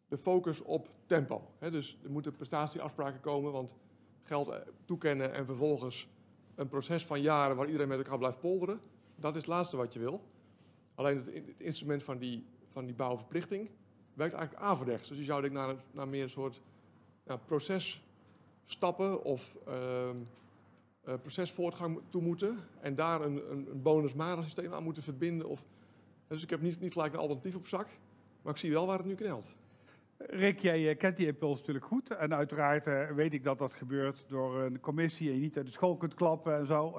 de 0.08 0.18
focus 0.18 0.60
op 0.60 0.88
tempo. 1.06 1.50
Hè, 1.58 1.70
dus 1.70 1.98
er 2.04 2.10
moeten 2.10 2.32
prestatieafspraken 2.32 3.20
komen, 3.20 3.52
want 3.52 3.76
geld 4.22 4.52
toekennen 4.84 5.32
en 5.32 5.44
vervolgens 5.46 6.08
een 6.54 6.68
proces 6.68 7.06
van 7.06 7.20
jaren 7.20 7.56
waar 7.56 7.66
iedereen 7.66 7.88
met 7.88 7.98
elkaar 7.98 8.18
blijft 8.18 8.40
polderen. 8.40 8.80
Dat 9.16 9.34
is 9.34 9.40
het 9.40 9.50
laatste 9.50 9.76
wat 9.76 9.92
je 9.92 9.98
wil. 9.98 10.20
Alleen 10.94 11.16
het, 11.16 11.26
het 11.26 11.60
instrument 11.60 12.02
van 12.02 12.18
die, 12.18 12.46
van 12.68 12.84
die 12.84 12.94
bouwverplichting 12.94 13.70
werkt 14.18 14.34
eigenlijk 14.34 14.64
averechts. 14.64 15.08
Dus 15.08 15.18
je 15.18 15.24
zou 15.24 15.40
denk 15.40 15.52
naar, 15.52 15.74
naar 15.90 16.08
meer 16.08 16.22
een 16.22 16.30
soort 16.30 16.60
processtappen 17.46 19.24
of 19.24 19.56
uh, 19.68 19.74
uh, 21.08 21.14
procesvoortgang 21.22 22.00
toe 22.08 22.22
moeten. 22.22 22.58
En 22.80 22.94
daar 22.94 23.20
een, 23.20 23.50
een, 23.50 23.68
een 23.70 23.82
bonus 23.82 24.12
systeem 24.42 24.74
aan 24.74 24.82
moeten 24.82 25.02
verbinden. 25.02 25.48
Of, 25.48 25.64
dus 26.26 26.42
ik 26.42 26.50
heb 26.50 26.60
niet, 26.60 26.80
niet 26.80 26.92
gelijk 26.92 27.12
een 27.12 27.18
alternatief 27.18 27.54
op 27.54 27.66
zak. 27.66 27.86
Maar 28.42 28.52
ik 28.52 28.58
zie 28.58 28.72
wel 28.72 28.86
waar 28.86 28.98
het 28.98 29.06
nu 29.06 29.14
knelt. 29.14 29.54
Rick, 30.16 30.58
jij 30.58 30.96
kent 30.96 31.16
die 31.16 31.26
impuls 31.26 31.58
natuurlijk 31.58 31.84
goed. 31.84 32.10
En 32.10 32.34
uiteraard 32.34 32.86
uh, 32.86 33.10
weet 33.10 33.32
ik 33.32 33.44
dat 33.44 33.58
dat 33.58 33.72
gebeurt 33.72 34.24
door 34.28 34.60
een 34.60 34.80
commissie 34.80 35.28
en 35.28 35.34
je 35.34 35.40
niet 35.40 35.56
uit 35.56 35.66
de 35.66 35.72
school 35.72 35.96
kunt 35.96 36.14
klappen 36.14 36.56
en 36.56 36.66
zo. 36.66 36.98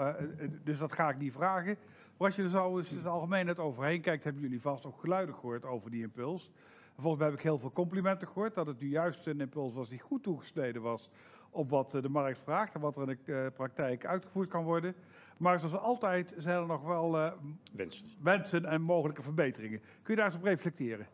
Dus 0.63 0.79
dat 0.79 0.93
ga 0.93 1.09
ik 1.09 1.17
niet 1.17 1.33
vragen. 1.33 1.77
Maar 2.17 2.27
als 2.27 2.35
je 2.35 2.43
er 2.43 2.49
zo 2.49 2.77
eens 2.77 2.89
het 2.89 3.05
algemeen 3.05 3.45
net 3.45 3.59
overheen 3.59 4.01
kijkt, 4.01 4.23
hebben 4.23 4.41
jullie 4.41 4.61
vast 4.61 4.85
ook 4.85 4.99
geluiden 4.99 5.35
gehoord 5.35 5.65
over 5.65 5.91
die 5.91 6.01
impuls. 6.01 6.51
En 6.99 7.05
volgens 7.05 7.23
mij 7.23 7.31
heb 7.31 7.41
ik 7.41 7.49
heel 7.49 7.59
veel 7.59 7.71
complimenten 7.71 8.27
gehoord 8.27 8.53
dat 8.53 8.67
het 8.67 8.79
nu 8.79 8.89
juist 8.89 9.27
een 9.27 9.41
impuls 9.41 9.73
was 9.73 9.89
die 9.89 9.99
goed 9.99 10.23
toegesneden 10.23 10.81
was 10.81 11.09
op 11.49 11.69
wat 11.69 11.91
de 11.91 12.09
markt 12.09 12.39
vraagt 12.39 12.73
en 12.73 12.81
wat 12.81 12.95
er 12.97 13.09
in 13.09 13.17
de 13.25 13.31
uh, 13.31 13.45
praktijk 13.55 14.05
uitgevoerd 14.05 14.49
kan 14.49 14.63
worden. 14.63 14.95
Maar 15.37 15.59
zoals 15.59 15.75
altijd 15.75 16.33
zijn 16.37 16.57
er 16.57 16.65
nog 16.65 16.83
wel 16.83 17.33
wensen. 17.71 18.05
wensen 18.21 18.65
en 18.65 18.81
mogelijke 18.81 19.21
verbeteringen. 19.21 19.79
Kun 19.79 20.13
je 20.13 20.15
daar 20.15 20.25
eens 20.25 20.35
op 20.35 20.43
reflecteren? 20.43 21.07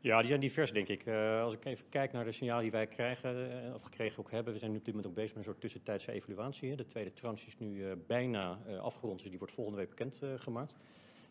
Ja, 0.00 0.18
die 0.18 0.28
zijn 0.28 0.40
divers, 0.40 0.72
denk 0.72 0.88
ik. 0.88 1.06
Uh, 1.06 1.42
als 1.42 1.54
ik 1.54 1.64
even 1.64 1.88
kijk 1.88 2.12
naar 2.12 2.24
de 2.24 2.32
signalen 2.32 2.62
die 2.62 2.72
wij 2.72 2.86
krijgen, 2.86 3.36
uh, 3.36 3.74
of 3.74 3.82
gekregen 3.82 4.18
ook 4.18 4.30
hebben, 4.30 4.52
we 4.52 4.58
zijn 4.58 4.70
nu 4.70 4.78
op 4.78 4.84
dit 4.84 4.94
moment 4.94 5.12
ook 5.12 5.18
bezig 5.18 5.34
met 5.34 5.38
een 5.38 5.50
soort 5.50 5.60
tussentijdse 5.60 6.12
evaluatie. 6.12 6.70
Hè. 6.70 6.76
De 6.76 6.86
tweede 6.86 7.12
tranche 7.12 7.46
is 7.46 7.58
nu 7.58 7.96
bijna 8.06 8.58
afgerond, 8.80 9.20
dus 9.20 9.28
die 9.28 9.38
wordt 9.38 9.54
volgende 9.54 9.78
week 9.78 9.88
bekendgemaakt. 9.88 10.76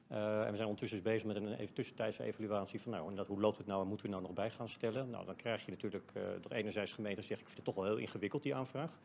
En 0.08 0.50
we 0.50 0.56
zijn 0.56 0.68
ondertussen 0.68 1.04
dus 1.04 1.12
bezig 1.12 1.28
met 1.28 1.36
een 1.36 1.54
even 1.54 1.74
tussentijdse 1.74 2.24
evaluatie 2.24 2.82
van, 2.82 2.92
nou, 2.92 3.26
hoe 3.28 3.40
loopt 3.40 3.58
het 3.58 3.68
nou 3.68 3.82
en 3.82 3.88
moeten 3.88 4.06
we 4.06 4.12
nou 4.12 4.24
nog 4.24 4.34
bij 4.34 4.50
gaan 4.50 4.70
stellen? 4.70 5.10
Nou, 5.10 5.26
dan 5.26 5.36
krijg 5.36 5.66
je 5.66 5.72
natuurlijk 5.72 6.12
dat 6.42 6.52
enerzijds 6.52 6.92
gemeenten 6.92 7.24
zeggen, 7.24 7.48
ik 7.48 7.54
vind 7.54 7.66
het 7.66 7.76
toch 7.76 7.84
wel 7.84 7.94
heel 7.94 8.04
ingewikkeld, 8.04 8.44
die 8.44 8.56
aanvraag. 8.56 9.00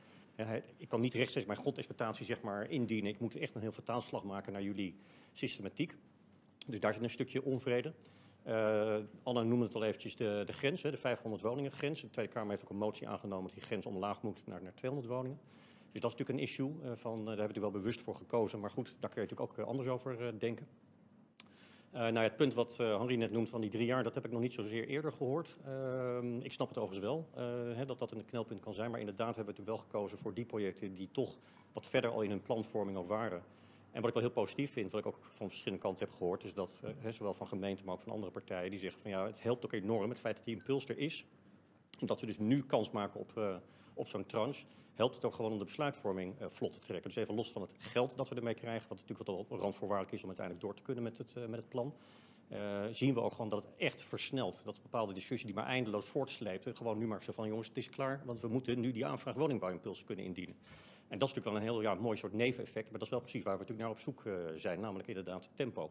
ik 0.77 0.88
kan 0.88 1.01
niet 1.01 1.15
rechtstreeks 1.15 1.47
mijn 1.47 1.59
grondexploitatie 1.59 2.25
zeg 2.25 2.41
maar 2.41 2.71
indienen. 2.71 3.11
Ik 3.11 3.21
moet 3.21 3.37
echt 3.37 3.55
een 3.55 3.61
heel 3.61 3.73
vertaalslag 3.73 4.25
maken 4.25 4.53
naar 4.53 4.62
jullie 4.62 4.97
systematiek. 5.33 5.97
Dus 6.67 6.81
daar 6.81 6.95
zit 6.95 7.03
een 7.03 7.11
stukje 7.11 7.45
onvrede. 7.45 7.93
Uh, 8.47 8.97
Anne 9.23 9.45
noemde 9.45 9.65
het 9.65 9.75
al 9.75 9.85
eventjes 9.85 10.17
de, 10.17 10.43
de 10.47 10.53
grens, 10.53 10.83
de 10.83 10.97
500 10.97 11.43
woningen 11.43 11.73
grens. 11.73 12.01
De 12.01 12.11
Tweede 12.11 12.33
Kamer 12.33 12.51
heeft 12.51 12.62
ook 12.62 12.71
een 12.71 12.77
motie 12.77 13.09
aangenomen 13.09 13.45
dat 13.45 13.55
die 13.55 13.62
grens 13.62 13.87
omlaag 13.87 14.23
moet 14.23 14.47
naar, 14.47 14.62
naar 14.62 14.75
200 14.75 15.12
woningen. 15.12 15.41
Dus 15.93 16.01
dat 16.01 16.12
is 16.12 16.19
natuurlijk 16.19 16.38
een 16.38 16.45
issue, 16.45 16.97
van, 16.97 17.25
daar 17.25 17.37
hebben 17.37 17.55
we 17.55 17.61
wel 17.61 17.71
bewust 17.71 18.03
voor 18.03 18.15
gekozen. 18.15 18.61
Maar 18.61 18.71
goed, 18.71 18.97
daar 19.01 19.11
kun 19.11 19.23
je 19.23 19.29
natuurlijk 19.29 19.59
ook 19.59 19.67
anders 19.67 19.88
over 19.88 20.38
denken. 20.38 20.67
Nou, 21.92 22.18
het 22.18 22.37
punt 22.37 22.55
wat 22.55 22.76
Henri 22.76 23.16
net 23.16 23.31
noemt 23.31 23.50
van 23.50 23.61
die 23.61 23.70
drie 23.70 23.87
jaar, 23.87 24.02
dat 24.02 24.14
heb 24.14 24.24
ik 24.24 24.31
nog 24.31 24.40
niet 24.40 24.52
zozeer 24.52 24.87
eerder 24.87 25.12
gehoord. 25.12 25.57
Ehm, 25.64 26.38
ik 26.40 26.52
snap 26.52 26.68
het 26.68 26.78
overigens 26.78 27.07
wel, 27.07 27.28
hè, 27.74 27.85
dat 27.87 27.98
dat 27.98 28.11
een 28.11 28.24
knelpunt 28.24 28.61
kan 28.61 28.74
zijn. 28.74 28.90
Maar 28.90 29.00
inderdaad 29.00 29.37
hebben 29.37 29.55
we 29.55 29.61
natuurlijk 29.61 29.90
wel 29.90 30.00
gekozen 30.00 30.18
voor 30.18 30.35
die 30.35 30.44
projecten 30.44 30.94
die 30.94 31.09
toch 31.12 31.37
wat 31.72 31.87
verder 31.87 32.11
al 32.11 32.22
in 32.22 32.31
hun 32.31 32.42
planvorming 32.42 32.96
al 32.96 33.07
waren. 33.07 33.42
En 33.90 34.00
wat 34.00 34.09
ik 34.09 34.14
wel 34.14 34.22
heel 34.22 34.33
positief 34.33 34.72
vind, 34.72 34.90
wat 34.90 35.00
ik 35.00 35.07
ook 35.07 35.18
van 35.33 35.48
verschillende 35.48 35.83
kanten 35.83 36.07
heb 36.07 36.14
gehoord, 36.14 36.44
is 36.44 36.55
dat 36.55 36.83
zowel 37.11 37.35
van 37.35 37.46
gemeenten, 37.46 37.85
maar 37.85 37.94
ook 37.94 38.00
van 38.00 38.12
andere 38.12 38.33
partijen, 38.33 38.70
die 38.70 38.78
zeggen 38.78 39.02
van 39.02 39.11
ja, 39.11 39.26
het 39.26 39.42
helpt 39.42 39.64
ook 39.64 39.72
enorm, 39.72 40.11
het 40.11 40.20
feit 40.20 40.37
dat 40.37 40.44
die 40.44 40.57
impuls 40.57 40.87
er 40.87 40.98
is, 40.98 41.24
dat 41.98 42.20
we 42.20 42.26
dus 42.26 42.38
nu 42.38 42.62
kans 42.62 42.90
maken 42.90 43.20
op, 43.20 43.61
op 43.94 44.09
zo'n 44.09 44.26
tranche, 44.26 44.64
helpt 44.94 45.14
het 45.14 45.24
ook 45.24 45.35
gewoon 45.35 45.52
om 45.52 45.59
de 45.59 45.64
besluitvorming 45.64 46.40
uh, 46.40 46.46
vlot 46.50 46.72
te 46.72 46.78
trekken. 46.78 47.11
Dus 47.11 47.22
even 47.22 47.35
los 47.35 47.52
van 47.52 47.62
het 47.62 47.74
geld 47.78 48.16
dat 48.16 48.28
we 48.28 48.35
ermee 48.35 48.55
krijgen, 48.55 48.88
wat 48.88 48.98
natuurlijk 48.98 49.28
wat 49.28 49.48
al 49.50 49.59
randvoorwaardelijk 49.59 50.16
is 50.16 50.22
om 50.22 50.28
uiteindelijk 50.28 50.66
door 50.66 50.74
te 50.74 50.83
kunnen 50.83 51.02
met 51.02 51.18
het, 51.18 51.35
met 51.48 51.61
het 51.61 51.68
plan. 51.68 51.94
zien 52.90 53.14
we 53.14 53.20
ook 53.20 53.33
gewoon 53.33 53.48
dat 53.48 53.62
het 53.62 53.72
echt 53.76 54.05
versnelt. 54.05 54.62
Dat 54.64 54.83
bepaalde 54.83 55.12
discussie 55.12 55.46
die 55.46 55.57
maar 55.57 55.66
eindeloos 55.66 56.07
voortsleept, 56.07 56.76
gewoon 56.76 56.98
nu 56.98 57.07
maar 57.07 57.22
zo 57.22 57.33
van 57.33 57.48
jongens, 57.48 57.68
het 57.68 57.76
is 57.76 57.90
klaar, 57.90 58.22
want 58.24 58.40
we 58.40 58.48
moeten 58.48 58.81
nu 58.81 58.92
die 58.92 59.07
aanvraag 59.07 59.35
woningbouwimpuls 59.35 60.05
kunnen 60.05 60.24
indienen. 60.24 60.57
En 61.09 61.18
dat 61.18 61.28
is 61.28 61.35
natuurlijk 61.35 61.46
wel 61.46 61.57
een 61.57 61.83
heel 61.83 61.92
ja, 61.92 62.02
mooi 62.02 62.18
soort 62.18 62.33
neveneffect, 62.33 62.90
maar 62.90 62.98
dat 62.98 63.02
is 63.02 63.11
wel 63.11 63.20
precies 63.20 63.42
waar 63.42 63.59
we 63.59 63.61
natuurlijk 63.61 63.88
naar 63.88 63.96
op 63.98 64.05
zoek 64.05 64.22
zijn, 64.61 64.81
namelijk 64.81 65.09
inderdaad 65.09 65.50
tempo. 65.55 65.90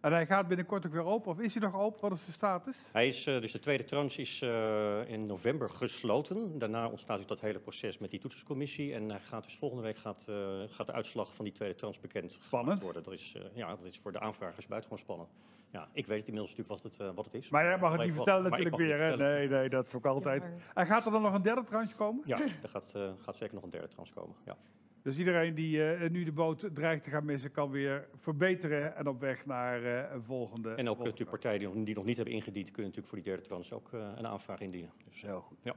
En 0.00 0.12
hij 0.12 0.26
gaat 0.26 0.48
binnenkort 0.48 0.86
ook 0.86 0.92
weer 0.92 1.04
open, 1.04 1.30
of 1.30 1.38
is 1.40 1.54
hij 1.54 1.62
nog 1.62 1.80
open? 1.80 2.00
Wat 2.00 2.12
is 2.18 2.24
de 2.24 2.32
status? 2.32 2.76
Hij 2.92 3.08
is, 3.08 3.26
eh, 3.26 3.40
dus 3.40 3.52
de 3.52 3.58
tweede 3.58 3.84
tranche 3.84 4.20
is 4.20 4.42
eh, 4.42 5.10
in 5.10 5.26
november 5.26 5.70
gesloten. 5.70 6.58
Daarna 6.58 6.88
ontstaat 6.88 7.16
dus 7.16 7.26
dat 7.26 7.40
hele 7.40 7.58
proces 7.58 7.98
met 7.98 8.10
die 8.10 8.20
toetsingscommissie. 8.20 8.94
En 8.94 9.08
hij 9.10 9.20
gaat 9.20 9.44
dus 9.44 9.56
volgende 9.56 9.82
week 9.84 9.96
gaat, 9.96 10.24
eh, 10.28 10.36
gaat 10.68 10.86
de 10.86 10.92
uitslag 10.92 11.34
van 11.34 11.44
die 11.44 11.54
tweede 11.54 11.74
tranche 11.74 12.00
bekend 12.00 12.32
Spannend. 12.42 12.82
worden. 12.82 13.02
Dat 13.02 13.12
is, 13.12 13.34
eh, 13.36 13.42
ja, 13.54 13.68
dat 13.68 13.84
is 13.84 13.98
voor 13.98 14.12
de 14.12 14.20
aanvragers 14.20 14.66
buitengewoon 14.66 15.04
spannend. 15.04 15.28
Ja, 15.72 15.88
ik 15.92 16.06
weet 16.06 16.26
inmiddels 16.28 16.56
natuurlijk 16.56 16.82
wat 16.82 16.92
het, 16.92 17.00
eh, 17.08 17.14
wat 17.14 17.24
het 17.24 17.34
is. 17.34 17.48
Maar 17.48 17.64
jij 17.64 17.78
mag 17.78 17.92
het 17.92 18.02
niet 18.02 18.14
vertellen 18.14 18.42
natuurlijk 18.50 18.76
weer, 18.76 19.00
het 19.00 19.18
Nee, 19.18 19.48
nee, 19.48 19.68
dat 19.68 19.86
is 19.86 19.94
ook 19.94 20.06
altijd. 20.06 20.42
Ja, 20.42 20.48
maar- 20.48 20.58
En 20.74 20.86
gaat 20.86 21.06
er 21.06 21.12
dan 21.12 21.22
nog 21.22 21.34
een 21.34 21.42
derde 21.42 21.64
tranche 21.64 21.94
komen? 21.94 22.22
Ja, 22.26 22.40
er 22.40 22.68
gaat, 22.68 22.92
eh, 22.96 23.10
gaat 23.20 23.36
zeker 23.36 23.54
nog 23.54 23.64
een 23.64 23.70
derde 23.70 23.88
tranche 23.88 24.12
komen. 24.12 24.36
Ja. 24.44 24.56
Dus 25.02 25.18
iedereen 25.18 25.54
die 25.54 25.94
eh, 25.94 26.10
nu 26.10 26.24
de 26.24 26.32
boot 26.32 26.68
dreigt 26.72 27.02
te 27.02 27.10
gaan 27.10 27.24
missen, 27.24 27.50
kan 27.50 27.70
weer 27.70 28.08
verbeteren 28.16 28.96
en 28.96 29.08
op 29.08 29.20
weg 29.20 29.46
naar 29.46 29.84
eh, 29.84 30.12
een 30.12 30.22
volgende. 30.22 30.68
En 30.68 30.74
ook 30.76 30.84
volgende 30.84 31.04
natuurlijk 31.04 31.30
partijen 31.30 31.58
die 31.58 31.68
nog, 31.68 31.84
die 31.84 31.94
nog 31.94 32.04
niet 32.04 32.16
hebben 32.16 32.34
ingediend, 32.34 32.70
kunnen 32.70 32.92
natuurlijk 32.92 33.08
voor 33.08 33.18
die 33.18 33.26
derde 33.26 33.42
tranche 33.42 33.74
ook 33.74 33.92
eh, 33.92 34.12
een 34.16 34.26
aanvraag 34.26 34.60
indienen. 34.60 34.90
Dus, 35.04 35.22
Heel 35.22 35.40
goed. 35.40 35.58
Ja. 35.62 35.74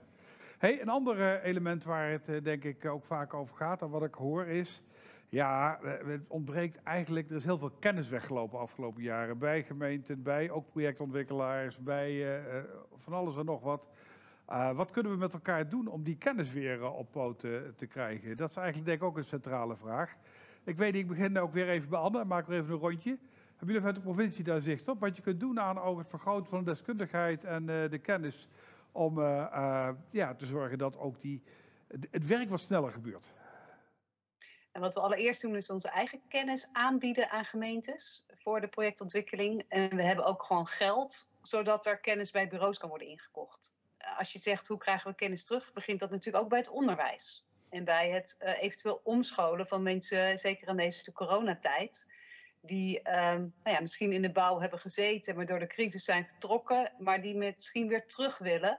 Hey, 0.57 0.81
een 0.81 0.89
ander 0.89 1.21
eh, 1.21 1.49
element 1.49 1.83
waar 1.83 2.12
het 2.12 2.29
eh, 2.29 2.43
denk 2.43 2.63
ik 2.63 2.86
ook 2.86 3.03
vaak 3.05 3.33
over 3.33 3.55
gaat 3.55 3.81
en 3.81 3.89
wat 3.89 4.03
ik 4.03 4.13
hoor 4.13 4.45
is, 4.45 4.83
ja, 5.33 5.79
eh, 5.81 6.07
het 6.07 6.21
ontbreekt 6.27 6.83
eigenlijk, 6.83 7.29
er 7.29 7.36
is 7.36 7.43
heel 7.43 7.57
veel 7.57 7.71
kennis 7.79 8.09
weggelopen 8.09 8.57
de 8.57 8.63
afgelopen 8.63 9.03
jaren 9.03 9.38
bij 9.38 9.63
gemeenten, 9.63 10.23
bij 10.23 10.49
ook 10.49 10.69
projectontwikkelaars, 10.69 11.77
bij 11.77 12.09
eh, 12.09 12.57
eh, 12.57 12.63
van 12.97 13.13
alles 13.13 13.36
en 13.36 13.45
nog 13.45 13.62
wat. 13.62 13.89
Uh, 14.53 14.71
wat 14.71 14.91
kunnen 14.91 15.11
we 15.11 15.17
met 15.17 15.33
elkaar 15.33 15.69
doen 15.69 15.87
om 15.87 16.03
die 16.03 16.17
kennis 16.17 16.51
weer 16.51 16.77
uh, 16.77 16.97
op 16.97 17.11
poot 17.11 17.43
uh, 17.43 17.61
te 17.75 17.85
krijgen? 17.85 18.37
Dat 18.37 18.49
is 18.49 18.55
eigenlijk 18.55 18.87
denk 18.87 19.01
ik 19.01 19.07
ook 19.07 19.17
een 19.17 19.23
centrale 19.23 19.75
vraag. 19.75 20.15
Ik 20.63 20.77
weet, 20.77 20.95
ik 20.95 21.07
begin 21.07 21.37
ook 21.37 21.53
weer 21.53 21.69
even 21.69 21.89
bij 21.89 21.99
Anne, 21.99 22.25
maak 22.25 22.47
weer 22.47 22.59
even 22.59 22.73
een 22.73 22.79
rondje. 22.79 23.17
Hebben 23.47 23.67
jullie 23.67 23.75
vanuit 23.75 23.95
de 23.95 24.01
provincie 24.01 24.43
daar 24.43 24.61
zicht 24.61 24.87
op? 24.87 24.99
Wat 24.99 25.15
je 25.15 25.21
kunt 25.21 25.39
doen 25.39 25.59
aan 25.59 25.97
het 25.97 26.09
vergroten 26.09 26.49
van 26.49 26.63
de 26.63 26.71
deskundigheid 26.71 27.43
en 27.43 27.61
uh, 27.61 27.89
de 27.89 27.97
kennis 27.97 28.47
om 28.91 29.19
ja, 30.09 30.35
te 30.37 30.45
zorgen 30.45 30.77
dat 30.77 30.97
ook 30.97 31.21
die, 31.21 31.43
het 31.87 32.27
werk 32.27 32.49
wat 32.49 32.59
sneller 32.59 32.91
gebeurt. 32.91 33.33
En 34.71 34.81
wat 34.81 34.93
we 34.93 34.99
allereerst 34.99 35.41
doen 35.41 35.55
is 35.55 35.69
onze 35.69 35.89
eigen 35.89 36.21
kennis 36.27 36.69
aanbieden 36.71 37.29
aan 37.29 37.45
gemeentes 37.45 38.25
voor 38.33 38.61
de 38.61 38.67
projectontwikkeling. 38.67 39.65
En 39.67 39.95
we 39.95 40.03
hebben 40.03 40.25
ook 40.25 40.43
gewoon 40.43 40.67
geld, 40.67 41.29
zodat 41.41 41.85
er 41.85 41.97
kennis 41.97 42.31
bij 42.31 42.47
bureaus 42.47 42.77
kan 42.77 42.89
worden 42.89 43.07
ingekocht. 43.07 43.73
Als 44.17 44.33
je 44.33 44.39
zegt 44.39 44.67
hoe 44.67 44.77
krijgen 44.77 45.09
we 45.09 45.15
kennis 45.15 45.45
terug, 45.45 45.73
begint 45.73 45.99
dat 45.99 46.09
natuurlijk 46.09 46.43
ook 46.43 46.49
bij 46.49 46.59
het 46.59 46.69
onderwijs. 46.69 47.45
En 47.69 47.83
bij 47.83 48.09
het 48.09 48.37
uh, 48.39 48.61
eventueel 48.61 49.01
omscholen 49.03 49.67
van 49.67 49.83
mensen, 49.83 50.37
zeker 50.37 50.67
in 50.67 50.75
deze 50.75 51.11
coronatijd, 51.11 52.07
die 52.61 52.99
uh, 52.99 53.13
nou 53.13 53.51
ja, 53.63 53.81
misschien 53.81 54.11
in 54.11 54.21
de 54.21 54.31
bouw 54.31 54.59
hebben 54.59 54.79
gezeten, 54.79 55.35
maar 55.35 55.45
door 55.45 55.59
de 55.59 55.67
crisis 55.67 56.03
zijn 56.03 56.25
vertrokken, 56.25 56.91
maar 56.97 57.21
die 57.21 57.35
misschien 57.35 57.87
weer 57.87 58.07
terug 58.07 58.37
willen. 58.37 58.77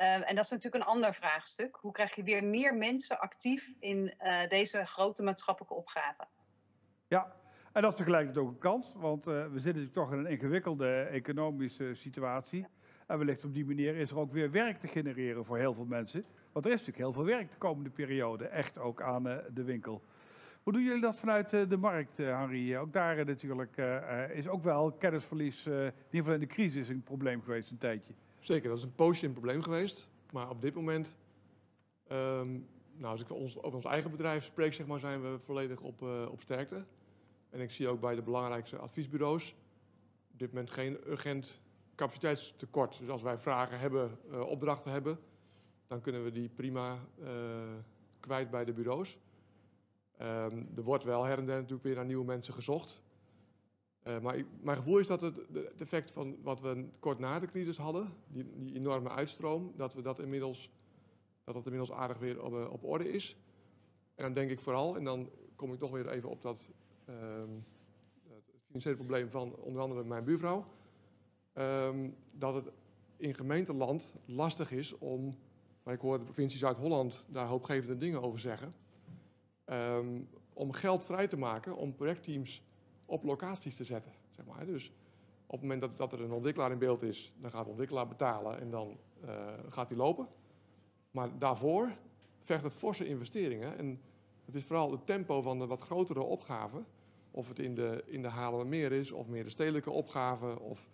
Uh, 0.00 0.30
en 0.30 0.34
dat 0.34 0.44
is 0.44 0.50
natuurlijk 0.50 0.84
een 0.84 0.90
ander 0.90 1.14
vraagstuk. 1.14 1.76
Hoe 1.80 1.92
krijg 1.92 2.14
je 2.14 2.22
weer 2.22 2.44
meer 2.44 2.74
mensen 2.74 3.18
actief 3.18 3.72
in 3.78 4.14
uh, 4.22 4.48
deze 4.48 4.86
grote 4.86 5.22
maatschappelijke 5.22 5.74
opgave? 5.74 6.26
Ja, 7.08 7.34
en 7.72 7.82
dat 7.82 7.90
is 7.90 7.98
tegelijkertijd 7.98 8.44
ook 8.44 8.52
een 8.52 8.58
kans, 8.58 8.92
want 8.94 9.26
uh, 9.26 9.32
we 9.32 9.60
zitten 9.60 9.82
natuurlijk 9.82 9.92
toch 9.94 10.12
in 10.12 10.18
een 10.18 10.26
ingewikkelde 10.26 11.02
economische 11.02 11.94
situatie. 11.94 12.66
En 13.06 13.18
wellicht 13.18 13.44
op 13.44 13.54
die 13.54 13.64
manier 13.64 13.96
is 13.96 14.10
er 14.10 14.18
ook 14.18 14.32
weer 14.32 14.50
werk 14.50 14.78
te 14.78 14.86
genereren 14.86 15.44
voor 15.44 15.58
heel 15.58 15.74
veel 15.74 15.84
mensen. 15.84 16.24
Want 16.52 16.64
er 16.64 16.72
is 16.72 16.78
natuurlijk 16.78 17.04
heel 17.04 17.12
veel 17.12 17.34
werk 17.34 17.50
de 17.50 17.58
komende 17.58 17.90
periode, 17.90 18.46
echt 18.46 18.78
ook 18.78 19.02
aan 19.02 19.26
uh, 19.26 19.36
de 19.54 19.62
winkel. 19.62 20.02
Hoe 20.62 20.72
doen 20.72 20.82
jullie 20.82 21.00
dat 21.00 21.18
vanuit 21.18 21.52
uh, 21.52 21.68
de 21.68 21.76
markt, 21.76 22.16
Henri? 22.16 22.78
Ook 22.78 22.92
daar 22.92 23.24
natuurlijk 23.24 23.76
is 24.32 24.48
ook 24.48 24.62
wel 24.62 24.92
kennisverlies, 24.92 25.66
in 25.66 25.72
ieder 25.72 25.92
geval 26.10 26.32
in 26.32 26.40
de 26.40 26.46
crisis, 26.46 26.88
een 26.88 27.02
probleem 27.02 27.42
geweest 27.42 27.70
een 27.70 27.78
tijdje. 27.78 28.14
Zeker, 28.40 28.68
dat 28.68 28.78
is 28.78 28.84
een 28.84 28.94
poosje 28.94 29.26
een 29.26 29.32
probleem 29.32 29.62
geweest. 29.62 30.10
Maar 30.32 30.50
op 30.50 30.60
dit 30.60 30.74
moment, 30.74 31.16
um, 32.12 32.66
nou, 32.96 33.12
als 33.12 33.20
ik 33.20 33.30
ons, 33.30 33.62
over 33.62 33.74
ons 33.74 33.84
eigen 33.84 34.10
bedrijf 34.10 34.44
spreek, 34.44 34.72
zeg 34.72 34.86
maar, 34.86 35.00
zijn 35.00 35.22
we 35.22 35.38
volledig 35.38 35.80
op, 35.80 36.02
op 36.30 36.40
sterkte. 36.40 36.84
En 37.50 37.60
ik 37.60 37.70
zie 37.70 37.88
ook 37.88 38.00
bij 38.00 38.14
de 38.14 38.22
belangrijkste 38.22 38.76
adviesbureaus 38.76 39.54
op 40.32 40.38
dit 40.38 40.48
moment 40.48 40.70
geen 40.70 40.98
urgent 41.06 41.60
capaciteitstekort. 41.96 42.98
Dus 42.98 43.08
als 43.08 43.22
wij 43.22 43.38
vragen 43.38 43.78
hebben, 43.78 44.18
uh, 44.30 44.40
opdrachten 44.40 44.92
hebben, 44.92 45.18
dan 45.86 46.00
kunnen 46.00 46.24
we 46.24 46.30
die 46.30 46.48
prima 46.48 46.98
uh, 47.18 47.28
kwijt 48.20 48.50
bij 48.50 48.64
de 48.64 48.72
bureaus. 48.72 49.18
Um, 50.22 50.68
er 50.76 50.82
wordt 50.82 51.04
wel 51.04 51.24
her 51.24 51.38
en 51.38 51.46
der 51.46 51.56
natuurlijk 51.56 51.82
weer 51.82 51.94
naar 51.94 52.04
nieuwe 52.04 52.24
mensen 52.24 52.54
gezocht. 52.54 53.02
Uh, 54.04 54.18
maar 54.20 54.36
ik, 54.36 54.46
mijn 54.60 54.76
gevoel 54.76 54.98
is 54.98 55.06
dat 55.06 55.20
het, 55.20 55.36
het, 55.52 55.80
effect 55.80 56.10
van 56.10 56.36
wat 56.42 56.60
we 56.60 56.88
kort 56.98 57.18
na 57.18 57.38
de 57.38 57.46
crisis 57.46 57.76
hadden, 57.76 58.12
die, 58.28 58.52
die 58.56 58.74
enorme 58.74 59.08
uitstroom, 59.08 59.72
dat 59.76 59.94
we 59.94 60.02
dat 60.02 60.18
inmiddels, 60.18 60.70
dat 61.44 61.54
dat 61.54 61.64
inmiddels 61.64 61.92
aardig 61.92 62.18
weer 62.18 62.42
op, 62.42 62.70
op 62.70 62.84
orde 62.84 63.12
is. 63.12 63.36
En 64.14 64.24
dan 64.24 64.32
denk 64.32 64.50
ik 64.50 64.60
vooral, 64.60 64.96
en 64.96 65.04
dan 65.04 65.30
kom 65.56 65.72
ik 65.72 65.78
toch 65.78 65.90
weer 65.90 66.08
even 66.08 66.28
op 66.28 66.42
dat 66.42 66.66
het 67.04 68.64
financiële 68.66 68.96
probleem 68.96 69.30
van 69.30 69.54
onder 69.54 69.82
andere 69.82 70.04
mijn 70.04 70.24
buurvrouw, 70.24 70.66
um, 71.58 72.16
dat 72.32 72.54
het 72.54 72.70
in 73.16 73.34
gemeenteland 73.34 74.12
lastig 74.24 74.70
is 74.70 74.98
om, 74.98 75.36
maar 75.82 75.94
ik 75.94 76.00
hoor 76.00 76.18
de 76.18 76.24
provincie 76.24 76.58
Zuid-Holland 76.58 77.26
daar 77.28 77.46
hoopgevende 77.46 77.96
dingen 77.96 78.22
over 78.22 78.38
zeggen, 78.38 78.74
om 80.52 80.72
geld 80.72 81.04
vrij 81.04 81.28
te 81.28 81.36
maken 81.36 81.76
om 81.76 81.94
projectteams 81.94 82.62
op 83.04 83.24
locaties 83.24 83.76
te 83.76 83.84
zetten. 83.84 84.12
Zeg 84.30 84.46
maar. 84.46 84.66
Dus 84.66 84.92
op 85.46 85.52
het 85.52 85.60
moment 85.60 85.80
dat, 85.80 85.96
dat, 85.96 86.12
er 86.12 86.20
een 86.20 86.32
ontwikkelaar 86.32 86.70
in 86.70 86.78
beeld 86.78 87.02
is, 87.02 87.32
dan 87.40 87.50
gaat 87.50 87.64
de 87.64 87.70
ontwikkelaar 87.70 88.08
betalen 88.08 88.60
en 88.60 88.70
dan 88.70 88.96
uh, 89.24 89.30
gaat 89.68 89.88
hij 89.88 89.96
lopen. 89.96 90.28
Maar 91.10 91.38
daarvoor 91.38 91.92
vergt 92.42 92.64
het 92.64 92.72
forse 92.72 93.06
investeringen. 93.06 93.78
En 93.78 94.00
het 94.44 94.54
is 94.54 94.64
vooral 94.64 94.90
het 94.90 95.06
tempo 95.06 95.42
van 95.42 95.58
de 95.58 95.66
wat 95.66 95.82
grotere 95.82 96.22
opgaven. 96.22 96.86
Of 97.30 97.48
het 97.48 97.58
in 97.58 97.74
de, 97.74 98.04
in 98.06 98.22
de 98.22 98.28
Haarlemmermeer 98.28 98.92
is, 98.92 99.10
of 99.10 99.26
meer 99.26 99.44
de 99.44 99.50
stedelijke 99.50 99.90
opgaven. 99.90 100.60
Of 100.60 100.88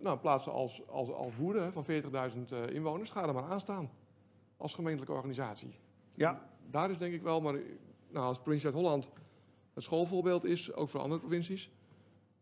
nou, 0.00 0.18
plaatsen 0.18 0.52
als, 0.52 0.88
als, 0.88 1.10
als 1.10 1.36
Woerden 1.36 1.72
van 1.72 1.84
40.000 1.84 1.90
uh, 2.52 2.68
inwoners, 2.68 3.10
ga 3.10 3.26
er 3.26 3.34
maar 3.34 3.50
aan 3.50 3.60
staan. 3.60 3.90
Als 4.56 4.74
gemeentelijke 4.74 5.14
organisatie. 5.14 5.74
Ja. 6.14 6.48
Daar 6.70 6.90
is 6.90 6.98
denk 6.98 7.14
ik 7.14 7.22
wel, 7.22 7.40
maar 7.40 7.52
nou, 8.08 8.26
als 8.26 8.38
provincie 8.38 8.70
Zuid-Holland 8.70 9.10
het 9.74 9.82
schoolvoorbeeld 9.82 10.44
is, 10.44 10.72
ook 10.72 10.88
voor 10.88 11.00
andere 11.00 11.20
provincies, 11.20 11.70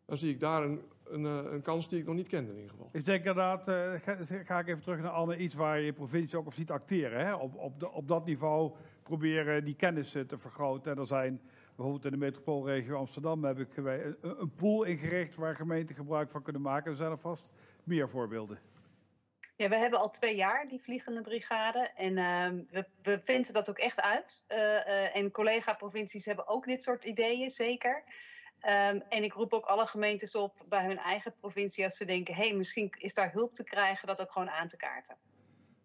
dan 0.05 0.19
zie 0.19 0.31
ik 0.31 0.41
daar 0.41 0.63
een, 0.63 0.81
een, 1.05 1.25
een 1.25 1.63
kans 1.63 1.89
die 1.89 1.99
ik 1.99 2.07
nog 2.07 2.15
niet 2.15 2.29
kende 2.29 2.51
in 2.51 2.57
ieder 2.57 2.71
geval. 2.71 2.89
Ik 2.93 3.05
denk 3.05 3.19
inderdaad, 3.19 3.69
uh, 3.69 3.93
ga, 3.93 4.17
ga, 4.45 4.59
ik 4.59 4.69
even 4.69 4.83
terug 4.83 5.01
naar 5.01 5.11
Anne, 5.11 5.37
iets 5.37 5.55
waar 5.55 5.81
je 5.81 5.93
provincie 5.93 6.39
ook 6.39 6.47
op 6.47 6.55
ziet 6.55 6.71
acteren. 6.71 7.27
Hè? 7.27 7.35
Op, 7.35 7.57
op, 7.57 7.81
de, 7.81 7.91
op 7.91 8.09
dat 8.09 8.27
niveau 8.27 8.73
proberen 9.03 9.65
die 9.65 9.75
kennis 9.75 10.11
te 10.11 10.39
vergroten. 10.39 10.93
En 10.93 10.99
er 10.99 11.07
zijn 11.07 11.41
bijvoorbeeld 11.81 12.13
in 12.13 12.21
de 12.21 12.27
metropoolregio 12.27 12.97
Amsterdam 12.97 13.45
heb 13.45 13.59
ik 13.59 13.77
een, 13.77 14.53
pool 14.57 14.83
ingericht 14.83 15.35
waar 15.35 15.57
gemeenten 15.57 15.95
gebruik 15.95 16.31
van 16.31 16.43
kunnen 16.43 16.63
maken. 16.63 16.91
Er 16.91 16.97
zijn 16.97 17.11
er 17.11 17.19
vast 17.19 17.45
meer 17.85 18.09
voorbeelden. 18.09 18.59
Ja, 19.57 19.69
we 19.69 19.77
hebben 19.77 19.99
al 19.99 20.11
twee 20.11 20.37
jaar 20.37 20.69
die 20.69 20.83
vliegende 20.83 21.21
brigade 21.21 21.91
en 21.97 22.17
uh, 22.17 22.65
we, 22.71 22.87
we 23.03 23.21
vinden 23.25 23.53
dat 23.53 23.69
ook 23.71 23.79
echt 23.79 24.01
uit. 24.01 24.45
Uh, 24.49 24.59
uh, 24.59 25.17
en 25.17 25.31
collega-provincies 25.31 26.25
hebben 26.25 26.49
ook 26.49 26.65
dit 26.65 26.83
soort 26.83 27.05
ideeën, 27.05 27.51
zeker. 27.51 28.05
Um, 28.63 29.03
en 29.09 29.23
ik 29.23 29.33
roep 29.33 29.53
ook 29.53 29.65
alle 29.65 29.87
gemeentes 29.87 30.35
op 30.35 30.65
bij 30.69 30.87
hun 30.87 30.99
eigen 30.99 31.35
provincie 31.41 31.85
als 31.85 31.97
ze 31.97 32.05
denken, 32.05 32.35
hé, 32.35 32.49
hey, 32.49 32.57
misschien 32.57 32.95
is 32.99 33.15
daar 33.15 33.33
hulp 33.33 33.55
te 33.55 33.65
krijgen, 33.65 34.07
dat 34.07 34.21
ook 34.21 34.33
gewoon 34.33 34.51
aan 34.51 34.69
te 34.69 34.77
kaarten. 34.77 35.17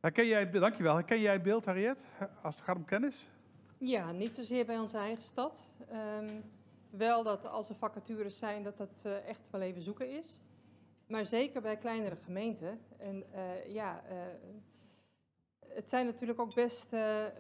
Herken 0.02 0.28
jij, 0.28 0.50
dankjewel. 0.50 0.96
Herken 0.96 1.22
jij 1.22 1.34
het 1.34 1.44
beeld, 1.44 1.66
Harriet, 1.66 2.06
als 2.44 2.56
het 2.56 2.64
gaat 2.64 2.76
om 2.76 2.86
kennis? 2.86 3.28
Ja, 3.78 4.12
niet 4.12 4.34
zozeer 4.34 4.66
bij 4.66 4.80
onze 4.80 4.98
eigen 4.98 5.24
stad. 5.24 5.70
Um, 6.20 6.44
wel 6.90 7.24
dat 7.24 7.46
als 7.46 7.70
er 7.70 7.76
vacatures 7.76 8.38
zijn, 8.38 8.64
dat 8.64 8.78
dat 8.78 9.04
uh, 9.06 9.28
echt 9.28 9.50
wel 9.52 9.62
even 9.62 9.82
zoeken 9.82 10.10
is. 10.10 10.40
Maar 11.08 11.26
zeker 11.26 11.62
bij 11.62 11.78
kleinere 11.78 12.16
gemeenten. 12.16 12.80
En 12.98 13.24
uh, 13.36 13.74
ja, 13.74 14.04
uh, 14.10 14.18
het 15.68 15.90
zijn 15.90 16.06
natuurlijk 16.06 16.40
ook 16.40 16.54
best 16.54 16.90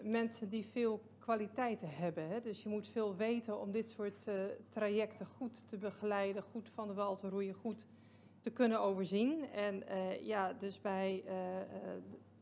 mensen 0.04 0.50
die 0.50 0.66
veel 0.66 1.02
kwaliteiten 1.20 1.90
hebben. 1.90 2.28
Hè? 2.28 2.42
Dus 2.42 2.64
je 2.64 2.70
moet 2.70 2.88
veel 2.88 3.16
weten 3.16 3.60
om 3.60 3.72
dit 3.72 3.90
soort 3.90 4.28
trajecten 4.70 5.26
goed 5.26 5.68
te 5.68 5.78
begeleiden, 5.78 6.44
goed 6.44 6.70
van 6.70 6.88
de 6.88 6.94
wal 6.94 7.16
te 7.16 7.30
roeien, 7.30 7.54
goed 7.54 7.86
te 8.42 8.50
kunnen 8.50 8.80
overzien. 8.80 9.50
En 9.52 9.84
ja, 10.22 10.54
dus 10.54 10.82
bij 10.82 11.24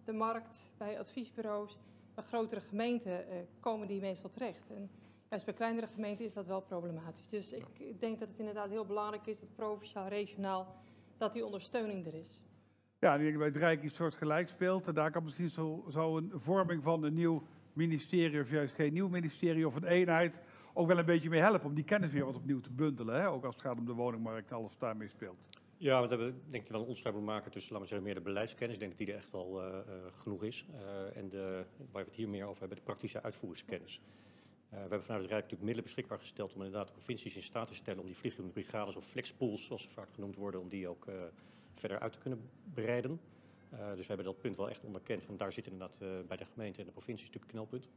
de 0.04 0.14
markt, 0.14 0.72
bij 0.78 1.00
adviesbureaus, 1.00 1.78
bij 2.16 2.24
grotere 2.24 2.62
gemeenten 2.62 3.26
komen 3.60 3.88
die 3.88 4.02
meestal 4.02 4.30
terecht. 4.30 4.70
En 4.70 4.90
juist 5.30 5.46
bij 5.46 5.54
kleinere 5.54 5.88
gemeenten 5.88 6.26
is 6.26 6.34
dat 6.34 6.46
wel 6.46 6.62
problematisch. 6.62 7.30
Dus 7.30 7.52
ik, 7.52 7.80
ik 7.80 8.00
denk 8.00 8.20
dat 8.20 8.28
het 8.28 8.40
inderdaad 8.40 8.70
heel 8.70 8.86
belangrijk 8.86 9.26
is 9.26 9.40
dat 9.40 9.56
provinciaal, 9.56 10.08
regionaal 10.08 10.76
dat 11.18 11.34
die 11.34 11.46
ondersteuning 11.46 12.06
er 12.06 12.14
is. 12.14 12.44
Ja, 13.00 13.16
ik 13.16 13.22
denk 13.22 13.38
bij 13.38 13.48
het 13.48 13.56
Rijk 13.56 13.84
iets 13.84 13.96
soort 13.96 14.16
gelijk 14.16 14.50
speelt. 14.50 14.88
En 14.88 14.94
daar 14.94 15.12
kan 15.12 15.24
misschien 15.24 15.50
zo, 15.50 15.86
zo 15.90 16.18
een 16.18 16.32
vorming 16.36 16.84
van 16.84 17.04
een 17.04 17.14
nieuw 17.14 17.44
ministerie, 17.74 18.42
of 18.42 18.50
juist 18.50 18.74
geen 18.74 18.94
nieuw 18.94 19.08
ministerie 19.08 19.68
of 19.68 19.76
een 19.76 19.86
eenheid, 19.86 20.42
ook 20.74 20.88
wel 20.88 20.98
een 20.98 21.06
beetje 21.06 21.30
mee 21.30 21.40
helpen 21.40 21.66
om 21.66 21.74
die 21.74 21.84
kennis 21.84 22.12
weer 22.12 22.26
wat 22.26 22.36
opnieuw 22.36 22.60
te 22.60 22.72
bundelen. 22.72 23.16
Hè? 23.16 23.30
Ook 23.30 23.46
als 23.46 23.56
het 23.56 23.64
gaat 23.64 23.78
om 23.78 23.86
de 23.86 23.94
woningmarkt 23.94 24.50
en 24.50 24.56
alles 24.56 24.72
wat 24.72 24.80
daarmee 24.80 25.08
speelt. 25.08 25.38
Ja, 25.84 26.02
we 26.02 26.08
hebben 26.08 26.42
denk 26.50 26.64
ik 26.64 26.70
wel 26.70 26.78
een 26.80 26.86
onderscheid 26.86 27.16
moeten 27.16 27.34
maken 27.34 27.52
tussen, 27.52 27.72
laten 27.72 27.88
we 27.88 27.94
zeggen, 27.94 28.14
meer 28.14 28.24
de 28.24 28.30
beleidskennis. 28.30 28.74
Ik 28.74 28.80
denk 28.80 28.98
dat 28.98 29.06
die 29.06 29.16
er 29.16 29.22
echt 29.22 29.32
wel 29.32 29.62
uh, 29.62 29.68
uh, 29.68 29.94
genoeg 30.22 30.44
is. 30.44 30.66
Uh, 30.74 31.18
en 31.18 31.30
de, 31.30 31.66
waar 31.92 32.04
we 32.04 32.10
het 32.10 32.18
hier 32.18 32.30
meer 32.30 32.46
over 32.46 32.60
hebben, 32.60 32.78
de 32.78 32.84
praktische 32.84 33.22
uitvoeringskennis. 33.22 34.02
we 34.70 34.78
hebben 34.78 35.04
vanuit 35.04 35.22
het 35.22 35.32
Rijk 35.32 35.44
natuurlijk 35.44 35.62
middelen 35.62 35.84
beschikbaar 35.84 36.20
gesteld 36.20 36.54
om 36.54 36.62
inderdaad 36.62 36.88
de 36.88 36.94
provincies 36.94 37.36
in 37.36 37.44
staat 37.44 37.68
te 37.68 37.74
stellen 37.74 38.00
om 38.00 38.06
die 38.06 38.16
vliegende 38.16 38.50
brigades 38.50 38.96
of 38.96 39.06
flexpools, 39.06 39.66
zoals 39.66 39.82
ze 39.82 39.90
vaak 39.90 40.10
genoemd 40.14 40.36
worden, 40.36 40.62
om 40.62 40.70
die 40.70 40.88
ook 40.88 41.06
verder 41.76 42.00
uit 42.00 42.14
te 42.14 42.20
kunnen 42.20 42.50
breiden. 42.74 43.20
dus 43.70 44.08
we 44.08 44.14
hebben 44.14 44.26
dat 44.26 44.38
punt 44.38 44.56
wel 44.56 44.70
echt 44.70 44.84
onderkend. 44.84 45.24
Van 45.24 45.38
daar 45.38 45.54
zit 45.54 45.66
inderdaad 45.66 45.98
bij 46.28 46.38
de 46.38 46.46
gemeente 46.46 46.80
en 46.80 46.86
de 46.86 46.92
provincie 46.92 47.26
natuurlijk 47.26 47.52
een 47.52 47.60
knelpunt. 47.60 47.88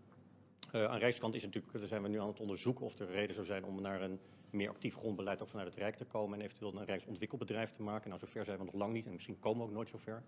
Aan 0.90 0.98
Rijkskant 0.98 1.34
is 1.34 1.44
natuurlijk, 1.44 1.72
daar 1.72 1.86
zijn 1.86 2.02
we 2.02 2.08
nu 2.08 2.20
aan 2.20 2.28
het 2.28 2.40
onderzoeken 2.40 2.84
of 2.84 2.98
er 2.98 3.10
reden 3.10 3.34
zou 3.34 3.46
zijn 3.46 3.64
om 3.64 3.80
naar 3.80 4.02
een 4.02 4.20
meer 4.50 4.68
actief 4.68 4.94
grondbeleid 4.94 5.42
ook 5.42 5.48
vanuit 5.48 5.68
het 5.68 5.78
Rijk 5.78 5.96
te 5.96 6.04
komen 6.04 6.38
en 6.38 6.44
eventueel 6.44 6.76
een 6.76 6.84
Rijksontwikkelbedrijf 6.84 7.70
te 7.70 7.82
maken. 7.82 8.08
Nou, 8.08 8.20
zover 8.20 8.44
zijn 8.44 8.58
we 8.58 8.64
nog 8.64 8.74
lang 8.74 8.92
niet 8.92 9.06
en 9.06 9.12
misschien 9.12 9.38
komen 9.38 9.60
we 9.60 9.66
ook 9.66 9.74
nooit 9.74 9.88
zover. 9.88 10.22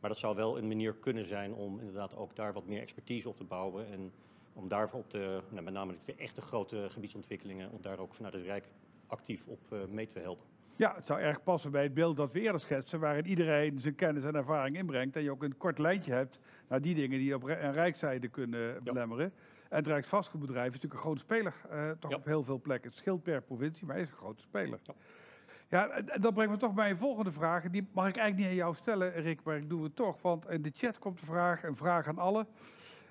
Maar 0.00 0.10
dat 0.10 0.18
zou 0.18 0.36
wel 0.36 0.58
een 0.58 0.68
manier 0.68 0.94
kunnen 0.94 1.26
zijn 1.26 1.54
om 1.54 1.78
inderdaad 1.78 2.16
ook 2.16 2.36
daar 2.36 2.52
wat 2.52 2.66
meer 2.66 2.80
expertise 2.80 3.28
op 3.28 3.36
te 3.36 3.44
bouwen 3.44 3.86
en 3.86 4.12
om 4.52 4.68
daar 4.68 4.92
op 4.92 5.10
de, 5.10 5.40
nou, 5.48 5.62
met 5.62 5.74
name 5.74 5.94
de 6.04 6.14
echte 6.14 6.40
grote 6.40 6.86
gebiedsontwikkelingen, 6.90 7.70
om 7.70 7.78
daar 7.80 7.98
ook 7.98 8.14
vanuit 8.14 8.34
het 8.34 8.42
Rijk 8.42 8.64
actief 9.06 9.46
op 9.46 9.60
uh, 9.72 9.78
mee 9.84 10.06
te 10.06 10.18
helpen. 10.18 10.46
Ja, 10.76 10.94
het 10.94 11.06
zou 11.06 11.20
erg 11.20 11.42
passen 11.42 11.70
bij 11.70 11.82
het 11.82 11.94
beeld 11.94 12.16
dat 12.16 12.32
we 12.32 12.40
eerder 12.40 12.60
schetsen, 12.60 13.00
waarin 13.00 13.26
iedereen 13.26 13.80
zijn 13.80 13.94
kennis 13.94 14.24
en 14.24 14.34
ervaring 14.34 14.76
inbrengt 14.76 15.16
en 15.16 15.22
je 15.22 15.30
ook 15.30 15.42
een 15.42 15.56
kort 15.56 15.78
lijntje 15.78 16.12
hebt 16.12 16.40
naar 16.68 16.80
die 16.80 16.94
dingen 16.94 17.18
die 17.18 17.34
op 17.34 17.42
een 17.42 17.72
rijkszijde 17.72 18.28
kunnen 18.28 18.82
belemmeren. 18.84 19.32
Ja. 19.34 19.49
En 19.70 19.76
het 19.76 19.86
Rijksvastgoedbedrijf 19.86 20.66
is 20.66 20.72
natuurlijk 20.72 20.94
een 20.94 21.06
grote 21.06 21.20
speler, 21.20 21.54
uh, 21.72 21.90
toch 21.90 22.10
Ja. 22.10 22.16
op 22.16 22.24
heel 22.24 22.44
veel 22.44 22.60
plekken. 22.60 22.90
Het 22.90 22.98
scheelt 22.98 23.22
per 23.22 23.42
provincie, 23.42 23.86
maar 23.86 23.94
hij 23.94 24.04
is 24.04 24.10
een 24.10 24.16
grote 24.16 24.42
speler. 24.42 24.78
Ja. 24.82 24.94
Ja, 25.68 26.00
dat 26.18 26.34
brengt 26.34 26.52
me 26.52 26.58
toch 26.58 26.74
bij 26.74 26.90
een 26.90 26.96
volgende 26.96 27.32
vraag. 27.32 27.70
Die 27.70 27.88
mag 27.92 28.08
ik 28.08 28.16
eigenlijk 28.16 28.36
niet 28.36 28.46
aan 28.46 28.66
jou 28.66 28.74
stellen, 28.74 29.12
Rick, 29.12 29.42
maar 29.42 29.56
ik 29.56 29.68
doe 29.68 29.82
het 29.84 29.96
toch. 29.96 30.22
Want 30.22 30.48
in 30.48 30.62
de 30.62 30.70
chat 30.74 30.98
komt 30.98 31.20
de 31.20 31.26
vraag, 31.26 31.62
een 31.62 31.76
vraag 31.76 32.06
aan 32.06 32.18
allen. 32.18 32.46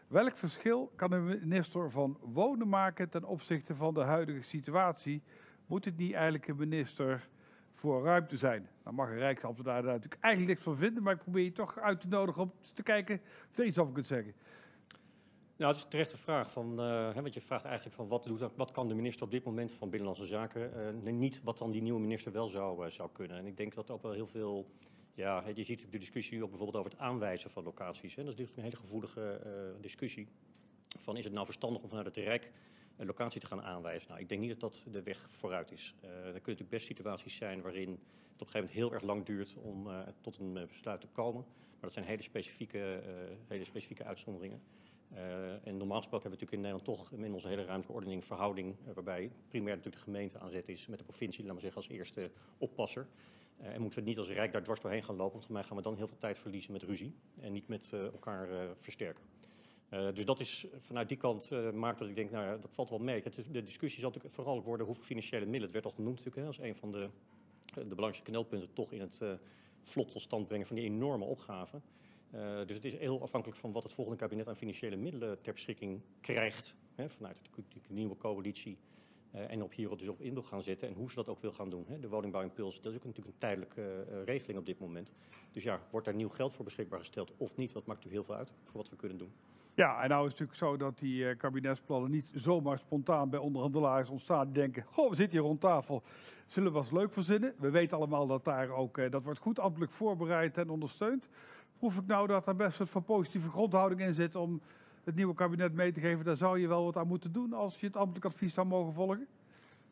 Welk 0.07 0.37
verschil 0.37 0.91
kan 0.95 1.11
een 1.11 1.25
minister 1.25 1.91
van 1.91 2.17
Wonen 2.21 2.69
maken 2.69 3.09
ten 3.09 3.23
opzichte 3.23 3.75
van 3.75 3.93
de 3.93 4.01
huidige 4.01 4.41
situatie? 4.41 5.21
Moet 5.65 5.85
het 5.85 5.97
niet 5.97 6.13
eigenlijk 6.13 6.47
een 6.47 6.55
minister 6.55 7.27
voor 7.73 8.03
ruimte 8.03 8.37
zijn? 8.37 8.69
Nou 8.83 8.95
mag 8.95 9.09
een 9.09 9.17
Rijksambtenaar 9.17 9.81
daar 9.81 9.93
natuurlijk 9.93 10.21
eigenlijk 10.21 10.53
niks 10.53 10.63
van 10.65 10.77
vinden, 10.77 11.03
maar 11.03 11.13
ik 11.13 11.19
probeer 11.21 11.43
je 11.43 11.51
toch 11.51 11.79
uit 11.79 12.01
te 12.01 12.07
nodigen 12.07 12.41
om 12.41 12.51
te 12.73 12.83
kijken 12.83 13.21
of 13.51 13.57
er 13.57 13.65
iets 13.65 13.77
over 13.77 13.93
kunt 13.93 14.07
zeggen. 14.07 14.33
Nou, 15.59 15.71
het 15.71 15.79
is 15.79 15.85
een 15.85 15.89
terechte 15.89 16.17
vraag. 16.17 16.51
Van, 16.51 16.77
hè, 16.77 17.21
want 17.21 17.33
je 17.33 17.41
vraagt 17.41 17.65
eigenlijk 17.65 17.95
van 17.95 18.07
wat, 18.07 18.23
doet, 18.23 18.55
wat 18.55 18.71
kan 18.71 18.87
de 18.87 18.93
minister 18.93 19.23
op 19.23 19.31
dit 19.31 19.43
moment 19.43 19.73
van 19.73 19.89
Binnenlandse 19.89 20.25
Zaken 20.25 20.71
uh, 21.05 21.13
niet 21.13 21.41
wat 21.43 21.57
dan 21.57 21.71
die 21.71 21.81
nieuwe 21.81 21.99
minister 21.99 22.31
wel 22.31 22.47
zou, 22.47 22.85
uh, 22.85 22.91
zou 22.91 23.09
kunnen. 23.11 23.37
En 23.37 23.45
ik 23.45 23.57
denk 23.57 23.73
dat 23.73 23.91
ook 23.91 24.01
wel 24.01 24.11
heel 24.11 24.27
veel, 24.27 24.69
ja, 25.13 25.43
je 25.53 25.63
ziet 25.63 25.91
de 25.91 25.97
discussie 25.97 26.37
nu 26.37 26.43
ook 26.43 26.49
bijvoorbeeld 26.49 26.77
over 26.77 26.91
het 26.91 27.01
aanwijzen 27.01 27.49
van 27.49 27.63
locaties. 27.63 28.15
Hè. 28.15 28.23
Dat 28.23 28.33
is 28.33 28.39
natuurlijk 28.39 28.57
een 28.57 28.63
hele 28.63 28.75
gevoelige 28.75 29.41
discussie. 29.81 30.27
Van 30.97 31.17
is 31.17 31.23
het 31.23 31.33
nou 31.33 31.45
verstandig 31.45 31.81
om 31.81 31.89
vanuit 31.89 32.07
het 32.07 32.15
Rijk 32.15 32.51
een 32.97 33.05
locatie 33.05 33.41
te 33.41 33.47
gaan 33.47 33.61
aanwijzen? 33.61 34.09
Nou, 34.09 34.21
ik 34.21 34.29
denk 34.29 34.41
niet 34.41 34.49
dat 34.49 34.59
dat 34.59 34.85
de 34.91 35.03
weg 35.03 35.29
vooruit 35.31 35.71
is. 35.71 35.95
er 36.01 36.09
kunnen 36.09 36.33
natuurlijk 36.33 36.69
best 36.69 36.85
situaties 36.85 37.35
zijn 37.35 37.61
waarin 37.61 37.89
het 37.89 37.99
op 38.41 38.47
een 38.47 38.47
gegeven 38.47 38.59
moment 38.59 38.75
heel 38.75 38.93
erg 38.93 39.03
lang 39.03 39.25
duurt 39.25 39.55
om 39.61 39.87
tot 40.21 40.37
een 40.37 40.53
besluit 40.53 41.01
te 41.01 41.07
komen. 41.07 41.45
Maar 41.45 41.89
dat 41.89 41.93
zijn 41.93 42.05
hele 42.05 42.21
specifieke, 42.21 43.01
hele 43.47 43.65
specifieke 43.65 44.03
uitzonderingen. 44.03 44.61
Uh, 45.13 45.67
en 45.67 45.77
normaal 45.77 45.97
gesproken 45.97 46.29
hebben 46.29 46.39
we 46.39 46.45
natuurlijk 46.45 46.51
in 46.51 46.61
Nederland 46.61 46.85
toch 46.85 47.11
in 47.11 47.33
onze 47.33 47.47
hele 47.47 47.63
ruimtelijke 47.63 47.93
ordening 47.93 48.25
verhouding, 48.25 48.75
uh, 48.87 48.93
waarbij 48.93 49.31
primair 49.47 49.75
natuurlijk 49.75 50.05
de 50.05 50.11
gemeente 50.11 50.39
aan 50.39 50.49
zet 50.49 50.69
is 50.69 50.87
met 50.87 50.97
de 50.97 51.03
provincie, 51.03 51.41
laten 51.41 51.55
we 51.55 51.61
zeggen, 51.61 51.81
als 51.81 51.89
eerste 51.89 52.31
oppasser. 52.57 53.07
Uh, 53.61 53.73
en 53.73 53.81
moeten 53.81 53.99
we 53.99 54.05
niet 54.05 54.17
als 54.17 54.29
Rijk 54.29 54.51
daar 54.51 54.63
dwars 54.63 54.81
doorheen 54.81 55.03
gaan 55.03 55.15
lopen, 55.15 55.33
want 55.33 55.45
voor 55.45 55.53
mij 55.53 55.63
gaan 55.63 55.77
we 55.77 55.83
dan 55.83 55.95
heel 55.95 56.07
veel 56.07 56.17
tijd 56.17 56.37
verliezen 56.37 56.71
met 56.71 56.83
ruzie 56.83 57.13
en 57.39 57.51
niet 57.51 57.67
met 57.67 57.93
elkaar 57.93 58.47
versterken. 58.77 59.23
dus 59.89 60.25
dat 60.25 60.39
is 60.39 60.67
vanuit 60.79 61.07
die 61.07 61.17
kant 61.17 61.51
maakt 61.73 61.99
dat 61.99 62.07
ik 62.07 62.15
denk, 62.15 62.31
nou 62.31 62.45
ja, 62.45 62.57
dat 62.57 62.73
valt 62.73 62.89
wel 62.89 62.99
mee. 62.99 63.23
De 63.51 63.63
discussie 63.63 63.99
zal 63.99 64.09
natuurlijk 64.09 64.35
vooral 64.35 64.63
worden 64.63 64.85
hoeveel 64.85 65.03
financiële 65.03 65.45
middelen. 65.45 65.65
Het 65.65 65.73
werd 65.73 65.85
al 65.85 65.91
genoemd 65.91 66.15
natuurlijk 66.15 66.41
hè, 66.41 66.47
als 66.47 66.59
een 66.59 66.75
van 66.75 66.91
de, 66.91 67.09
de 67.65 67.81
belangrijkste 67.83 68.23
knelpunten 68.23 68.73
toch 68.73 68.91
in 68.91 69.01
het 69.01 69.21
vlot 69.81 70.11
tot 70.11 70.21
stand 70.21 70.47
brengen 70.47 70.67
van 70.67 70.75
die 70.75 70.85
enorme 70.85 71.25
opgaven. 71.25 71.83
Uh, 72.35 72.65
dus 72.65 72.75
het 72.75 72.85
is 72.85 72.97
heel 72.97 73.21
afhankelijk 73.21 73.59
van 73.59 73.71
wat 73.71 73.83
het 73.83 73.93
volgende 73.93 74.19
kabinet 74.19 74.47
aan 74.47 74.55
financiële 74.55 74.95
middelen 74.95 75.41
ter 75.41 75.53
beschikking 75.53 76.01
krijgt. 76.21 76.75
Hè, 76.95 77.09
vanuit 77.09 77.41
de, 77.55 77.63
nieuwe 77.87 78.17
coalitie. 78.17 78.77
Uh, 79.35 79.51
en 79.51 79.63
op 79.63 79.73
hier 79.73 79.97
dus 79.97 80.07
op 80.07 80.21
in 80.21 80.33
wil 80.33 80.43
gaan 80.43 80.63
zetten. 80.63 80.87
En 80.87 80.93
hoe 80.93 81.09
ze 81.09 81.15
dat 81.15 81.29
ook 81.29 81.39
wil 81.39 81.51
gaan 81.51 81.69
doen. 81.69 81.85
Hè. 81.87 81.99
De 81.99 82.09
woningbouwimpuls, 82.09 82.81
dat 82.81 82.91
is 82.91 82.97
ook 82.97 83.05
natuurlijk 83.05 83.33
een 83.33 83.39
tijdelijke 83.39 84.05
uh, 84.11 84.23
regeling 84.23 84.59
op 84.59 84.65
dit 84.65 84.79
moment. 84.79 85.11
Dus 85.51 85.63
ja, 85.63 85.79
wordt 85.91 86.05
daar 86.05 86.15
nieuw 86.15 86.29
geld 86.29 86.53
voor 86.53 86.65
beschikbaar 86.65 86.99
gesteld 86.99 87.31
of 87.37 87.55
niet? 87.55 87.73
Dat 87.73 87.85
maakt 87.85 88.03
natuurlijk 88.03 88.27
heel 88.27 88.35
veel 88.35 88.45
uit 88.45 88.53
voor 88.63 88.77
wat 88.77 88.89
we 88.89 88.95
kunnen 88.95 89.17
doen. 89.17 89.31
Ja, 89.73 90.01
en 90.01 90.09
nou 90.09 90.25
is 90.25 90.31
het 90.31 90.39
natuurlijk 90.39 90.57
zo 90.57 90.77
dat 90.85 90.99
die 90.99 91.35
kabinetsplannen 91.35 92.11
niet 92.11 92.31
zomaar 92.33 92.77
spontaan 92.77 93.29
bij 93.29 93.39
onderhandelaars 93.39 94.09
ontstaan. 94.09 94.45
Die 94.45 94.53
denken, 94.53 94.83
goh, 94.83 95.09
we 95.09 95.15
zitten 95.15 95.37
hier 95.37 95.47
rond 95.47 95.61
tafel, 95.61 96.03
zullen 96.47 96.71
we 96.71 96.77
wat 96.77 96.91
leuk 96.91 97.13
verzinnen? 97.13 97.53
We 97.57 97.69
weten 97.69 97.97
allemaal 97.97 98.27
dat 98.27 98.43
daar 98.43 98.69
ook, 98.69 99.11
dat 99.11 99.23
wordt 99.23 99.39
goed 99.39 99.59
ambtelijk 99.59 99.91
voorbereid 99.91 100.57
en 100.57 100.69
ondersteund. 100.69 101.29
Proef 101.79 101.97
ik 101.97 102.05
nou 102.05 102.27
dat 102.27 102.47
er 102.47 102.55
best 102.55 102.77
wat 102.77 102.89
van 102.89 103.03
positieve 103.03 103.49
grondhouding 103.49 104.01
in 104.01 104.13
zit 104.13 104.35
om 104.35 104.61
het 105.03 105.15
nieuwe 105.15 105.33
kabinet 105.33 105.73
mee 105.73 105.91
te 105.91 105.99
geven? 105.99 106.25
Daar 106.25 106.35
zou 106.35 106.59
je 106.59 106.67
wel 106.67 106.83
wat 106.83 106.97
aan 106.97 107.07
moeten 107.07 107.31
doen 107.31 107.53
als 107.53 107.79
je 107.79 107.85
het 107.85 107.97
ambtelijk 107.97 108.25
advies 108.25 108.53
zou 108.53 108.67
mogen 108.67 108.93
volgen? 108.93 109.27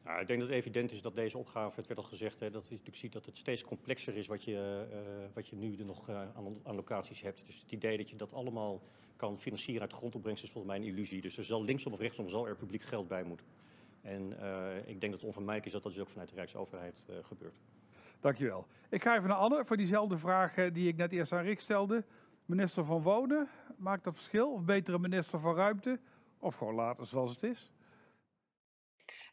Nou, 0.04 0.22
ik 0.22 0.28
denk 0.28 0.40
dat 0.40 0.50
het 0.50 0.58
evident 0.58 0.92
is 0.92 1.02
dat 1.02 1.16
deze 1.16 1.38
opgave, 1.38 1.76
het 1.76 1.88
werd 1.88 2.00
al 2.00 2.06
gezegd, 2.06 2.40
hè, 2.40 2.52
dat 2.52 2.68
je 2.68 2.80
ziet 2.92 3.14
dat 3.14 3.26
het 3.26 3.38
steeds 3.38 3.64
complexer 3.64 4.18
is 4.18 4.28
wat 4.28 4.44
je, 4.44 4.88
uh, 4.92 5.00
wat 5.34 5.48
je 5.48 5.56
nu 5.56 5.76
er 5.76 5.86
nog 5.86 6.10
uh, 6.10 6.22
aan, 6.64 6.76
locaties 6.76 7.22
hebt. 7.22 7.44
Dus 7.46 7.60
het 7.60 7.72
idee 7.72 7.98
dat 7.98 8.10
je 8.10 8.16
dat 8.16 8.34
allemaal 8.34 8.82
kan 9.16 9.40
financieren 9.40 9.82
uit 9.82 9.94
grondopbrengst 9.94 10.44
is 10.44 10.52
volgens 10.52 10.74
mij 10.74 10.84
een 10.84 10.94
illusie. 10.94 11.22
Dus 11.22 11.38
er 11.38 11.44
zal 11.44 11.64
linksom 11.64 11.94
of 11.94 12.00
rechtsom 12.00 12.46
er 12.46 12.56
publiek 12.56 12.82
geld 12.82 13.08
bij 13.08 13.24
moeten. 13.24 13.46
En 14.02 14.34
uh, 14.42 14.78
ik 14.78 15.00
denk 15.00 15.12
dat 15.12 15.22
het 15.22 15.24
onvermijdelijk 15.24 15.66
is 15.66 15.72
dat 15.72 15.84
dat 15.84 15.92
dus 15.92 16.02
ook 16.02 16.10
vanuit 16.10 16.30
de 16.30 16.36
Rijksoverheid 16.36 17.08
gebeurt. 17.22 17.60
Dankjewel. 18.20 18.68
Ik 18.90 19.02
ga 19.02 19.16
even 19.16 19.28
naar 19.28 19.38
Anne 19.38 19.66
voor 19.66 19.78
diezelfde 19.78 20.18
vraag 20.18 20.54
die 20.54 20.88
ik 20.88 20.96
net 20.96 21.12
eerst 21.12 21.32
aan 21.32 21.44
Rick 21.44 21.60
stelde. 21.60 22.06
Minister 22.46 22.86
van 22.86 23.02
Wonen, 23.02 23.50
maakt 23.78 24.04
dat 24.04 24.16
verschil? 24.16 24.52
Of 24.52 24.64
betere 24.64 25.00
minister 25.00 25.40
van 25.40 25.56
Ruimte? 25.56 26.00
Of 26.40 26.56
gewoon 26.56 26.76
later 26.76 27.06
zoals 27.06 27.32
het 27.32 27.44
is? 27.44 27.72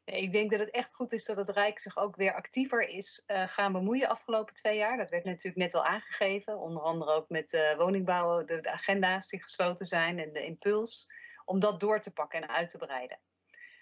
Ik 0.05 0.33
denk 0.33 0.51
dat 0.51 0.61
het 0.61 0.71
echt 0.71 0.95
goed 0.95 1.13
is 1.13 1.25
dat 1.25 1.37
het 1.37 1.49
Rijk 1.49 1.79
zich 1.79 1.97
ook 1.97 2.17
weer 2.17 2.35
actiever 2.35 2.89
is 2.89 3.25
uh, 3.27 3.49
gaan 3.49 3.73
bemoeien 3.73 4.09
afgelopen 4.09 4.55
twee 4.55 4.77
jaar. 4.77 4.97
Dat 4.97 5.11
werd 5.11 5.25
natuurlijk 5.25 5.57
net 5.57 5.75
al 5.75 5.85
aangegeven, 5.85 6.59
onder 6.59 6.83
andere 6.83 7.13
ook 7.13 7.29
met 7.29 7.53
uh, 7.53 7.77
woningbouw, 7.77 8.45
de, 8.45 8.61
de 8.61 8.73
agenda's 8.73 9.29
die 9.29 9.43
gesloten 9.43 9.87
zijn 9.87 10.19
en 10.19 10.33
de 10.33 10.45
impuls, 10.45 11.11
om 11.45 11.61
dat 11.61 11.81
door 11.81 12.01
te 12.01 12.13
pakken 12.13 12.43
en 12.43 12.49
uit 12.49 12.71
te 12.71 12.79
breiden. 12.79 13.19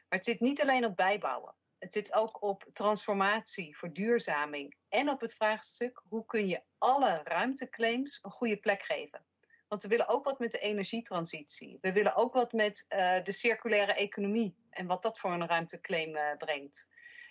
Maar 0.09 0.19
het 0.19 0.25
zit 0.25 0.41
niet 0.41 0.61
alleen 0.61 0.85
op 0.85 0.97
bijbouwen. 0.97 1.55
Het 1.83 1.93
zit 1.93 2.13
ook 2.13 2.43
op 2.43 2.65
transformatie, 2.73 3.77
verduurzaming 3.77 4.77
en 4.89 5.09
op 5.09 5.21
het 5.21 5.35
vraagstuk 5.35 6.03
hoe 6.09 6.25
kun 6.25 6.49
je 6.49 6.63
alle 6.79 7.21
ruimteclaims 7.25 8.19
een 8.23 8.31
goede 8.31 8.57
plek 8.57 8.83
geven. 8.83 9.25
Want 9.69 9.83
we 9.83 9.89
willen 9.89 10.09
ook 10.09 10.25
wat 10.25 10.39
met 10.39 10.53
de 10.53 10.59
energietransitie. 10.59 11.79
We 11.81 11.93
willen 11.93 12.15
ook 12.15 12.33
wat 12.33 12.53
met 12.53 12.85
uh, 12.89 13.25
de 13.25 13.33
circulaire 13.33 13.95
economie 13.95 14.57
en 14.71 14.87
wat 14.87 15.03
dat 15.03 15.19
voor 15.19 15.31
een 15.31 15.47
ruimteclaim 15.47 16.17
uh, 16.17 16.37
brengt. 16.39 16.89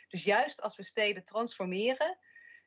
Dus 0.07 0.23
juist 0.23 0.61
als 0.61 0.75
we 0.75 0.83
steden 0.83 1.23
transformeren, 1.23 2.17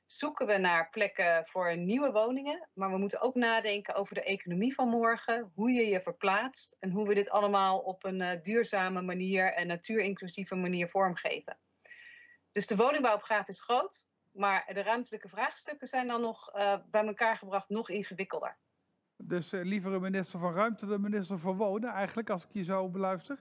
zoeken 0.06 0.46
we 0.46 0.56
naar 0.56 0.90
plekken 0.90 1.46
voor 1.46 1.76
nieuwe 1.76 2.12
woningen. 2.12 2.68
Maar 2.74 2.90
we 2.90 2.98
moeten 2.98 3.20
ook 3.20 3.34
nadenken 3.34 3.94
over 3.94 4.14
de 4.14 4.22
economie 4.22 4.74
van 4.74 4.88
morgen, 4.88 5.52
hoe 5.54 5.70
je 5.70 5.86
je 5.86 6.00
verplaatst 6.00 6.76
en 6.80 6.90
hoe 6.90 7.08
we 7.08 7.14
dit 7.14 7.30
allemaal 7.30 7.78
op 7.78 8.04
een 8.04 8.20
uh, 8.20 8.30
duurzame 8.42 9.02
manier 9.02 9.52
en 9.52 9.66
natuurinclusieve 9.66 10.54
manier 10.54 10.88
vormgeven. 10.88 11.58
Dus 12.54 12.66
de 12.66 12.76
woningbouwopgave 12.76 13.50
is 13.50 13.60
groot, 13.60 14.06
maar 14.32 14.70
de 14.72 14.82
ruimtelijke 14.82 15.28
vraagstukken 15.28 15.88
zijn 15.88 16.06
dan 16.06 16.20
nog 16.20 16.56
uh, 16.56 16.76
bij 16.90 17.06
elkaar 17.06 17.36
gebracht 17.36 17.68
nog 17.68 17.88
ingewikkelder. 17.88 18.56
Dus 19.16 19.52
uh, 19.52 19.64
liever 19.64 19.92
een 19.92 20.00
minister 20.00 20.38
van 20.38 20.54
Ruimte 20.54 20.86
dan 20.86 21.00
minister 21.00 21.38
van 21.38 21.56
Wonen, 21.56 21.90
eigenlijk, 21.90 22.30
als 22.30 22.42
ik 22.44 22.48
je 22.52 22.64
zo 22.64 22.88
beluister? 22.88 23.38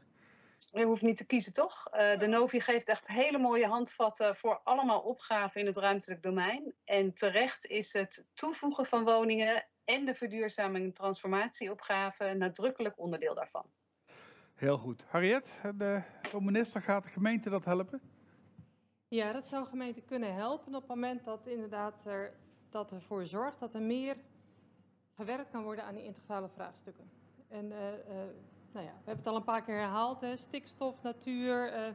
Je 0.71 0.85
hoeft 0.85 1.01
niet 1.01 1.17
te 1.17 1.25
kiezen, 1.25 1.53
toch? 1.53 1.87
Uh, 1.93 2.19
de 2.19 2.27
Novi 2.27 2.59
geeft 2.59 2.87
echt 2.87 3.07
hele 3.07 3.37
mooie 3.37 3.67
handvatten 3.67 4.35
voor 4.35 4.61
allemaal 4.63 4.99
opgaven 4.99 5.61
in 5.61 5.67
het 5.67 5.77
ruimtelijk 5.77 6.21
domein. 6.21 6.73
En 6.85 7.13
terecht 7.13 7.65
is 7.65 7.93
het 7.93 8.25
toevoegen 8.33 8.85
van 8.85 9.03
woningen 9.03 9.65
en 9.85 10.05
de 10.05 10.15
verduurzaming 10.15 10.85
en 10.85 10.93
transformatieopgave 10.93 12.33
nadrukkelijk 12.33 12.99
onderdeel 12.99 13.35
daarvan. 13.35 13.65
Heel 14.55 14.77
goed. 14.77 15.05
Harriet, 15.07 15.61
de 15.75 16.03
minister 16.39 16.81
gaat 16.81 17.03
de 17.03 17.09
gemeente 17.09 17.49
dat 17.49 17.65
helpen? 17.65 18.01
Ja, 19.13 19.31
dat 19.31 19.47
zou 19.47 19.65
gemeente 19.65 20.01
kunnen 20.01 20.33
helpen 20.33 20.75
op 20.75 20.81
het 20.81 20.89
moment 20.89 21.23
dat 21.23 21.47
inderdaad 21.47 22.05
er, 22.05 22.33
dat 22.69 22.91
ervoor 22.91 23.25
zorgt 23.25 23.59
dat 23.59 23.73
er 23.73 23.81
meer 23.81 24.17
gewerkt 25.15 25.49
kan 25.51 25.63
worden 25.63 25.83
aan 25.83 25.95
die 25.95 26.03
integrale 26.03 26.49
vraagstukken. 26.49 27.11
En 27.47 27.65
uh, 27.65 27.91
uh, 27.91 27.97
nou 28.71 28.85
ja, 28.85 28.91
we 28.91 29.05
hebben 29.05 29.17
het 29.17 29.27
al 29.27 29.35
een 29.35 29.43
paar 29.43 29.63
keer 29.63 29.75
herhaald, 29.75 30.21
hè, 30.21 30.35
stikstof, 30.35 31.01
natuur, 31.01 31.73
uh, 31.73 31.93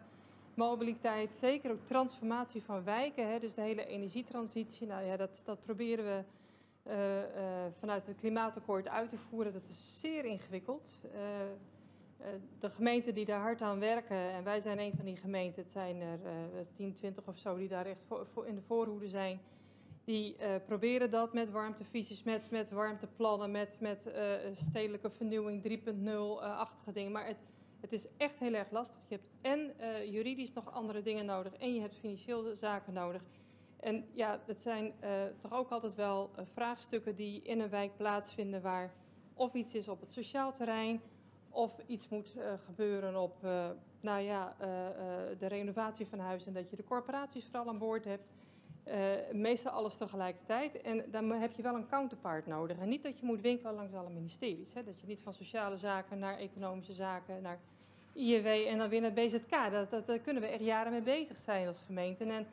mobiliteit, 0.55 1.33
zeker 1.39 1.71
ook 1.71 1.85
transformatie 1.85 2.63
van 2.63 2.85
wijken, 2.85 3.31
hè, 3.31 3.39
dus 3.39 3.55
de 3.55 3.63
hele 3.63 3.87
energietransitie. 3.87 4.87
Nou 4.87 5.05
ja, 5.05 5.17
dat, 5.17 5.43
dat 5.45 5.63
proberen 5.65 6.05
we 6.05 6.25
eh, 6.83 7.23
eh, 7.23 7.73
vanuit 7.79 8.07
het 8.07 8.17
klimaatakkoord 8.17 8.89
uit 8.89 9.11
te 9.11 9.19
voeren. 9.19 9.53
Dat 9.53 9.69
is 9.69 10.01
zeer 10.01 10.25
ingewikkeld. 10.25 11.01
Eh, 12.19 12.29
eh, 12.29 12.41
de 12.59 12.71
gemeenten 12.71 13.15
die 13.15 13.25
daar 13.25 13.41
hard 13.41 13.63
aan 13.63 13.79
werken, 13.79 14.17
en 14.17 14.45
wij 14.45 14.61
zijn 14.61 14.79
een 14.79 14.93
van 14.97 15.05
die 15.05 15.17
gemeenten, 15.17 15.63
het 15.63 15.73
zijn 15.73 16.01
er 16.01 16.21
eh 16.25 16.33
10, 16.75 16.93
20 16.95 17.29
of 17.29 17.39
zo 17.39 17.57
die 17.57 17.69
daar 17.69 17.87
echt 17.87 18.05
voor, 18.05 18.27
voor 18.27 18.47
in 18.47 18.55
de 18.55 18.63
voorhoede 18.63 19.09
zijn. 19.09 19.41
Die 20.05 20.37
eh, 20.37 20.55
proberen 20.67 21.11
dat 21.11 21.33
met 21.33 21.51
warmtevisies, 21.51 22.23
met, 22.23 22.51
met 22.51 22.71
warmteplannen, 22.71 23.51
met, 23.51 23.77
met 23.81 24.07
eh, 24.07 24.33
stedelijke 24.53 25.11
vernieuwing 25.11 25.63
3.0-achtige 25.63 26.93
dingen. 26.93 27.13
Maar 27.13 27.27
het, 27.27 27.39
het 27.81 27.93
is 27.93 28.07
echt 28.17 28.39
heel 28.39 28.55
erg 28.55 28.71
lastig. 28.71 28.99
Je 29.09 29.15
hebt 29.15 29.29
en 29.41 29.79
eh, 29.79 30.13
juridisch 30.13 30.53
nog 30.53 30.73
andere 30.73 31.03
dingen 31.03 31.27
nodig 31.27 31.55
en 31.55 31.75
je 31.75 31.81
hebt 31.81 31.99
financiële 31.99 32.55
zaken 32.55 32.93
nodig. 32.93 33.23
En 33.81 34.05
ja, 34.13 34.41
dat 34.47 34.61
zijn 34.61 34.93
eh, 35.01 35.11
toch 35.39 35.53
ook 35.53 35.71
altijd 35.71 35.95
wel 35.95 36.31
eh, 36.37 36.45
vraagstukken 36.53 37.15
die 37.15 37.43
in 37.43 37.61
een 37.61 37.69
wijk 37.69 37.97
plaatsvinden 37.97 38.63
waar 38.63 38.95
of 39.35 39.55
iets 39.55 39.75
is 39.75 39.89
op 39.89 40.01
het 40.01 40.13
sociaal 40.13 40.53
terrein 40.53 41.01
of 41.59 41.73
iets 41.87 42.09
moet 42.09 42.37
eh, 42.37 42.53
gebeuren 42.65 43.17
op 43.17 43.45
eh, 43.45 43.69
nou 44.01 44.21
ja, 44.21 44.55
eh, 44.59 44.69
de 45.39 45.47
renovatie 45.47 46.07
van 46.07 46.19
huizen 46.19 46.49
en 46.49 46.55
dat 46.63 46.71
je 46.71 46.77
de 46.77 46.85
corporaties 46.85 47.45
vooral 47.45 47.69
aan 47.69 47.79
boord 47.79 48.05
hebt. 48.05 48.33
Meestal 49.33 49.73
alles 49.73 49.97
tegelijkertijd. 49.97 50.81
En 50.81 51.05
dan 51.11 51.31
heb 51.31 51.53
je 51.53 51.63
wel 51.63 51.75
een 51.75 51.89
counterpart 51.89 52.47
nodig. 52.47 52.79
En 52.79 52.89
niet 52.89 53.03
dat 53.03 53.19
je 53.19 53.27
moet 53.27 53.41
winkelen 53.41 53.75
langs 53.75 53.95
alle 53.95 54.11
ministeries. 54.11 54.75
Hè? 54.75 54.85
Dat 54.85 55.01
je 55.01 55.07
niet 55.07 55.23
van 55.23 55.35
sociale 55.35 55.79
zaken 55.79 56.19
naar 56.19 56.39
economische 56.39 56.95
zaken, 56.95 57.43
naar 57.43 57.59
IEW 58.13 58.47
en 58.47 58.79
dan 58.79 58.89
weer 58.89 59.01
naar 59.01 59.13
BZK. 59.13 59.71
Dat, 59.71 59.91
dat, 59.91 60.07
daar 60.07 60.19
kunnen 60.19 60.43
we 60.43 60.49
echt 60.49 60.65
jaren 60.65 60.93
mee 60.93 61.03
bezig 61.03 61.39
zijn 61.39 61.67
als 61.67 61.81
gemeente. 61.87 62.25
En 62.25 62.47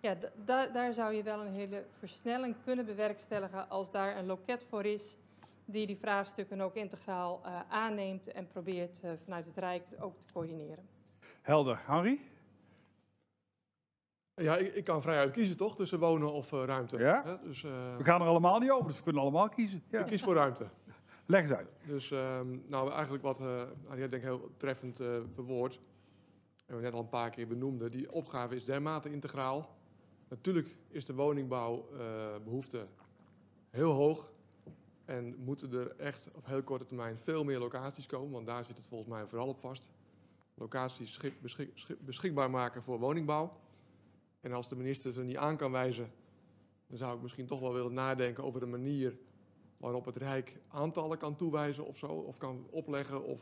ja, 0.00 0.14
da- 0.14 0.30
da- 0.44 0.66
daar 0.66 0.92
zou 0.92 1.14
je 1.14 1.22
wel 1.22 1.40
een 1.40 1.52
hele 1.52 1.84
versnelling 1.98 2.54
kunnen 2.64 2.86
bewerkstelligen 2.86 3.68
als 3.68 3.90
daar 3.90 4.16
een 4.16 4.26
loket 4.26 4.64
voor 4.68 4.84
is 4.84 5.16
die 5.70 5.86
die 5.86 5.96
vraagstukken 5.96 6.60
ook 6.60 6.74
integraal 6.74 7.40
eh, 7.44 7.60
aanneemt 7.68 8.32
en 8.32 8.46
probeert 8.46 9.00
eh, 9.00 9.10
vanuit 9.24 9.46
het 9.46 9.56
Rijk 9.56 9.84
ook 10.00 10.14
te 10.26 10.32
coördineren. 10.32 10.88
Helder. 11.42 11.80
Harry? 11.86 12.20
Ja, 14.38 14.56
ik, 14.56 14.74
ik 14.74 14.84
kan 14.84 15.02
vrijuit 15.02 15.32
kiezen 15.32 15.56
toch, 15.56 15.76
tussen 15.76 15.98
wonen 15.98 16.32
of 16.32 16.52
eh, 16.52 16.64
ruimte. 16.64 16.98
Ja? 16.98 17.22
Hè? 17.24 17.48
Dus 17.48 17.64
eh, 17.64 17.96
We 17.96 18.04
gaan 18.04 18.20
er 18.20 18.26
allemaal 18.26 18.58
niet 18.58 18.70
over, 18.70 18.86
dus 18.86 18.96
we 18.96 19.02
kunnen 19.02 19.22
allemaal 19.22 19.48
kiezen. 19.48 19.82
Ja. 19.90 20.00
ik 20.00 20.06
kies 20.06 20.22
voor 20.22 20.34
ruimte. 20.34 20.68
Leg 21.26 21.42
eens 21.42 21.52
uit. 21.52 21.68
Dus 21.86 22.10
ehm, 22.10 22.58
nou, 22.66 22.92
eigenlijk 22.92 23.22
wat 23.22 23.40
uh, 23.40 23.62
Ariette 23.88 24.08
denk 24.08 24.22
ik 24.22 24.28
heel 24.28 24.50
treffend 24.56 25.00
uh, 25.00 25.16
verwoord, 25.34 25.80
en 26.66 26.76
we 26.76 26.82
net 26.82 26.92
al 26.92 27.00
een 27.00 27.08
paar 27.08 27.30
keer 27.30 27.46
benoemde, 27.46 27.88
die 27.88 28.12
opgave 28.12 28.54
is 28.54 28.64
dermate 28.64 29.12
integraal. 29.12 29.76
Natuurlijk 30.28 30.76
is 30.88 31.04
de 31.04 31.14
woningbouwbehoefte 31.14 32.86
heel 33.70 33.92
hoog 33.92 34.30
en 35.08 35.34
moeten 35.44 35.72
er 35.72 35.96
echt 35.96 36.28
op 36.34 36.46
heel 36.46 36.62
korte 36.62 36.84
termijn 36.84 37.18
veel 37.22 37.44
meer 37.44 37.58
locaties 37.58 38.06
komen, 38.06 38.30
want 38.30 38.46
daar 38.46 38.64
zit 38.64 38.76
het 38.76 38.86
volgens 38.88 39.10
mij 39.10 39.26
vooral 39.26 39.48
op 39.48 39.58
vast. 39.60 39.82
Locaties 40.54 41.12
schik, 41.12 41.42
beschik, 41.42 41.70
schik, 41.74 42.00
beschikbaar 42.00 42.50
maken 42.50 42.82
voor 42.82 42.98
woningbouw. 42.98 43.52
En 44.40 44.52
als 44.52 44.68
de 44.68 44.76
minister 44.76 45.12
ze 45.12 45.22
niet 45.22 45.36
aan 45.36 45.56
kan 45.56 45.72
wijzen, 45.72 46.10
dan 46.86 46.98
zou 46.98 47.16
ik 47.16 47.22
misschien 47.22 47.46
toch 47.46 47.60
wel 47.60 47.72
willen 47.72 47.94
nadenken 47.94 48.44
over 48.44 48.62
een 48.62 48.70
manier 48.70 49.18
waarop 49.76 50.04
het 50.04 50.16
Rijk 50.16 50.56
aantallen 50.68 51.18
kan 51.18 51.36
toewijzen 51.36 51.86
of 51.86 51.96
zo, 51.96 52.06
of 52.06 52.38
kan 52.38 52.66
opleggen, 52.70 53.24
of 53.24 53.40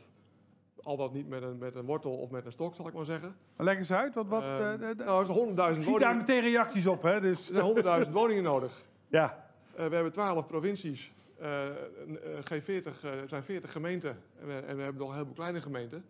al 0.83 0.97
dat 0.97 1.13
niet 1.13 1.27
met 1.27 1.41
een, 1.43 1.57
met 1.57 1.75
een 1.75 1.85
wortel 1.85 2.17
of 2.17 2.29
met 2.29 2.45
een 2.45 2.51
stok, 2.51 2.75
zal 2.75 2.87
ik 2.87 2.93
maar 2.93 3.05
zeggen. 3.05 3.35
Maar 3.55 3.65
leg 3.65 3.77
eens 3.77 3.91
uit, 3.91 4.13
wat... 4.15 4.43
Uh, 4.43 4.59
uh, 4.59 4.73
uh, 4.73 4.95
nou, 4.95 5.19
er 5.19 5.25
zijn 5.25 5.49
100.000 5.49 5.53
woningen. 5.55 5.83
Zie 5.83 5.99
daar 5.99 6.15
meteen 6.15 6.41
reacties 6.41 6.87
op, 6.87 7.01
hè? 7.01 7.21
Dus. 7.21 7.49
Er 7.49 7.73
zijn 7.83 8.05
100.000 8.05 8.11
woningen 8.11 8.43
nodig. 8.43 8.81
Ja. 9.09 9.45
Uh, 9.71 9.87
we 9.87 9.95
hebben 9.95 10.11
12 10.11 10.47
provincies, 10.47 11.13
G40 12.41 12.99
zijn 13.27 13.43
40 13.43 13.71
gemeenten 13.71 14.23
en 14.39 14.47
we, 14.47 14.53
en 14.53 14.75
we 14.75 14.83
hebben 14.83 15.01
nog 15.01 15.07
een 15.07 15.13
heleboel 15.13 15.35
kleine 15.35 15.61
gemeenten. 15.61 16.05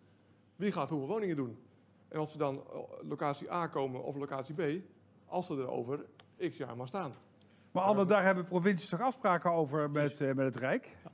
Wie 0.56 0.72
gaat 0.72 0.88
hoeveel 0.88 1.08
woningen 1.08 1.36
doen? 1.36 1.58
En 2.08 2.18
als 2.18 2.32
we 2.32 2.38
dan 2.38 2.62
locatie 3.08 3.52
A 3.52 3.66
komen 3.66 4.02
of 4.02 4.16
locatie 4.16 4.54
B, 4.54 4.82
als 5.26 5.46
ze 5.46 5.54
er 5.54 5.70
over 5.70 6.04
x 6.38 6.56
jaar 6.56 6.76
maar 6.76 6.86
staan. 6.86 7.14
Maar 7.70 7.82
Anne, 7.82 8.04
daar 8.04 8.24
hebben 8.24 8.44
provincies 8.44 8.88
toch 8.88 9.00
afspraken 9.00 9.50
over 9.52 9.90
met, 9.90 10.18
met 10.18 10.38
het 10.38 10.56
Rijk? 10.56 10.96
Ja. 11.04 11.10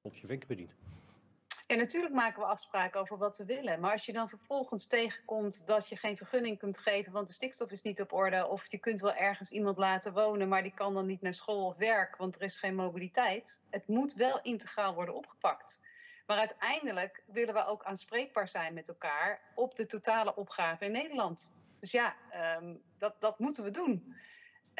Op 0.00 0.14
je 0.14 0.26
wenken 0.26 0.48
bediend. 0.48 0.74
En 1.66 1.78
natuurlijk 1.78 2.14
maken 2.14 2.40
we 2.40 2.46
afspraken 2.46 3.00
over 3.00 3.18
wat 3.18 3.38
we 3.38 3.44
willen. 3.44 3.80
Maar 3.80 3.92
als 3.92 4.06
je 4.06 4.12
dan 4.12 4.28
vervolgens 4.28 4.86
tegenkomt 4.86 5.66
dat 5.66 5.88
je 5.88 5.96
geen 5.96 6.16
vergunning 6.16 6.58
kunt 6.58 6.78
geven, 6.78 7.12
want 7.12 7.26
de 7.26 7.32
stikstof 7.32 7.70
is 7.70 7.82
niet 7.82 8.00
op 8.00 8.12
orde. 8.12 8.46
Of 8.46 8.66
je 8.70 8.78
kunt 8.78 9.00
wel 9.00 9.14
ergens 9.14 9.50
iemand 9.50 9.78
laten 9.78 10.12
wonen, 10.12 10.48
maar 10.48 10.62
die 10.62 10.74
kan 10.74 10.94
dan 10.94 11.06
niet 11.06 11.22
naar 11.22 11.34
school 11.34 11.66
of 11.66 11.76
werk, 11.76 12.16
want 12.16 12.34
er 12.34 12.42
is 12.42 12.56
geen 12.56 12.74
mobiliteit. 12.74 13.62
Het 13.70 13.86
moet 13.86 14.14
wel 14.14 14.40
integraal 14.42 14.94
worden 14.94 15.14
opgepakt. 15.14 15.80
Maar 16.26 16.38
uiteindelijk 16.38 17.22
willen 17.26 17.54
we 17.54 17.66
ook 17.66 17.84
aanspreekbaar 17.84 18.48
zijn 18.48 18.74
met 18.74 18.88
elkaar 18.88 19.40
op 19.54 19.76
de 19.76 19.86
totale 19.86 20.36
opgave 20.36 20.84
in 20.84 20.92
Nederland. 20.92 21.50
Dus 21.78 21.90
ja, 21.90 22.14
um, 22.58 22.82
dat, 22.98 23.14
dat 23.20 23.38
moeten 23.38 23.64
we 23.64 23.70
doen. 23.70 24.16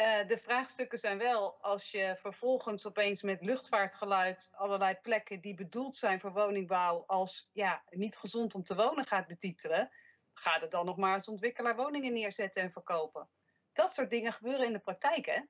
Uh, 0.01 0.29
de 0.29 0.39
vraagstukken 0.39 0.99
zijn 0.99 1.19
wel 1.19 1.57
als 1.61 1.91
je 1.91 2.17
vervolgens 2.21 2.87
opeens 2.87 3.23
met 3.23 3.43
luchtvaartgeluid 3.43 4.53
allerlei 4.55 4.95
plekken 5.03 5.41
die 5.41 5.55
bedoeld 5.55 5.97
zijn 5.97 6.21
voor 6.21 6.33
woningbouw 6.33 7.05
als 7.07 7.51
ja, 7.53 7.83
niet 7.91 8.17
gezond 8.17 8.55
om 8.55 8.65
te 8.65 8.75
wonen 8.75 9.05
gaat 9.05 9.27
betitelen, 9.27 9.91
ga 10.33 10.61
er 10.61 10.71
dan 10.71 10.87
nog 10.87 10.97
maar 10.97 11.15
als 11.15 11.29
ontwikkelaar 11.29 11.77
woningen 11.77 12.13
neerzetten 12.13 12.63
en 12.63 12.71
verkopen. 12.71 13.29
Dat 13.73 13.93
soort 13.93 14.11
dingen 14.11 14.33
gebeuren 14.33 14.67
in 14.67 14.73
de 14.73 14.79
praktijk, 14.79 15.27
hè? 15.27 15.41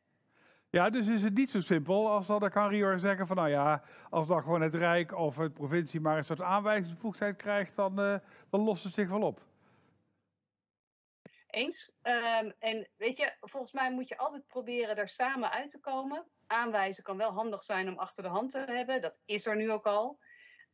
Ja, 0.70 0.90
dus 0.90 1.06
is 1.06 1.22
het 1.22 1.34
niet 1.34 1.50
zo 1.50 1.60
simpel 1.60 2.10
als 2.10 2.26
dat 2.26 2.48
kan 2.48 2.68
Rio 2.68 2.98
zeggen 2.98 3.26
van 3.26 3.36
nou 3.36 3.48
ja, 3.48 3.82
als 4.10 4.26
dan 4.26 4.42
gewoon 4.42 4.60
het 4.60 4.74
Rijk 4.74 5.14
of 5.14 5.36
het 5.36 5.54
provincie 5.54 6.00
maar 6.00 6.16
een 6.16 6.24
soort 6.24 6.40
aanwijzingsbevoegdheid 6.40 7.36
krijgt, 7.36 7.76
dan, 7.76 8.00
uh, 8.00 8.14
dan 8.50 8.60
lost 8.60 8.84
het 8.84 8.94
zich 8.94 9.08
wel 9.08 9.22
op. 9.22 9.40
Eens. 11.56 11.92
Um, 12.02 12.52
en 12.58 12.88
weet 12.96 13.18
je, 13.18 13.36
volgens 13.40 13.72
mij 13.72 13.92
moet 13.92 14.08
je 14.08 14.18
altijd 14.18 14.46
proberen 14.46 14.96
daar 14.96 15.08
samen 15.08 15.50
uit 15.50 15.70
te 15.70 15.80
komen. 15.80 16.26
Aanwijzen 16.46 17.02
kan 17.02 17.16
wel 17.16 17.32
handig 17.32 17.62
zijn 17.62 17.88
om 17.88 17.98
achter 17.98 18.22
de 18.22 18.28
hand 18.28 18.50
te 18.50 18.58
hebben. 18.58 19.00
Dat 19.00 19.18
is 19.24 19.46
er 19.46 19.56
nu 19.56 19.72
ook 19.72 19.86
al. 19.86 20.18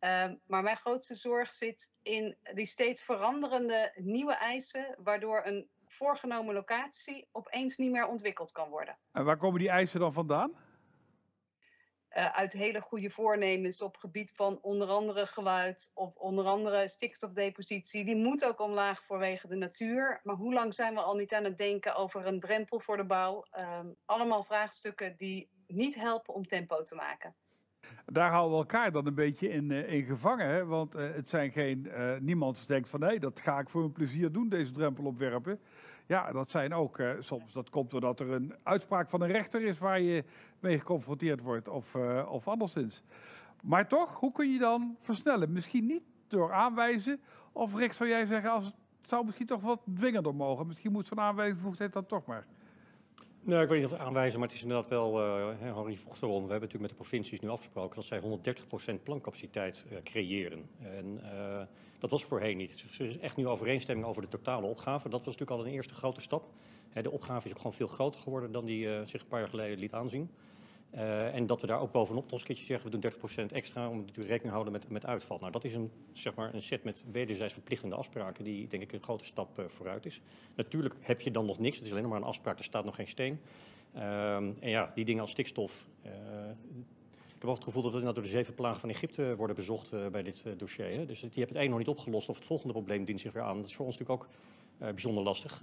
Um, 0.00 0.40
maar 0.46 0.62
mijn 0.62 0.76
grootste 0.76 1.14
zorg 1.14 1.52
zit 1.52 1.90
in 2.02 2.36
die 2.54 2.66
steeds 2.66 3.02
veranderende 3.02 3.92
nieuwe 3.94 4.32
eisen, 4.32 4.94
waardoor 4.98 5.42
een 5.44 5.68
voorgenomen 5.86 6.54
locatie 6.54 7.28
opeens 7.32 7.76
niet 7.76 7.90
meer 7.90 8.06
ontwikkeld 8.06 8.52
kan 8.52 8.68
worden. 8.68 8.98
En 9.12 9.24
waar 9.24 9.36
komen 9.36 9.60
die 9.60 9.70
eisen 9.70 10.00
dan 10.00 10.12
vandaan? 10.12 10.56
Uh, 12.16 12.32
uit 12.32 12.52
hele 12.52 12.80
goede 12.80 13.10
voornemens 13.10 13.82
op 13.82 13.96
gebied 13.96 14.32
van 14.34 14.58
onder 14.62 14.88
andere 14.88 15.26
geluid 15.26 15.90
of 15.94 16.14
onder 16.14 16.44
andere 16.44 16.88
stikstofdepositie. 16.88 18.04
Die 18.04 18.16
moet 18.16 18.44
ook 18.44 18.60
omlaag 18.60 19.04
vanwege 19.06 19.48
de 19.48 19.54
natuur. 19.54 20.20
Maar 20.22 20.34
hoe 20.34 20.52
lang 20.52 20.74
zijn 20.74 20.94
we 20.94 21.00
al 21.00 21.14
niet 21.14 21.32
aan 21.32 21.44
het 21.44 21.58
denken 21.58 21.94
over 21.94 22.26
een 22.26 22.40
drempel 22.40 22.80
voor 22.80 22.96
de 22.96 23.04
bouw? 23.04 23.44
Um, 23.58 23.96
allemaal 24.04 24.44
vraagstukken 24.44 25.16
die 25.16 25.50
niet 25.66 25.94
helpen 25.94 26.34
om 26.34 26.46
tempo 26.46 26.82
te 26.82 26.94
maken. 26.94 27.36
Daar 28.06 28.30
houden 28.30 28.52
we 28.52 28.58
elkaar 28.58 28.92
dan 28.92 29.06
een 29.06 29.14
beetje 29.14 29.48
in, 29.48 29.70
uh, 29.70 29.92
in 29.92 30.04
gevangen. 30.04 30.46
Hè? 30.46 30.66
Want 30.66 30.96
uh, 30.96 31.02
het 31.14 31.30
zijn 31.30 31.50
geen. 31.50 31.86
Uh, 31.86 32.12
niemand 32.20 32.68
denkt 32.68 32.88
van 32.88 33.02
hey, 33.02 33.18
dat 33.18 33.40
ga 33.40 33.58
ik 33.58 33.68
voor 33.68 33.80
mijn 33.80 33.92
plezier 33.92 34.32
doen, 34.32 34.48
deze 34.48 34.72
drempel 34.72 35.04
opwerpen. 35.04 35.60
Ja, 36.06 36.32
dat 36.32 36.50
zijn 36.50 36.74
ook 36.74 37.02
soms. 37.18 37.52
Dat 37.52 37.70
komt 37.70 37.90
doordat 37.90 38.20
er 38.20 38.30
een 38.30 38.54
uitspraak 38.62 39.08
van 39.08 39.20
een 39.22 39.30
rechter 39.30 39.62
is 39.62 39.78
waar 39.78 40.00
je 40.00 40.24
mee 40.60 40.78
geconfronteerd 40.78 41.40
wordt, 41.40 41.68
of, 41.68 41.94
of 42.28 42.48
anderszins. 42.48 43.02
Maar 43.62 43.88
toch, 43.88 44.18
hoe 44.18 44.32
kun 44.32 44.52
je 44.52 44.58
dan 44.58 44.96
versnellen? 45.00 45.52
Misschien 45.52 45.86
niet 45.86 46.02
door 46.28 46.52
aanwijzen, 46.52 47.20
of 47.52 47.74
Rick, 47.74 47.92
zou 47.92 48.08
jij 48.08 48.26
zeggen, 48.26 48.50
als 48.50 48.64
het 48.64 48.74
zou 49.02 49.24
misschien 49.24 49.46
toch 49.46 49.60
wat 49.60 49.80
dwingender 49.94 50.34
mogen. 50.34 50.66
Misschien 50.66 50.92
moet 50.92 51.06
zo'n 51.06 51.20
aanwijzingsbevoegdheid 51.20 51.92
dan 51.92 52.06
toch 52.06 52.26
maar. 52.26 52.46
Nou, 53.44 53.62
ik 53.62 53.68
weet 53.68 53.82
niet 53.82 53.92
of 53.92 53.98
aanwijzen, 53.98 54.38
maar 54.38 54.48
het 54.48 54.56
is 54.56 54.62
inderdaad 54.62 54.88
wel, 54.88 55.20
uh, 55.20 55.74
Harry 55.74 55.96
vroeg 55.96 56.22
erom, 56.22 56.44
we 56.44 56.50
hebben 56.50 56.60
natuurlijk 56.60 56.80
met 56.80 56.90
de 56.90 56.94
provincies 56.94 57.40
nu 57.40 57.48
afgesproken 57.48 57.96
dat 57.96 58.04
zij 58.04 58.20
130% 58.98 59.02
plancapaciteit 59.02 59.86
uh, 59.92 59.98
creëren. 60.02 60.70
En 60.82 61.20
uh, 61.22 61.60
dat 61.98 62.10
was 62.10 62.24
voorheen 62.24 62.56
niet. 62.56 62.84
Dus 62.86 62.98
er 62.98 63.06
is 63.06 63.18
echt 63.18 63.36
nu 63.36 63.46
overeenstemming 63.46 64.06
over 64.06 64.22
de 64.22 64.28
totale 64.28 64.66
opgave. 64.66 65.08
Dat 65.08 65.24
was 65.24 65.34
natuurlijk 65.36 65.60
al 65.60 65.66
een 65.66 65.72
eerste 65.72 65.94
grote 65.94 66.20
stap. 66.20 66.48
Hè, 66.90 67.02
de 67.02 67.10
opgave 67.10 67.46
is 67.46 67.52
ook 67.52 67.58
gewoon 67.58 67.74
veel 67.74 67.86
groter 67.86 68.20
geworden 68.20 68.52
dan 68.52 68.64
die 68.64 69.06
zich 69.06 69.20
een 69.20 69.28
paar 69.28 69.40
jaar 69.40 69.48
geleden 69.48 69.78
liet 69.78 69.94
aanzien. 69.94 70.30
Uh, 70.94 71.34
en 71.34 71.46
dat 71.46 71.60
we 71.60 71.66
daar 71.66 71.80
ook 71.80 71.92
bovenop 71.92 72.30
nog 72.30 72.40
een 72.40 72.46
keertje 72.46 72.64
zeggen, 72.64 72.90
we 72.90 72.98
doen 72.98 73.12
30% 73.48 73.52
extra 73.52 73.88
om 73.88 73.96
natuurlijk 73.96 74.28
rekening 74.28 74.42
te 74.42 74.50
houden 74.50 74.72
met, 74.72 74.88
met 74.88 75.06
uitval. 75.06 75.38
Nou, 75.38 75.52
dat 75.52 75.64
is 75.64 75.74
een, 75.74 75.90
zeg 76.12 76.34
maar, 76.34 76.54
een 76.54 76.62
set 76.62 76.84
met 76.84 77.04
wederzijds 77.12 77.52
verplichtende 77.52 77.96
afspraken 77.96 78.44
die 78.44 78.66
denk 78.66 78.82
ik 78.82 78.92
een 78.92 79.02
grote 79.02 79.24
stap 79.24 79.58
uh, 79.58 79.64
vooruit 79.68 80.06
is. 80.06 80.20
Natuurlijk 80.54 80.94
heb 81.00 81.20
je 81.20 81.30
dan 81.30 81.46
nog 81.46 81.58
niks, 81.58 81.76
het 81.76 81.86
is 81.86 81.92
alleen 81.92 82.08
maar 82.08 82.18
een 82.18 82.24
afspraak, 82.24 82.58
er 82.58 82.64
staat 82.64 82.84
nog 82.84 82.94
geen 82.94 83.08
steen. 83.08 83.40
Uh, 83.94 84.34
en 84.36 84.56
ja, 84.60 84.92
die 84.94 85.04
dingen 85.04 85.22
als 85.22 85.30
stikstof. 85.30 85.86
eh, 86.02 86.10
ik 87.26 87.48
heb 87.48 87.50
ook 87.50 87.54
het 87.54 87.64
gevoel 87.64 87.82
dat 87.82 87.92
we 87.92 88.12
door 88.12 88.22
de 88.22 88.28
zeven 88.28 88.54
plagen 88.54 88.80
van 88.80 88.88
Egypte 88.88 89.36
worden 89.36 89.56
bezocht 89.56 90.10
bij 90.12 90.22
dit 90.22 90.44
dossier. 90.56 90.86
Hè? 90.86 91.06
Dus 91.06 91.20
die 91.20 91.30
hebben 91.34 91.56
het 91.56 91.64
een 91.64 91.70
nog 91.70 91.78
niet 91.78 91.88
opgelost 91.88 92.28
of 92.28 92.36
het 92.36 92.44
volgende 92.44 92.72
probleem 92.72 93.04
dient 93.04 93.20
zich 93.20 93.32
weer 93.32 93.42
aan. 93.42 93.56
Dat 93.56 93.66
is 93.66 93.74
voor 93.74 93.86
ons 93.86 93.98
natuurlijk 93.98 94.22
ook 94.22 94.30
bijzonder 94.78 95.24
lastig. 95.24 95.62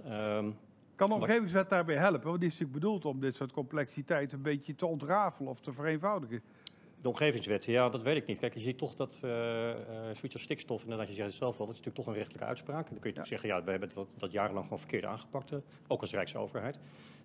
Kan 1.00 1.08
de 1.08 1.14
omgevingswet 1.14 1.68
daarbij 1.68 1.96
helpen? 1.96 2.28
Want 2.28 2.40
die 2.40 2.48
is 2.48 2.58
natuurlijk 2.58 2.80
bedoeld 2.80 3.04
om 3.04 3.20
dit 3.20 3.36
soort 3.36 3.52
complexiteit 3.52 4.32
een 4.32 4.42
beetje 4.42 4.74
te 4.74 4.86
ontrafelen 4.86 5.50
of 5.50 5.60
te 5.60 5.72
vereenvoudigen. 5.72 6.42
De 7.02 7.08
omgevingswet, 7.08 7.64
ja, 7.64 7.88
dat 7.88 8.02
weet 8.02 8.16
ik 8.16 8.26
niet. 8.26 8.38
Kijk, 8.38 8.54
je 8.54 8.60
ziet 8.60 8.78
toch 8.78 8.94
dat 8.94 9.20
uh, 9.24 9.30
uh, 9.30 9.74
zoiets 10.02 10.32
als 10.32 10.42
stikstof, 10.42 10.82
inderdaad, 10.82 11.08
je 11.08 11.14
zegt 11.14 11.28
het 11.28 11.36
zelf 11.36 11.56
wel, 11.56 11.66
dat 11.66 11.76
is 11.76 11.80
natuurlijk 11.80 12.04
toch 12.04 12.14
een 12.14 12.20
rechtelijke 12.20 12.48
uitspraak. 12.48 12.86
En 12.86 12.90
dan 12.92 13.00
kun 13.00 13.10
je 13.10 13.16
ja. 13.16 13.24
zeggen, 13.24 13.48
ja, 13.48 13.64
we 13.64 13.70
hebben 13.70 13.90
dat, 13.94 14.14
dat, 14.16 14.32
jarenlang 14.32 14.64
gewoon 14.64 14.78
verkeerd 14.78 15.04
aangepakt, 15.04 15.52
ook 15.86 16.00
als 16.00 16.12
Rijksoverheid. 16.12 16.78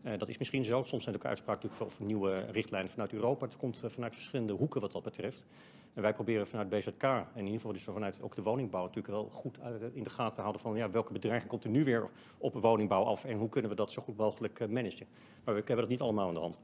Uh, 0.03 0.11
dat 0.17 0.29
is 0.29 0.37
misschien 0.37 0.63
zo. 0.63 0.83
Soms 0.83 1.03
zijn 1.03 1.15
ook 1.15 1.25
uitspraken 1.25 1.63
natuurlijk 1.63 1.91
voor, 1.91 2.05
nieuwe 2.05 2.45
richtlijnen 2.51 2.91
vanuit 2.91 3.13
Europa. 3.13 3.45
Het 3.45 3.57
komt 3.57 3.83
vanuit 3.87 4.13
verschillende 4.13 4.53
hoeken 4.53 4.81
wat 4.81 4.91
dat 4.91 5.03
betreft. 5.03 5.45
En 5.93 6.01
wij 6.01 6.13
proberen 6.13 6.47
vanuit 6.47 6.69
BZK, 6.69 7.03
en 7.03 7.27
in 7.35 7.43
ieder 7.43 7.55
geval 7.55 7.73
dus 7.73 7.83
vanuit 7.83 8.21
ook 8.21 8.35
de 8.35 8.41
woningbouw, 8.41 8.81
natuurlijk 8.81 9.13
wel 9.13 9.29
goed 9.31 9.59
in 9.93 10.03
de 10.03 10.09
gaten 10.09 10.35
te 10.35 10.41
houden 10.41 10.61
van 10.61 10.75
ja, 10.75 10.89
welke 10.89 11.13
bedreiging 11.13 11.49
komt 11.49 11.63
er 11.63 11.69
nu 11.69 11.83
weer 11.83 12.09
op 12.37 12.53
woningbouw 12.53 13.03
af 13.03 13.25
en 13.25 13.37
hoe 13.37 13.49
kunnen 13.49 13.69
we 13.69 13.75
dat 13.75 13.91
zo 13.91 14.01
goed 14.01 14.17
mogelijk 14.17 14.59
managen. 14.69 15.07
Maar 15.43 15.53
we 15.55 15.61
hebben 15.65 15.77
dat 15.77 15.87
niet 15.87 16.01
allemaal 16.01 16.27
aan 16.27 16.33
de 16.33 16.39
hand. 16.39 16.59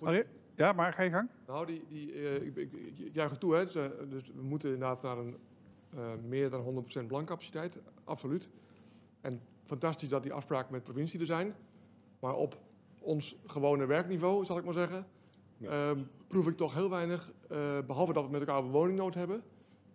Maar 0.00 0.24
ja, 0.54 0.72
maar 0.72 0.92
ga 0.92 1.02
je 1.02 1.10
gang. 1.10 1.28
Nou, 1.46 1.66
die, 1.66 1.84
die, 1.88 2.14
uh, 2.14 2.34
ik, 2.34 2.56
ik, 2.56 2.72
ik, 2.72 3.14
juich 3.14 3.30
het 3.30 3.40
toe. 3.40 3.54
Hè. 3.54 3.64
Dus, 3.64 3.76
uh, 3.76 3.84
dus, 4.08 4.30
we 4.34 4.42
moeten 4.42 4.72
inderdaad 4.72 5.02
naar 5.02 5.18
een 5.18 5.36
uh, 5.94 6.00
meer 6.26 6.50
dan 6.50 6.84
100% 7.02 7.06
blankcapaciteit. 7.06 7.78
Absoluut. 8.04 8.48
En 9.20 9.40
fantastisch 9.64 10.08
dat 10.08 10.22
die 10.22 10.32
afspraken 10.32 10.72
met 10.72 10.80
de 10.80 10.92
provincie 10.92 11.20
er 11.20 11.26
zijn. 11.26 11.54
Maar 12.20 12.34
op 12.34 12.58
ons 12.98 13.36
gewone 13.46 13.86
werkniveau, 13.86 14.44
zal 14.44 14.58
ik 14.58 14.64
maar 14.64 14.74
zeggen, 14.74 15.06
ja. 15.56 15.94
proef 16.26 16.46
ik 16.46 16.56
toch 16.56 16.74
heel 16.74 16.90
weinig, 16.90 17.32
behalve 17.86 18.12
dat 18.12 18.24
we 18.24 18.30
met 18.30 18.40
elkaar 18.40 18.62
een 18.62 18.70
woningnood 18.70 19.14
hebben, 19.14 19.42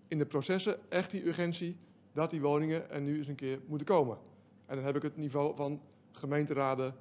in 0.08 0.18
de 0.18 0.26
processen 0.26 0.92
echt 0.92 1.12
die 1.12 1.28
urgentie 1.28 1.78
dat 2.14 2.30
die 2.30 2.42
woningen 2.42 2.90
er 2.90 3.02
nu 3.02 3.18
eens 3.18 3.28
een 3.28 3.36
keer 3.36 3.60
moeten 3.68 3.88
komen. 3.88 4.18
En 4.66 4.76
dan 4.76 4.86
heb 4.86 4.96
ik 4.96 5.02
het 5.02 5.18
niveau 5.18 5.56
van 5.56 5.82
gemeenteraden, 6.12 6.96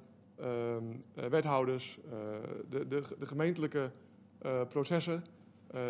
wethouders, 1.13 1.99
uh, 2.05 2.11
de, 2.69 2.87
de, 2.87 3.03
de, 3.19 3.25
gemeentelijke 3.25 3.91
uh, 4.41 4.61
processen. 4.69 5.23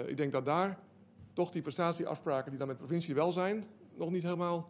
ik 0.05 0.17
denk 0.17 0.31
dat 0.31 0.45
daar 0.45 0.79
toch 1.33 1.51
die 1.51 1.61
prestatieafspraken 1.61 2.49
die 2.49 2.59
dan 2.59 2.67
met 2.67 2.77
de 2.77 2.83
provincie 2.83 3.15
wel 3.15 3.31
zijn, 3.31 3.65
nog 3.95 4.11
niet 4.11 4.23
helemaal 4.23 4.69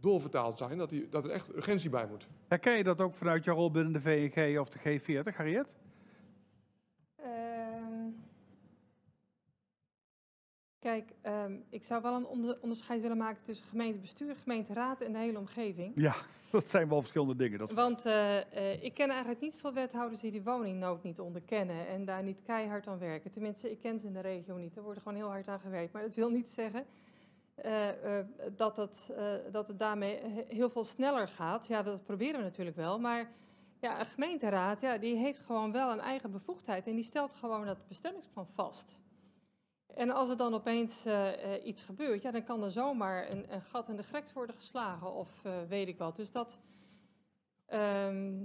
doorvertaald 0.00 0.58
zijn. 0.58 0.78
Dat, 0.78 0.88
die, 0.88 1.08
dat 1.08 1.24
er 1.24 1.30
echt 1.30 1.56
urgentie 1.56 1.90
bij 1.90 2.06
moet. 2.06 2.26
Herken 2.48 2.76
je 2.76 2.84
dat 2.84 3.00
ook 3.00 3.14
vanuit 3.14 3.44
jouw 3.44 3.54
rol 3.54 3.70
binnen 3.70 3.92
de 3.92 4.00
VNG 4.00 4.58
of 4.58 4.68
de 4.68 4.78
G40, 4.78 5.36
Harriet? 5.36 5.76
Ehm, 7.16 8.08
Kijk, 10.78 11.12
um, 11.26 11.64
ik 11.70 11.82
zou 11.82 12.02
wel 12.02 12.14
een 12.16 12.26
onder 12.26 12.58
onderscheid 12.60 13.00
willen 13.00 13.16
maken 13.16 13.42
tussen 13.44 13.66
gemeentebestuur, 13.66 14.36
gemeenteraad 14.36 15.00
en 15.00 15.12
de 15.12 15.18
hele 15.18 15.38
omgeving. 15.38 15.92
Ja, 15.96 16.14
dat 16.54 16.70
zijn 16.70 16.88
wel 16.88 17.00
verschillende 17.00 17.36
dingen. 17.36 17.74
Want 17.74 18.06
uh, 18.06 18.36
uh, 18.36 18.82
ik 18.82 18.94
ken 18.94 19.10
eigenlijk 19.10 19.40
niet 19.40 19.56
veel 19.56 19.72
wethouders 19.72 20.20
die 20.20 20.30
die 20.30 20.42
woningnood 20.42 21.02
niet 21.02 21.20
onderkennen 21.20 21.86
en 21.86 22.04
daar 22.04 22.22
niet 22.22 22.42
keihard 22.42 22.86
aan 22.86 22.98
werken. 22.98 23.30
Tenminste, 23.30 23.70
ik 23.70 23.80
ken 23.80 23.98
ze 23.98 24.06
in 24.06 24.12
de 24.12 24.20
regio 24.20 24.56
niet. 24.56 24.76
Er 24.76 24.82
wordt 24.82 24.98
gewoon 24.98 25.16
heel 25.16 25.28
hard 25.28 25.48
aan 25.48 25.60
gewerkt. 25.60 25.92
Maar 25.92 26.02
dat 26.02 26.14
wil 26.14 26.30
niet 26.30 26.48
zeggen 26.48 26.86
uh, 27.64 27.88
dat, 28.56 28.76
het, 28.76 29.12
dat 29.50 29.68
het 29.68 29.78
daarmee 29.78 30.20
heel 30.48 30.70
veel 30.70 30.84
sneller 30.84 31.28
gaat. 31.28 31.66
Ja, 31.66 31.82
dat 31.82 32.04
proberen 32.04 32.36
we 32.36 32.44
natuurlijk 32.44 32.76
wel. 32.76 32.98
Maar 32.98 33.30
ja, 33.80 34.00
een 34.00 34.06
gemeenteraad 34.06 34.80
ja, 34.80 34.98
die 34.98 35.16
heeft 35.16 35.40
gewoon 35.40 35.72
wel 35.72 35.92
een 35.92 36.00
eigen 36.00 36.30
bevoegdheid 36.30 36.86
en 36.86 36.94
die 36.94 37.04
stelt 37.04 37.34
gewoon 37.34 37.66
dat 37.66 37.88
bestemmingsplan 37.88 38.46
vast. 38.54 38.96
En 39.86 40.10
als 40.10 40.30
er 40.30 40.36
dan 40.36 40.54
opeens 40.54 41.06
uh, 41.06 41.12
uh, 41.12 41.66
iets 41.66 41.82
gebeurt, 41.82 42.22
ja, 42.22 42.30
dan 42.30 42.44
kan 42.44 42.62
er 42.62 42.70
zomaar 42.70 43.30
een, 43.30 43.52
een 43.52 43.62
gat 43.62 43.88
in 43.88 43.96
de 43.96 44.02
greks 44.02 44.32
worden 44.32 44.54
geslagen 44.54 45.12
of 45.12 45.44
uh, 45.44 45.52
weet 45.68 45.88
ik 45.88 45.98
wat. 45.98 46.16
Dus 46.16 46.32
dat, 46.32 46.58
um, 47.68 48.42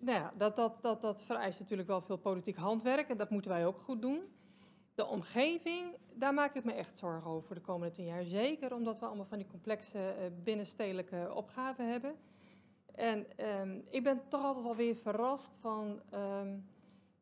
nou 0.00 0.18
ja, 0.18 0.32
dat, 0.36 0.56
dat, 0.56 0.82
dat, 0.82 1.00
dat 1.00 1.22
vereist 1.22 1.60
natuurlijk 1.60 1.88
wel 1.88 2.00
veel 2.00 2.16
politiek 2.16 2.56
handwerk 2.56 3.08
en 3.08 3.16
dat 3.16 3.30
moeten 3.30 3.50
wij 3.50 3.66
ook 3.66 3.78
goed 3.78 4.02
doen. 4.02 4.20
De 4.94 5.06
omgeving, 5.06 5.96
daar 6.14 6.34
maak 6.34 6.54
ik 6.54 6.64
me 6.64 6.72
echt 6.72 6.96
zorgen 6.96 7.30
over 7.30 7.54
de 7.54 7.60
komende 7.60 7.94
tien 7.94 8.04
jaar. 8.04 8.24
Zeker 8.24 8.74
omdat 8.74 8.98
we 8.98 9.06
allemaal 9.06 9.26
van 9.26 9.38
die 9.38 9.46
complexe 9.46 10.32
binnenstedelijke 10.44 11.32
opgaven 11.34 11.90
hebben. 11.90 12.14
En 12.94 13.26
um, 13.60 13.84
ik 13.90 14.02
ben 14.02 14.22
toch 14.28 14.42
altijd 14.42 14.64
wel 14.64 14.76
weer 14.76 14.96
verrast 14.96 15.56
van... 15.60 16.00
Um, 16.14 16.76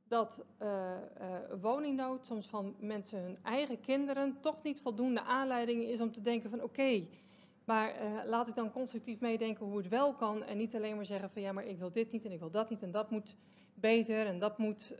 dat 0.09 0.45
uh, 0.63 0.69
uh, 0.69 1.61
woningnood 1.61 2.27
soms 2.27 2.47
van 2.47 2.75
mensen 2.79 3.23
hun 3.23 3.39
eigen 3.43 3.81
kinderen 3.81 4.37
toch 4.41 4.63
niet 4.63 4.81
voldoende 4.81 5.23
aanleiding 5.23 5.85
is 5.85 6.01
om 6.01 6.13
te 6.13 6.23
denken 6.23 6.51
van 6.51 6.63
oké, 6.63 7.07
maar 7.65 8.03
uh, 8.03 8.25
laat 8.25 8.49
ik 8.49 8.55
dan 8.55 8.73
constructief 8.73 9.21
meedenken 9.21 9.67
hoe 9.67 9.77
het 9.77 9.89
wel 9.89 10.15
kan 10.15 10.43
en 10.43 10.57
niet 10.57 10.75
alleen 10.75 10.97
maar 10.97 11.07
zeggen 11.07 11.31
van 11.31 11.43
ja, 11.43 11.53
maar 11.53 11.67
ik 11.67 11.79
wil 11.79 11.93
dit 11.93 12.13
niet 12.13 12.25
en 12.25 12.33
ik 12.33 12.39
wil 12.39 12.51
dat 12.51 12.71
niet 12.71 12.83
en 12.83 12.91
dat 12.91 13.11
moet 13.11 13.37
beter 13.75 14.27
en 14.27 14.39
dat 14.39 14.59
moet 14.59 14.93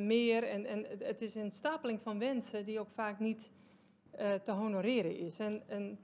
meer. 0.00 0.44
En, 0.44 0.66
en 0.66 0.84
het, 0.88 1.02
het, 1.02 1.22
is 1.22 1.34
een 1.34 1.52
stapeling 1.52 2.00
van 2.02 2.18
wensen 2.18 2.64
die 2.64 2.80
ook 2.80 2.90
vaak 2.94 3.18
niet 3.18 3.50
te 4.44 4.52
honoreren 4.52 5.16
is. 5.16 5.38
En, 5.38 5.62
en 5.66 5.98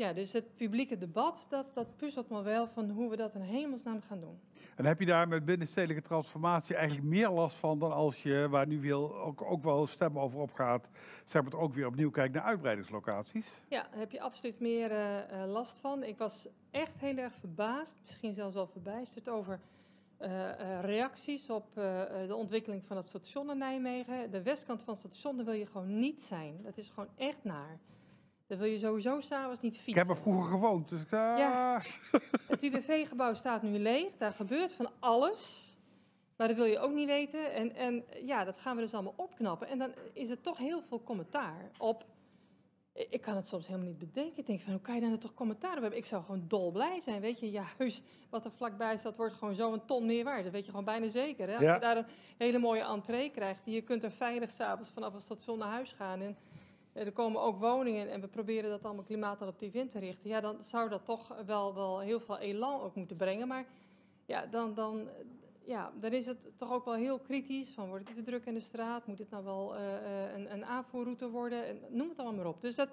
ja, 0.00 0.12
dus 0.12 0.32
het 0.32 0.56
publieke 0.56 0.98
debat, 0.98 1.46
dat, 1.48 1.74
dat 1.74 1.96
puzzelt 1.96 2.30
me 2.30 2.42
wel 2.42 2.66
van 2.66 2.90
hoe 2.90 3.10
we 3.10 3.16
dat 3.16 3.34
in 3.34 3.40
hemelsnaam 3.40 4.00
gaan 4.00 4.20
doen. 4.20 4.40
En 4.76 4.84
heb 4.84 5.00
je 5.00 5.06
daar 5.06 5.28
met 5.28 5.44
binnenstedelijke 5.44 6.02
transformatie 6.02 6.74
eigenlijk 6.76 7.08
meer 7.08 7.30
last 7.30 7.56
van 7.56 7.78
dan 7.78 7.92
als 7.92 8.22
je, 8.22 8.46
waar 8.50 8.66
nu 8.66 8.80
wil, 8.80 9.16
ook, 9.16 9.42
ook 9.42 9.62
wel 9.62 9.86
stemmen 9.86 10.22
over 10.22 10.40
opgaat, 10.40 10.88
zeg 11.24 11.42
maar 11.42 11.60
ook 11.60 11.74
weer 11.74 11.86
opnieuw 11.86 12.10
kijkt 12.10 12.34
naar 12.34 12.42
uitbreidingslocaties? 12.42 13.46
Ja, 13.68 13.82
daar 13.90 13.98
heb 13.98 14.10
je 14.10 14.20
absoluut 14.20 14.60
meer 14.60 14.90
uh, 14.90 14.98
last 15.46 15.80
van. 15.80 16.02
Ik 16.02 16.18
was 16.18 16.46
echt 16.70 16.96
heel 16.96 17.16
erg 17.16 17.34
verbaasd, 17.34 18.00
misschien 18.02 18.34
zelfs 18.34 18.54
wel 18.54 18.66
verbijsterd 18.66 19.28
over 19.28 19.60
uh, 20.20 20.28
uh, 20.30 20.80
reacties 20.80 21.50
op 21.50 21.66
de 22.26 22.34
ontwikkeling 22.34 22.84
van 22.86 22.96
het 22.96 23.06
station 23.06 23.50
in 23.50 23.58
Nijmegen. 23.58 24.30
De 24.30 24.42
westkant 24.42 24.82
van 24.82 24.94
het 24.94 25.02
station, 25.02 25.36
daar 25.36 25.44
wil 25.44 25.54
je 25.54 25.66
gewoon 25.66 25.98
niet 25.98 26.22
zijn. 26.22 26.60
Dat 26.62 26.76
is 26.78 26.88
gewoon 26.88 27.10
echt 27.16 27.44
naar. 27.44 27.78
Dan 28.50 28.58
wil 28.58 28.68
je 28.68 28.78
sowieso 28.78 29.20
s'avonds 29.20 29.60
niet 29.60 29.74
fietsen. 29.74 29.92
Ik 29.92 29.98
heb 29.98 30.08
er 30.08 30.22
vroeger 30.22 30.50
gewoond, 30.50 30.88
dus 30.88 31.00
ik... 31.00 31.10
Ja, 31.10 31.80
het 32.48 32.62
UWV-gebouw 32.62 33.34
staat 33.34 33.62
nu 33.62 33.78
leeg. 33.78 34.16
Daar 34.18 34.32
gebeurt 34.32 34.72
van 34.72 34.90
alles. 34.98 35.68
Maar 36.36 36.48
dat 36.48 36.56
wil 36.56 36.66
je 36.66 36.78
ook 36.78 36.92
niet 36.92 37.06
weten. 37.06 37.52
En, 37.52 37.74
en 37.74 38.04
ja, 38.24 38.44
dat 38.44 38.58
gaan 38.58 38.76
we 38.76 38.82
dus 38.82 38.94
allemaal 38.94 39.14
opknappen. 39.16 39.68
En 39.68 39.78
dan 39.78 39.92
is 40.12 40.30
er 40.30 40.40
toch 40.40 40.58
heel 40.58 40.82
veel 40.82 41.02
commentaar 41.02 41.70
op... 41.78 42.04
Ik 42.92 43.20
kan 43.20 43.36
het 43.36 43.48
soms 43.48 43.66
helemaal 43.66 43.88
niet 43.88 43.98
bedenken. 43.98 44.38
Ik 44.38 44.46
denk 44.46 44.60
van, 44.60 44.72
hoe 44.72 44.82
kan 44.82 44.94
je 44.94 45.00
dan 45.00 45.18
toch 45.18 45.34
commentaar 45.34 45.76
op 45.76 45.80
hebben? 45.80 45.98
Ik 45.98 46.06
zou 46.06 46.22
gewoon 46.24 46.44
dolblij 46.48 47.00
zijn, 47.00 47.20
weet 47.20 47.40
je. 47.40 47.50
Je 47.50 47.62
huis 47.78 48.02
wat 48.30 48.44
er 48.44 48.52
vlakbij 48.52 48.96
staat, 48.96 49.16
wordt 49.16 49.34
gewoon 49.34 49.54
zo 49.54 49.72
een 49.72 49.84
ton 49.84 50.06
meer 50.06 50.24
waard. 50.24 50.42
Dat 50.42 50.52
weet 50.52 50.64
je 50.64 50.70
gewoon 50.70 50.84
bijna 50.84 51.08
zeker. 51.08 51.48
Hè? 51.48 51.54
Als 51.54 51.62
ja. 51.62 51.74
je 51.74 51.80
daar 51.80 51.96
een 51.96 52.06
hele 52.38 52.58
mooie 52.58 52.82
entree 52.82 53.30
krijgt... 53.30 53.60
je 53.64 53.82
kunt 53.82 54.02
er 54.02 54.12
veilig 54.12 54.50
s'avonds 54.50 54.90
vanaf 54.90 55.12
het 55.12 55.22
station 55.22 55.58
naar 55.58 55.68
huis 55.68 55.92
gaan... 55.92 56.20
En, 56.20 56.36
er 57.04 57.12
komen 57.12 57.40
ook 57.40 57.58
woningen 57.58 58.10
en 58.10 58.20
we 58.20 58.26
proberen 58.26 58.70
dat 58.70 58.84
allemaal 58.84 59.04
klimaatadaptief 59.04 59.74
in 59.74 59.88
te 59.88 59.98
richten. 59.98 60.30
Ja, 60.30 60.40
dan 60.40 60.56
zou 60.64 60.88
dat 60.88 61.04
toch 61.04 61.34
wel, 61.46 61.74
wel 61.74 62.00
heel 62.00 62.20
veel 62.20 62.38
elan 62.38 62.80
ook 62.80 62.94
moeten 62.94 63.16
brengen. 63.16 63.48
Maar 63.48 63.66
ja, 64.26 64.46
dan, 64.46 64.74
dan, 64.74 65.08
ja, 65.64 65.92
dan 66.00 66.12
is 66.12 66.26
het 66.26 66.50
toch 66.56 66.72
ook 66.72 66.84
wel 66.84 66.94
heel 66.94 67.18
kritisch. 67.18 67.72
Van, 67.74 67.88
wordt 67.88 68.08
het 68.08 68.16
te 68.16 68.22
druk 68.22 68.44
in 68.44 68.54
de 68.54 68.60
straat? 68.60 69.06
Moet 69.06 69.18
het 69.18 69.30
nou 69.30 69.44
wel 69.44 69.74
uh, 69.76 69.80
een, 70.34 70.52
een 70.52 70.64
aanvoerroute 70.64 71.30
worden? 71.30 71.66
En 71.66 71.80
noem 71.88 72.08
het 72.08 72.18
allemaal 72.18 72.36
maar 72.36 72.52
op. 72.52 72.60
Dus 72.60 72.76
dat, 72.76 72.88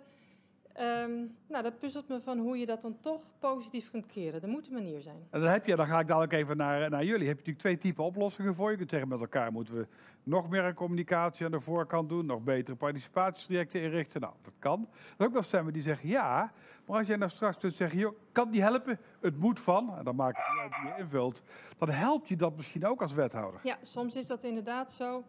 Um, 0.79 1.35
nou, 1.47 1.63
dat 1.63 1.79
puzzelt 1.79 2.07
me 2.07 2.21
van 2.21 2.37
hoe 2.37 2.57
je 2.57 2.65
dat 2.65 2.81
dan 2.81 2.97
toch 3.01 3.21
positief 3.39 3.91
kunt 3.91 4.05
keren. 4.05 4.41
Er 4.41 4.47
moet 4.47 4.67
een 4.67 4.73
manier 4.73 5.01
zijn. 5.01 5.27
En 5.29 5.39
dan 5.39 5.49
heb 5.49 5.65
je, 5.65 5.75
dan 5.75 5.85
ga 5.85 5.99
ik 5.99 6.07
dadelijk 6.07 6.33
even 6.33 6.57
naar, 6.57 6.89
naar 6.89 7.03
jullie. 7.03 7.27
Heb 7.27 7.37
je 7.37 7.43
natuurlijk 7.51 7.59
twee 7.59 7.77
typen 7.77 8.03
oplossingen 8.03 8.55
voor. 8.55 8.71
Je 8.71 8.77
kunt 8.77 8.89
zeggen 8.89 9.09
met 9.09 9.19
elkaar 9.19 9.51
moeten 9.51 9.75
we 9.75 9.87
nog 10.23 10.49
meer 10.49 10.73
communicatie 10.73 11.45
aan 11.45 11.51
de 11.51 11.59
voorkant 11.59 12.09
doen, 12.09 12.25
nog 12.25 12.43
betere 12.43 12.77
participatietrajecten 12.77 13.81
inrichten. 13.81 14.21
Nou, 14.21 14.33
dat 14.41 14.53
kan. 14.59 14.81
Er 14.91 15.13
zijn 15.17 15.27
ook 15.27 15.33
wel 15.33 15.43
stemmen 15.43 15.73
die 15.73 15.81
zeggen 15.81 16.09
ja, 16.09 16.51
maar 16.85 16.97
als 16.97 17.07
jij 17.07 17.17
nou 17.17 17.31
straks 17.31 17.57
kunt 17.57 17.75
zeggen, 17.75 17.99
joh, 17.99 18.15
kan 18.31 18.51
die 18.51 18.61
helpen? 18.61 18.99
Het 19.19 19.39
moet 19.39 19.59
van, 19.59 19.97
en 19.97 20.03
dan 20.03 20.15
maak 20.15 20.37
ik 20.37 20.43
het 20.47 20.59
uit 20.59 20.81
die 20.81 20.93
je 20.93 20.99
invult, 21.01 21.43
dan 21.77 21.89
helpt 21.89 22.27
je 22.27 22.35
dat 22.35 22.55
misschien 22.55 22.85
ook 22.85 23.01
als 23.01 23.13
wethouder. 23.13 23.59
Ja, 23.63 23.77
soms 23.81 24.15
is 24.15 24.27
dat 24.27 24.43
inderdaad 24.43 24.91
zo. 24.91 25.23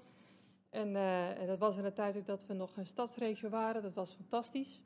En 0.70 0.88
uh, 0.88 1.46
dat 1.46 1.58
was 1.58 1.76
in 1.76 1.82
de 1.82 1.92
tijd 1.92 2.16
ook 2.16 2.26
dat 2.26 2.46
we 2.46 2.54
nog 2.54 2.76
een 2.76 2.86
stadsregio 2.86 3.48
waren. 3.48 3.82
Dat 3.82 3.94
was 3.94 4.14
fantastisch. 4.14 4.80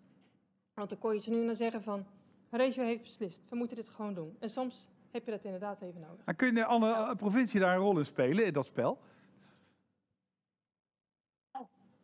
Want 0.74 0.88
dan 0.88 0.98
kon 0.98 1.14
je 1.14 1.20
ze 1.20 1.30
nu 1.30 1.44
naar 1.44 1.54
zeggen 1.54 1.82
van, 1.82 2.06
regio 2.50 2.84
heeft 2.84 3.02
beslist, 3.02 3.42
we 3.48 3.56
moeten 3.56 3.76
dit 3.76 3.88
gewoon 3.88 4.14
doen. 4.14 4.36
En 4.40 4.50
soms 4.50 4.88
heb 5.10 5.24
je 5.24 5.30
dat 5.30 5.44
inderdaad 5.44 5.82
even 5.82 6.00
nodig. 6.00 6.24
En 6.24 6.36
kun 6.36 6.46
je 6.46 6.54
de 6.54 6.64
andere 6.64 6.92
ja. 6.92 7.14
provincie 7.14 7.60
daar 7.60 7.74
een 7.74 7.80
rol 7.80 7.98
in 7.98 8.04
spelen, 8.04 8.44
in 8.44 8.52
dat 8.52 8.66
spel? 8.66 8.98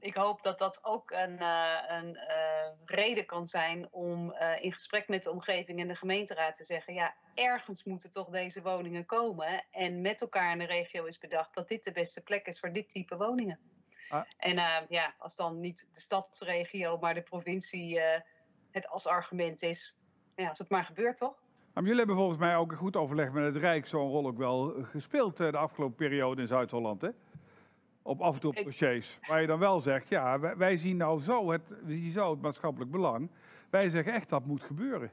Ik 0.01 0.15
hoop 0.15 0.43
dat 0.43 0.59
dat 0.59 0.85
ook 0.85 1.11
een, 1.11 1.33
uh, 1.41 1.83
een 1.87 2.17
uh, 2.17 2.67
reden 2.85 3.27
kan 3.27 3.49
zijn 3.49 3.93
om 3.93 4.31
uh, 4.31 4.63
in 4.63 4.73
gesprek 4.73 5.09
met 5.09 5.23
de 5.23 5.31
omgeving 5.31 5.81
en 5.81 5.89
de 5.89 5.97
gemeenteraad 5.97 6.57
te 6.57 6.65
zeggen: 6.65 6.95
ja, 6.95 7.15
ergens 7.35 7.85
moeten 7.85 8.11
toch 8.11 8.29
deze 8.29 8.63
woningen 8.63 9.07
komen. 9.07 9.65
En 9.71 10.01
met 10.01 10.21
elkaar 10.21 10.53
in 10.53 10.59
de 10.59 10.65
regio 10.65 11.05
is 11.05 11.19
bedacht 11.19 11.55
dat 11.55 11.69
dit 11.69 11.85
de 11.85 11.93
beste 11.93 12.21
plek 12.21 12.47
is 12.47 12.61
voor 12.61 12.73
dit 12.73 12.91
type 12.91 13.17
woningen. 13.17 13.59
Ah. 14.09 14.25
En 14.37 14.87
ja, 14.89 15.15
als 15.19 15.37
dan 15.37 15.61
niet 15.61 15.89
de 15.93 16.01
stadsregio, 16.01 16.99
maar 16.99 17.15
de 17.15 17.23
provincie 17.23 18.01
het 18.71 18.89
als 18.89 19.07
argument 19.07 19.63
is. 19.63 19.97
Ja, 20.37 20.49
als 20.49 20.59
het 20.59 20.71
maar 20.71 20.85
gebeurt, 20.85 21.17
toch? 21.17 21.35
Maar 21.75 21.83
jullie 21.83 21.99
hebben 21.99 22.17
volgens 22.17 22.39
mij 22.39 22.57
ook 22.57 22.71
een 22.71 22.77
goed 22.79 22.97
overleg 22.97 23.33
met 23.33 23.45
het 23.45 23.57
Rijk 23.57 23.87
zo'n 23.87 24.09
rol 24.09 24.27
ook 24.27 24.39
wel 24.39 24.75
gespeeld 24.83 25.41
eh, 25.41 25.51
de 25.51 25.57
afgelopen 25.57 25.97
periode 25.97 26.41
in 26.43 26.49
Zuid-Holland, 26.49 27.03
hè? 27.03 27.09
Op 28.03 28.21
af 28.21 28.35
en 28.35 28.41
toe 28.41 28.65
dossiers. 28.65 29.19
Waar 29.29 29.41
je 29.41 29.47
dan 29.47 29.59
wel 29.59 29.81
zegt, 29.81 30.09
ja, 30.09 30.39
wij, 30.39 30.57
wij 30.57 30.77
zien 30.77 30.97
nou 30.97 31.21
zo 31.21 31.51
het, 31.51 31.69
we 31.69 31.93
zien 31.93 32.13
zo 32.13 32.31
het 32.31 32.41
maatschappelijk 32.41 32.91
belang. 32.91 33.31
Wij 33.71 33.89
zeggen 33.89 34.13
echt 34.13 34.29
dat 34.29 34.45
moet 34.45 34.63
gebeuren. 34.63 35.13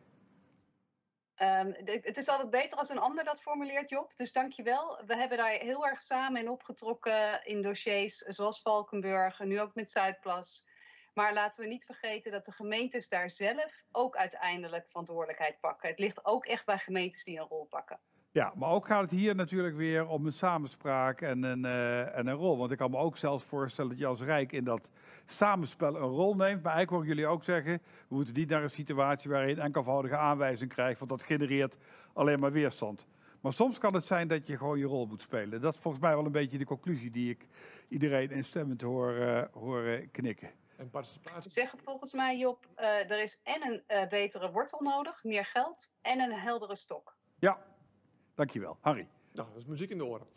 Ehm, 1.36 1.72
de- 1.84 2.00
het 2.04 2.18
is 2.18 2.28
altijd 2.30 2.50
beter 2.50 2.78
als 2.78 2.90
een 2.90 2.98
ander 3.00 3.24
dat 3.24 3.42
formuleert, 3.42 3.90
Job. 3.90 4.12
Dus 4.16 4.32
dank 4.32 4.52
je 4.52 4.64
wel. 4.64 5.00
We 5.06 5.16
hebben 5.16 5.38
daar 5.38 5.52
heel 5.52 5.86
erg 5.88 6.02
samen 6.02 6.42
in 6.42 6.50
opgetrokken 6.50 7.46
in 7.46 7.62
dossiers 7.62 8.18
zoals 8.18 8.62
Valkenburg 8.62 9.40
en 9.40 9.48
nu 9.48 9.62
ook 9.62 9.76
met 9.76 9.92
Zuidplas. 9.92 10.66
Maar 11.16 11.34
laten 11.34 11.62
we 11.62 11.70
niet 11.70 11.86
vergeten 11.86 12.32
dat 12.32 12.46
de 12.46 12.52
gemeentes 12.52 13.10
daar 13.10 13.30
zelf 13.30 13.84
ook 13.92 14.16
uiteindelijk 14.16 14.86
verantwoordelijkheid 14.88 15.60
pakken. 15.60 15.90
Het 15.90 16.00
ligt 16.00 16.26
ook 16.26 16.46
echt 16.46 16.66
bij 16.66 16.78
gemeentes 16.78 17.24
die 17.24 17.40
een 17.40 17.48
rol 17.48 17.66
pakken. 17.66 18.00
Ja, 18.32 18.54
maar 18.56 18.70
ook 18.70 18.86
gaat 18.86 19.02
het 19.02 19.12
hier 19.12 19.36
natuurlijk 19.36 19.76
weer 19.76 20.08
om 20.08 20.26
een 20.26 20.34
samenspraak 20.34 21.22
en 21.22 21.44
een, 21.44 21.66
eh, 21.66 22.18
en 22.18 22.28
een 22.28 22.36
rol. 22.36 22.58
Want 22.58 22.72
ik 22.72 22.78
kan 22.78 22.92
me 22.92 22.98
ook 22.98 23.18
zelfs 23.18 23.44
voorstellen 23.44 23.90
dat 23.90 24.00
je 24.00 24.06
als 24.06 24.22
Rijk 24.22 24.52
in 24.52 24.64
dat 24.64 24.90
samenspel 25.26 25.96
een 25.96 26.02
rol 26.02 26.36
neemt. 26.36 26.64
Maar 26.64 26.74
eigenlijk 26.74 26.90
hoor 26.90 27.06
jullie 27.06 27.28
ook 27.28 27.44
zeggen, 27.44 27.82
we 28.08 28.16
moeten 28.16 28.34
niet 28.34 28.50
naar 28.50 28.64
een 28.64 28.70
situatie 28.70 29.30
waar 29.30 29.50
je 29.50 29.62
enkelvoudige 29.62 30.18
aanwijzing 30.18 30.70
krijgt, 30.70 31.00
want 31.00 31.12
dat 31.12 31.24
genereert 31.24 31.78
alleen 32.14 32.40
maar 32.40 32.52
weerstand. 32.52 33.08
Maar 33.42 33.54
soms 33.54 33.78
kan 33.78 33.94
het 33.94 34.06
zijn 34.06 34.28
dat 34.28 34.48
je 34.48 34.58
gewoon 34.58 34.80
je 34.80 34.86
rol 34.86 35.06
moet 35.06 35.22
spelen. 35.22 35.62
Dat 35.62 35.74
is 35.74 35.80
volgens 35.80 36.04
mij 36.04 36.16
wel 36.16 36.26
een 36.26 36.32
beetje 36.32 36.58
de 36.58 36.66
conclusie 36.66 37.12
die 37.12 37.30
ik 37.30 37.48
iedereen 37.88 38.32
instemmend 38.32 38.82
hoor, 38.82 39.16
eh, 39.16 39.44
hoor 39.54 40.00
knikken. 40.12 40.50
En 40.78 40.90
participatie. 40.90 41.42
Ze 41.42 41.60
zeggen 41.60 41.80
volgens 41.80 42.14
mij, 42.14 42.38
Job, 42.38 42.68
eh, 42.76 43.12
er 43.12 43.22
is 43.22 43.42
en 43.44 43.68
een 43.68 43.84
eh, 43.88 44.10
betere 44.10 44.52
wortel 44.52 44.82
nodig, 44.82 45.24
meer 45.24 45.46
geld, 45.46 45.94
en 46.02 46.20
een 46.20 46.34
heldere 46.34 46.76
stok. 46.76 47.16
Ja, 47.40 47.66
dankjewel. 48.34 48.78
Harry. 48.82 49.08
Nou, 49.32 49.48
dat 49.50 49.58
is 49.58 49.66
muziek 49.66 49.90
in 49.90 49.98
de 49.98 50.06
oren. 50.06 50.28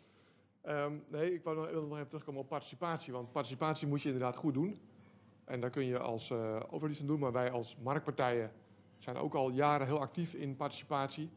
Ehm, 0.61 0.93
nee, 1.07 1.33
ik 1.33 1.43
wou 1.43 1.55
nog, 1.55 1.69
wil 1.69 1.81
nog 1.81 1.95
even 1.97 2.07
terugkomen 2.07 2.41
op 2.41 2.47
participatie. 2.47 3.13
Want 3.13 3.31
participatie 3.31 3.87
moet 3.87 4.01
je 4.01 4.09
inderdaad 4.11 4.35
goed 4.35 4.53
doen. 4.53 4.81
En 5.45 5.61
daar 5.61 5.69
kun 5.69 5.85
je 5.85 5.99
als 5.99 6.29
eh 6.29 6.59
overheid 6.69 6.91
iets 6.91 7.01
aan 7.01 7.07
doen. 7.07 7.19
Maar 7.19 7.31
wij 7.31 7.51
als 7.51 7.77
marktpartijen 7.77 8.51
zijn 8.97 9.17
ook 9.17 9.33
al 9.33 9.49
jaren 9.49 9.87
heel 9.87 9.99
actief 9.99 10.33
in 10.33 10.55
participatie. 10.55 11.29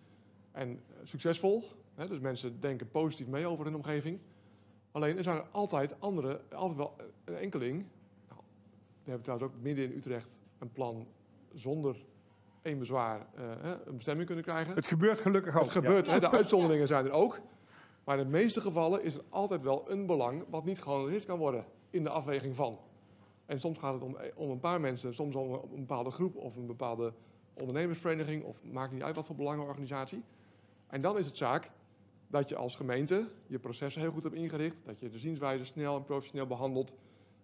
En 0.53 0.83
succesvol. 1.03 1.65
Hè, 1.95 2.09
dus 2.09 2.19
mensen 2.19 2.61
denken 2.61 2.91
positief 2.91 3.27
mee 3.27 3.47
over 3.47 3.65
hun 3.65 3.75
omgeving. 3.75 4.21
Alleen 4.91 5.17
er 5.17 5.23
zijn 5.23 5.37
er 5.37 5.47
altijd 5.51 6.01
andere, 6.01 6.41
altijd 6.51 6.79
wel 6.79 6.97
een 7.25 7.37
enkeling. 7.37 7.87
We 9.05 9.11
hebben 9.11 9.23
trouwens 9.23 9.51
ook 9.53 9.63
midden 9.63 9.85
in 9.85 9.97
Utrecht 9.97 10.29
een 10.59 10.73
plan 10.73 11.07
zonder 11.53 11.97
één 12.63 12.79
bezwaar 12.79 13.27
eh, 13.35 13.45
een 13.85 13.97
bestemming 13.97 14.27
kunnen 14.27 14.45
krijgen. 14.45 14.75
Het 14.75 14.87
gebeurt 14.87 15.21
gelukkig 15.21 15.57
ook. 15.57 15.63
Het 15.63 15.73
gebeurt, 15.73 16.07
hè, 16.07 16.21
de 16.21 16.31
uitzonderingen 16.31 16.87
zijn 16.87 17.05
er 17.05 17.13
ook. 17.13 17.41
Maar 18.05 18.19
in 18.19 18.25
de 18.25 18.31
meeste 18.31 18.61
gevallen 18.61 19.03
is 19.03 19.15
er 19.15 19.23
altijd 19.29 19.63
wel 19.63 19.91
een 19.91 20.07
belang 20.07 20.45
wat 20.49 20.65
niet 20.65 20.83
gehonoreerd 20.83 21.25
kan 21.25 21.39
worden 21.39 21.65
in 21.91 22.03
de 22.03 22.11
afweging 22.11 22.55
van. 22.55 22.79
En 23.47 23.61
soms 23.61 23.79
gaat 23.79 23.95
het 23.95 24.03
om, 24.03 24.17
om 24.35 24.51
een 24.51 24.61
paar 24.61 24.81
mensen, 24.81 25.15
soms 25.15 25.35
om 25.35 25.53
een 25.53 25.81
bepaalde 25.81 26.11
groep 26.11 26.37
of 26.37 26.57
een 26.57 26.67
bepaalde 26.67 27.13
ondernemersvereniging 27.55 28.45
of 28.45 28.63
maakt 28.63 28.93
niet 28.93 29.03
uit 29.03 29.15
wat 29.15 29.27
voor 29.27 29.37
belangenorganisatie. 29.37 30.23
En 30.87 31.01
dan 31.01 31.19
is 31.19 31.27
het 31.27 31.37
zaak 31.37 31.71
dat 32.27 32.49
je 32.49 32.57
als 32.57 32.77
gemeente 32.77 33.29
je 33.47 33.59
processen 33.59 34.03
heel 34.03 34.13
goed 34.13 34.23
hebt 34.23 34.35
ingericht, 34.35 34.77
dat 34.85 35.01
je 35.01 35.11
de 35.11 35.19
zienswijze 35.19 35.65
snel 35.65 35.97
en 35.97 36.05
professioneel 36.05 36.47
behandelt, 36.47 36.93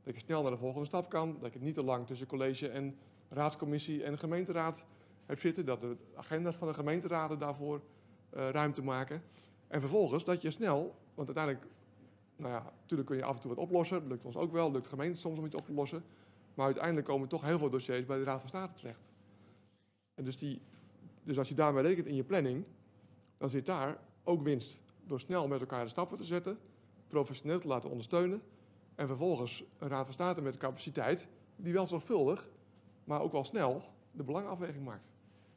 dat 0.08 0.16
je 0.16 0.22
snel 0.22 0.42
naar 0.42 0.50
de 0.50 0.56
volgende 0.58 0.86
stap 0.86 1.10
kan, 1.10 1.38
dat 1.40 1.52
je 1.52 1.58
niet 1.58 1.74
te 1.74 1.82
lang 1.82 2.06
tussen 2.06 2.26
college 2.26 2.68
en 2.68 2.96
raadscommissie 3.28 4.02
en 4.02 4.18
gemeenteraad 4.18 4.84
hebt 5.26 5.40
zitten, 5.40 5.64
dat 5.64 5.80
de 5.80 5.96
agenda's 6.14 6.56
van 6.56 6.68
de 6.68 6.74
gemeenteraden 6.74 7.38
daarvoor 7.38 7.82
eh, 8.30 8.48
ruimte 8.48 8.82
maken. 8.82 9.22
En 9.66 9.80
vervolgens 9.80 10.24
dat 10.24 10.42
je 10.42 10.50
snel, 10.50 10.94
want 11.14 11.28
uiteindelijk, 11.28 11.66
nou 12.36 12.52
ja, 12.52 12.72
natuurlijk 12.80 13.08
kun 13.08 13.18
je 13.18 13.24
af 13.24 13.34
en 13.34 13.40
toe 13.40 13.54
wat 13.54 13.64
oplossen, 13.64 14.00
dat 14.00 14.08
lukt 14.08 14.24
ons 14.24 14.36
ook 14.36 14.52
wel, 14.52 14.72
lukt 14.72 14.86
gemeenten 14.86 15.20
soms 15.20 15.38
om 15.38 15.44
iets 15.46 15.54
op 15.54 15.66
te 15.66 15.72
lossen, 15.72 16.04
maar 16.54 16.66
uiteindelijk 16.66 17.06
komen 17.06 17.28
toch 17.28 17.42
heel 17.42 17.58
veel 17.58 17.70
dossiers 17.70 18.06
bij 18.06 18.18
de 18.18 18.24
Raad 18.24 18.40
van 18.40 18.48
State 18.48 18.72
terecht. 18.74 19.00
En 20.14 20.24
dus, 20.24 20.38
die, 20.38 20.60
dus 21.22 21.38
als 21.38 21.48
je 21.48 21.54
daarmee 21.54 21.82
rekent 21.82 22.06
in 22.06 22.14
je 22.14 22.24
planning, 22.24 22.64
dan 23.38 23.50
zit 23.50 23.66
daar 23.66 23.98
ook 24.24 24.42
winst. 24.42 24.80
Door 25.06 25.20
snel 25.20 25.48
met 25.48 25.60
elkaar 25.60 25.84
de 25.84 25.90
stappen 25.90 26.16
te 26.16 26.24
zetten, 26.24 26.58
professioneel 27.08 27.60
te 27.60 27.68
laten 27.68 27.90
ondersteunen 27.90 28.42
en 28.98 29.06
vervolgens 29.06 29.64
een 29.78 29.88
Raad 29.88 30.04
van 30.04 30.14
State 30.14 30.42
met 30.42 30.56
capaciteit, 30.56 31.26
die 31.56 31.72
wel 31.72 31.86
zorgvuldig, 31.86 32.48
maar 33.04 33.20
ook 33.20 33.32
wel 33.32 33.44
snel 33.44 33.82
de 34.10 34.22
belangafweging 34.22 34.84
maakt. 34.84 35.08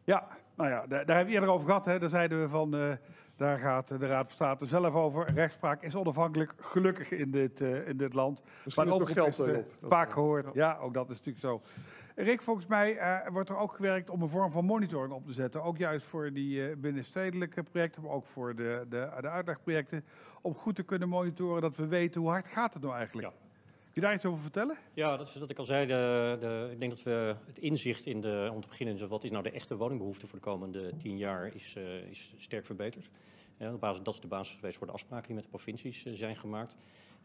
Ja, 0.03 0.27
nou 0.55 0.69
ja, 0.69 0.87
daar, 0.87 1.05
daar 1.05 1.15
hebben 1.15 1.25
we 1.25 1.39
eerder 1.39 1.49
over 1.49 1.67
gehad. 1.67 1.85
Hè. 1.85 1.99
Daar 1.99 2.09
zeiden 2.09 2.41
we 2.41 2.49
van, 2.49 2.75
eh, 2.75 2.91
daar 3.41 3.59
gaat 3.59 3.87
de 3.87 4.07
Raad 4.07 4.25
van 4.25 4.35
State 4.35 4.65
zelf 4.65 4.93
over. 4.93 5.31
Rechtspraak 5.33 5.81
is 5.81 5.95
onafhankelijk, 5.95 6.53
gelukkig 6.59 7.11
in 7.11 7.31
dit, 7.31 7.61
eh, 7.61 7.87
in 7.87 7.97
dit 7.97 8.13
land. 8.13 8.41
Misschien 8.43 8.65
is 8.65 8.75
Maar 8.75 8.85
het 8.85 8.93
ook 8.93 9.35
geld 9.35 9.49
is, 9.49 9.63
Vaak 9.81 10.07
eh, 10.07 10.13
gehoord, 10.13 10.45
ja. 10.45 10.51
ja, 10.53 10.77
ook 10.77 10.93
dat 10.93 11.09
is 11.09 11.17
natuurlijk 11.17 11.45
zo. 11.45 11.61
Rick, 12.15 12.41
volgens 12.41 12.67
mij 12.67 12.97
eh, 12.97 13.31
wordt 13.31 13.49
er 13.49 13.57
ook 13.57 13.73
gewerkt 13.73 14.09
om 14.09 14.21
een 14.21 14.29
vorm 14.29 14.51
van 14.51 14.65
monitoring 14.65 15.13
op 15.13 15.25
te 15.25 15.33
zetten. 15.33 15.63
Ook 15.63 15.77
juist 15.77 16.05
voor 16.05 16.33
die 16.33 16.67
eh, 16.69 16.75
binnenstedelijke 16.77 17.63
projecten, 17.63 18.01
maar 18.01 18.11
ook 18.11 18.25
voor 18.25 18.55
de, 18.55 18.85
de, 18.89 19.09
de 19.21 19.29
uitlegprojecten. 19.29 20.05
Om 20.41 20.53
goed 20.53 20.75
te 20.75 20.83
kunnen 20.83 21.09
monitoren 21.09 21.61
dat 21.61 21.75
we 21.75 21.87
weten 21.87 22.21
hoe 22.21 22.29
hard 22.29 22.47
gaat 22.47 22.73
het 22.73 22.83
nou 22.83 22.95
eigenlijk. 22.95 23.27
Ja. 23.27 23.40
Kun 23.91 24.01
je 24.01 24.07
daar 24.07 24.15
iets 24.15 24.25
over 24.25 24.41
vertellen? 24.41 24.77
Ja, 24.93 25.17
dat 25.17 25.27
is 25.27 25.35
wat 25.35 25.49
ik 25.49 25.57
al 25.57 25.65
zei. 25.65 25.85
De, 25.85 26.37
de, 26.39 26.69
ik 26.71 26.79
denk 26.79 26.91
dat 26.91 27.03
we 27.03 27.35
het 27.45 27.59
inzicht 27.59 28.05
in 28.05 28.21
de, 28.21 28.49
om 28.53 28.61
te 28.61 28.67
beginnen, 28.67 29.07
wat 29.07 29.23
is 29.23 29.31
nou 29.31 29.43
de 29.43 29.51
echte 29.51 29.77
woningbehoefte 29.77 30.27
voor 30.27 30.39
de 30.39 30.45
komende 30.45 30.97
tien 30.97 31.17
jaar, 31.17 31.55
is, 31.55 31.75
eh, 31.77 32.09
is 32.09 32.33
sterk 32.37 32.65
verbeterd. 32.65 33.09
Op 33.59 33.79
basis, 33.79 34.03
dat 34.03 34.13
is 34.13 34.19
de 34.19 34.27
basis 34.27 34.55
geweest 34.55 34.77
voor 34.77 34.87
de 34.87 34.93
afspraken 34.93 35.25
die 35.25 35.35
met 35.35 35.43
de 35.43 35.49
provincies 35.49 36.05
eh, 36.05 36.13
zijn 36.13 36.35
gemaakt. 36.35 36.75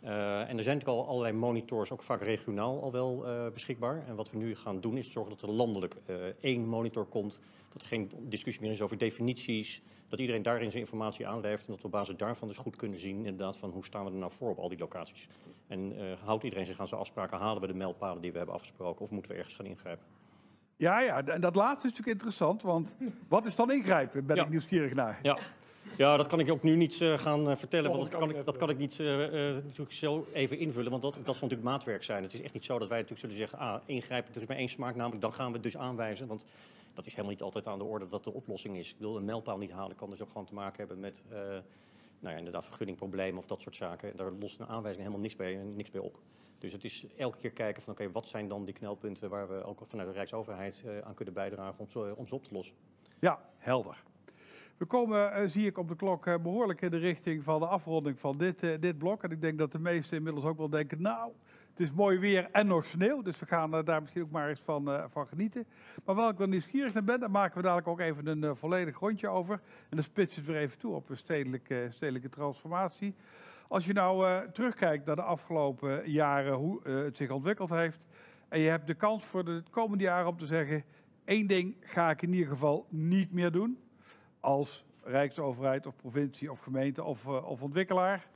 Eh, 0.01 0.41
en 0.41 0.57
er 0.57 0.63
zijn 0.63 0.77
natuurlijk 0.77 0.87
al 0.87 1.07
allerlei 1.07 1.33
monitors, 1.33 1.91
ook 1.91 2.03
vaak 2.03 2.23
regionaal 2.23 2.83
al 2.83 2.93
wel 2.93 3.25
beschikbaar. 3.53 4.07
En 4.07 4.15
wat 4.15 4.31
we 4.31 4.37
nu 4.37 4.55
gaan 4.55 4.81
doen 4.81 4.97
is 4.97 5.13
zorgen 5.13 5.33
dat 5.33 5.43
er 5.43 5.55
landelijk 5.55 5.97
één 6.41 6.67
monitor 6.69 7.05
komt. 7.05 7.41
Dat 7.73 7.83
er 7.83 7.89
geen 7.89 8.11
discussie 8.21 8.63
meer 8.63 8.73
is 8.73 8.83
over 8.83 8.99
definities. 8.99 9.83
Dat 10.09 10.21
iedereen 10.21 10.43
daarin 10.43 10.71
zijn 10.71 10.83
informatie 10.83 11.27
aanlevert. 11.27 11.67
En 11.67 11.73
dat 11.73 11.81
we 11.81 11.87
op 11.87 11.93
basis 11.93 12.17
daarvan 12.17 12.49
dus 12.49 12.57
goed 12.57 12.77
kunnen 12.77 12.99
zien 12.99 13.17
inderdaad 13.17 13.57
van 13.57 13.71
hoe 13.71 13.85
staan 13.85 14.05
we 14.05 14.11
er 14.11 14.17
nou 14.17 14.33
voor 14.33 14.51
op 14.51 14.59
al 14.59 14.69
die 14.69 14.79
locaties. 14.79 15.29
En 15.67 15.93
eh, 15.99 16.05
houdt 16.25 16.45
iedereen 16.45 16.67
zich 16.67 16.81
aan 16.81 16.87
zijn 16.87 17.01
afspraken? 17.01 17.39
Halen 17.39 17.61
we 17.61 17.67
de 17.67 17.75
mijlpalen 17.75 18.23
die 18.23 18.33
we 18.33 18.37
hebben 18.37 18.55
afgesproken? 18.55 19.03
Of 19.03 19.11
moeten 19.11 19.31
we 19.31 19.37
ergens 19.37 19.55
gaan 19.55 19.67
ingrijpen? 19.67 20.05
Ja, 20.77 21.01
ja, 21.01 21.25
en 21.25 21.41
dat 21.41 21.55
laatste 21.55 21.87
is 21.87 21.93
natuurlijk 21.93 22.09
interessant, 22.09 22.63
want 22.63 22.95
wat 23.29 23.47
is 23.47 23.55
dan 23.57 23.73
ingrijpen? 23.73 24.27
Ben 24.27 24.37
Ja. 24.37 24.43
ik 24.43 24.49
nieuwsgierig 24.49 24.95
naar. 24.95 25.19
Ja. 25.23 25.39
Ja, 25.97 26.17
dat 26.17 26.27
kan 26.27 26.41
ik 26.41 26.51
ook 26.51 26.63
nu 26.63 26.77
niet 26.77 27.01
eh, 27.01 27.19
gaan 27.19 27.51
eh, 27.51 27.57
vertellen, 27.57 27.91
want 27.91 28.11
dat 28.11 28.21
kan 28.21 28.31
ik, 28.31 28.45
dat 28.45 28.57
kan 28.57 28.71
ik 28.71 28.79
niet 28.79 28.99
natuurlijk 28.99 29.93
zo 29.93 30.27
even 30.33 30.59
invullen, 30.59 30.91
want 30.91 31.03
dat, 31.03 31.15
dat 31.15 31.25
zal 31.25 31.49
natuurlijk 31.49 31.63
maatwerk 31.63 32.03
zijn. 32.03 32.23
Het 32.23 32.35
is 32.35 32.41
echt 32.43 32.53
niet 32.55 32.65
zo 32.65 32.79
dat 32.79 32.89
wij 32.89 33.01
natuurlijk 33.01 33.21
zullen 33.21 33.37
zeggen, 33.37 33.59
ah, 33.59 33.81
ingrijpen, 33.85 34.35
er 34.35 34.41
is 34.41 34.47
maar 34.47 34.57
één 34.57 34.69
smaak, 34.69 34.95
namelijk 34.95 35.23
dan 35.23 35.33
gaan 35.33 35.47
we 35.47 35.53
het 35.53 35.63
dus 35.63 35.77
aanwijzen, 35.77 36.27
want 36.27 36.45
dat 36.95 37.07
is 37.07 37.11
helemaal 37.13 37.33
niet 37.33 37.43
altijd 37.43 37.67
aan 37.67 37.79
de 37.79 37.85
orde 37.85 38.07
dat 38.07 38.25
de 38.25 38.33
oplossing 38.33 38.77
is. 38.77 38.91
Ik 38.91 38.97
bedoel, 38.97 39.17
een 39.17 39.25
mijlpaal 39.25 39.59
niet 39.59 39.71
halen 39.71 39.97
kan 39.97 40.11
dus 40.11 40.23
ook 40.23 40.29
gewoon 40.29 40.47
te 40.47 40.55
maken 40.55 40.79
hebben 40.79 41.01
met, 41.01 41.23
eh, 41.29 41.39
nou 42.21 42.33
ja, 42.33 42.39
inderdaad, 42.39 42.65
vergunningproblemen 42.65 43.39
of 43.39 43.47
dat 43.47 43.63
soort 43.63 43.77
zaken. 43.77 44.17
Daar 44.17 44.33
lost 44.33 44.61
een 44.61 44.67
aanwijzing 44.67 45.03
helemaal 45.03 45.23
niks 45.23 45.37
bij, 45.37 45.55
niks 45.55 45.91
bij 45.91 46.01
op. 46.01 46.19
Dus 46.59 46.73
het 46.73 46.85
is 46.85 47.07
elke 47.17 47.39
keer 47.39 47.51
kijken 47.51 47.83
van, 47.83 47.93
oké, 47.93 48.11
wat 48.11 48.29
zijn 48.29 48.49
dan 48.49 48.65
die 48.65 48.75
knelpunten 48.75 49.31
waar 49.31 49.49
we 49.49 49.63
ook 49.63 49.81
vanuit 49.83 50.09
de 50.09 50.15
Rijksoverheid 50.15 50.83
eh, 50.87 50.99
aan 50.99 51.15
kunnen 51.15 51.35
bijdragen 51.35 51.79
om 51.79 51.89
ze, 51.89 52.15
om 52.17 52.27
ze 52.27 52.35
op 52.35 52.45
te 52.45 52.55
lossen. 52.55 52.77
Ja, 53.19 53.51
helder. 53.57 54.05
We 54.77 54.85
komen, 54.85 55.33
eh, 55.33 55.43
zie 55.47 55.67
ik 55.67 55.79
op 55.79 55.89
de 55.89 55.97
klok, 55.97 56.27
eh, 56.27 56.35
behoorlijk 56.43 56.81
in 56.81 56.91
de 56.91 56.97
richting 56.97 57.45
van 57.45 57.61
de 57.61 57.67
afronding 57.67 58.19
van 58.19 58.39
dit, 58.39 58.63
eh, 58.63 58.81
dit 58.81 58.99
blok. 58.99 59.23
En 59.23 59.31
ik 59.31 59.41
denk 59.41 59.59
dat 59.59 59.73
de 59.73 59.79
meesten 59.79 60.17
inmiddels 60.17 60.45
ook 60.45 60.57
wel 60.57 60.69
denken, 60.69 61.03
nou, 61.03 61.33
het 61.77 61.87
is 61.87 61.93
mooi 61.93 62.19
weer 62.19 62.49
en 62.53 62.67
nog 62.67 62.85
sneeuw. 62.85 63.23
Dus 63.23 63.39
we 63.39 63.47
gaan 63.47 63.75
eh, 63.75 63.85
daar 63.85 64.01
misschien 64.01 64.23
ook 64.23 64.31
maar 64.31 64.49
eens 64.49 64.61
van, 64.61 64.91
eh, 64.91 65.05
van 65.09 65.27
genieten. 65.27 65.67
Maar 66.05 66.15
waar 66.15 66.31
ik 66.31 66.39
wel 66.39 66.47
nieuwsgierig 66.47 66.93
naar 66.93 67.05
ben, 67.05 67.21
daar 67.21 67.31
maken 67.31 67.57
we 67.57 67.63
dadelijk 67.63 67.89
ook 67.89 68.01
even 68.01 68.27
een 68.27 68.45
eh, 68.45 68.51
volledig 68.55 68.99
rondje 68.99 69.29
over. 69.29 69.55
En 69.89 69.97
dan 69.97 70.03
spitsen 70.03 70.45
we 70.45 70.49
het 70.49 70.57
weer 70.57 70.67
even 70.67 70.79
toe 70.79 70.95
op 70.95 71.09
een 71.11 71.17
stedelijke, 71.17 71.89
stedelijke 71.91 72.29
transformatie. 72.29 73.15
Als 73.69 73.87
je 73.87 73.93
nou 73.93 74.43
terugkijkt 74.53 75.07
naar 75.07 75.17
de 75.17 75.23
afgelopen 75.23 76.11
jaren, 76.11 76.55
hoe 76.55 76.89
het 76.89 77.17
zich 77.17 77.31
ontwikkeld 77.31 77.71
heeft. 77.71 78.07
En 78.49 78.61
je 78.61 78.69
hebt 78.69 78.87
de 78.87 78.95
kans 78.95 79.25
voor 79.25 79.45
de 79.45 79.63
komende 79.71 80.05
jaren 80.05 80.29
om 80.29 80.39
te 80.39 80.47
zeggen, 80.47 80.85
één 81.25 81.47
ding 81.47 81.77
ga 81.81 82.11
ik 82.11 82.23
in 82.23 82.33
ieder 82.33 82.49
geval 82.49 82.87
niet 82.89 83.33
meer 83.33 83.51
doen 83.51 83.79
als 84.41 84.85
Rijksoverheid 85.03 85.87
of 85.87 85.97
provincie 85.97 86.51
of 86.51 86.61
gemeente 86.61 87.05
of, 87.05 87.27
of 87.27 87.63
ontwikkelaar. 87.63 88.29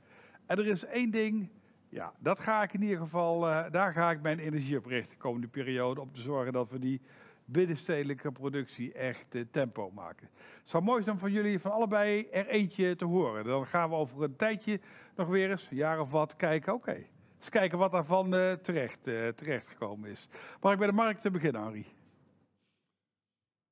En 0.45 0.57
er 0.57 0.67
is 0.67 0.85
één 0.85 1.11
ding, 1.11 1.49
ja, 1.91 2.13
dat 2.19 2.39
ga 2.39 2.63
ik 2.63 2.73
in 2.73 2.81
ieder 2.81 2.97
geval, 2.97 3.47
eh, 3.47 3.71
daar 3.71 3.93
ga 3.93 4.11
ik 4.11 4.21
mijn 4.21 4.39
energie 4.39 4.77
op 4.77 4.85
richten 4.85 5.09
de 5.11 5.21
komende 5.21 5.47
periode. 5.47 6.01
Om 6.01 6.13
te 6.13 6.21
zorgen 6.21 6.53
dat 6.53 6.69
we 6.69 6.79
die 6.79 7.01
binnenstedelijke 7.45 8.31
productie 8.31 8.93
echt 8.93 9.35
eh, 9.35 9.41
tempo 9.51 9.91
maken. 9.91 10.29
Het 10.35 10.69
zou 10.69 10.83
mooi 10.83 11.03
zijn 11.03 11.19
van 11.19 11.31
jullie 11.31 11.59
van 11.59 11.71
allebei 11.71 12.27
er 12.31 12.47
eentje 12.47 12.95
te 12.95 13.05
horen. 13.05 13.43
Dan 13.45 13.67
gaan 13.67 13.89
we 13.89 13.95
over 13.95 14.23
een 14.23 14.35
tijdje 14.35 14.79
nog 15.15 15.27
weer 15.27 15.49
eens, 15.49 15.67
een 15.71 15.77
jaar 15.77 15.99
of 15.99 16.11
wat, 16.11 16.35
kijken. 16.35 16.73
Oké, 16.73 17.05
eens 17.37 17.49
kijken 17.49 17.77
wat 17.77 17.91
daarvan 17.91 18.35
eh 18.35 18.53
terecht, 18.53 19.03
terecht 19.35 19.67
gekomen 19.67 20.09
is. 20.09 20.27
Mag 20.61 20.71
ik 20.71 20.77
bij 20.77 20.87
de 20.87 20.93
markt 20.93 21.21
te 21.21 21.31
beginnen, 21.31 21.61
Henri? 21.61 21.85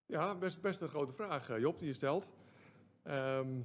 Ja, 0.06 0.36
best, 0.36 0.62
best 0.62 0.82
een 0.82 0.90
grote 0.90 1.14
vraag, 1.14 1.60
Job, 1.60 1.80
die 1.80 1.88
je 1.88 1.94
stelt. 1.94 2.32
Ehm, 3.04 3.60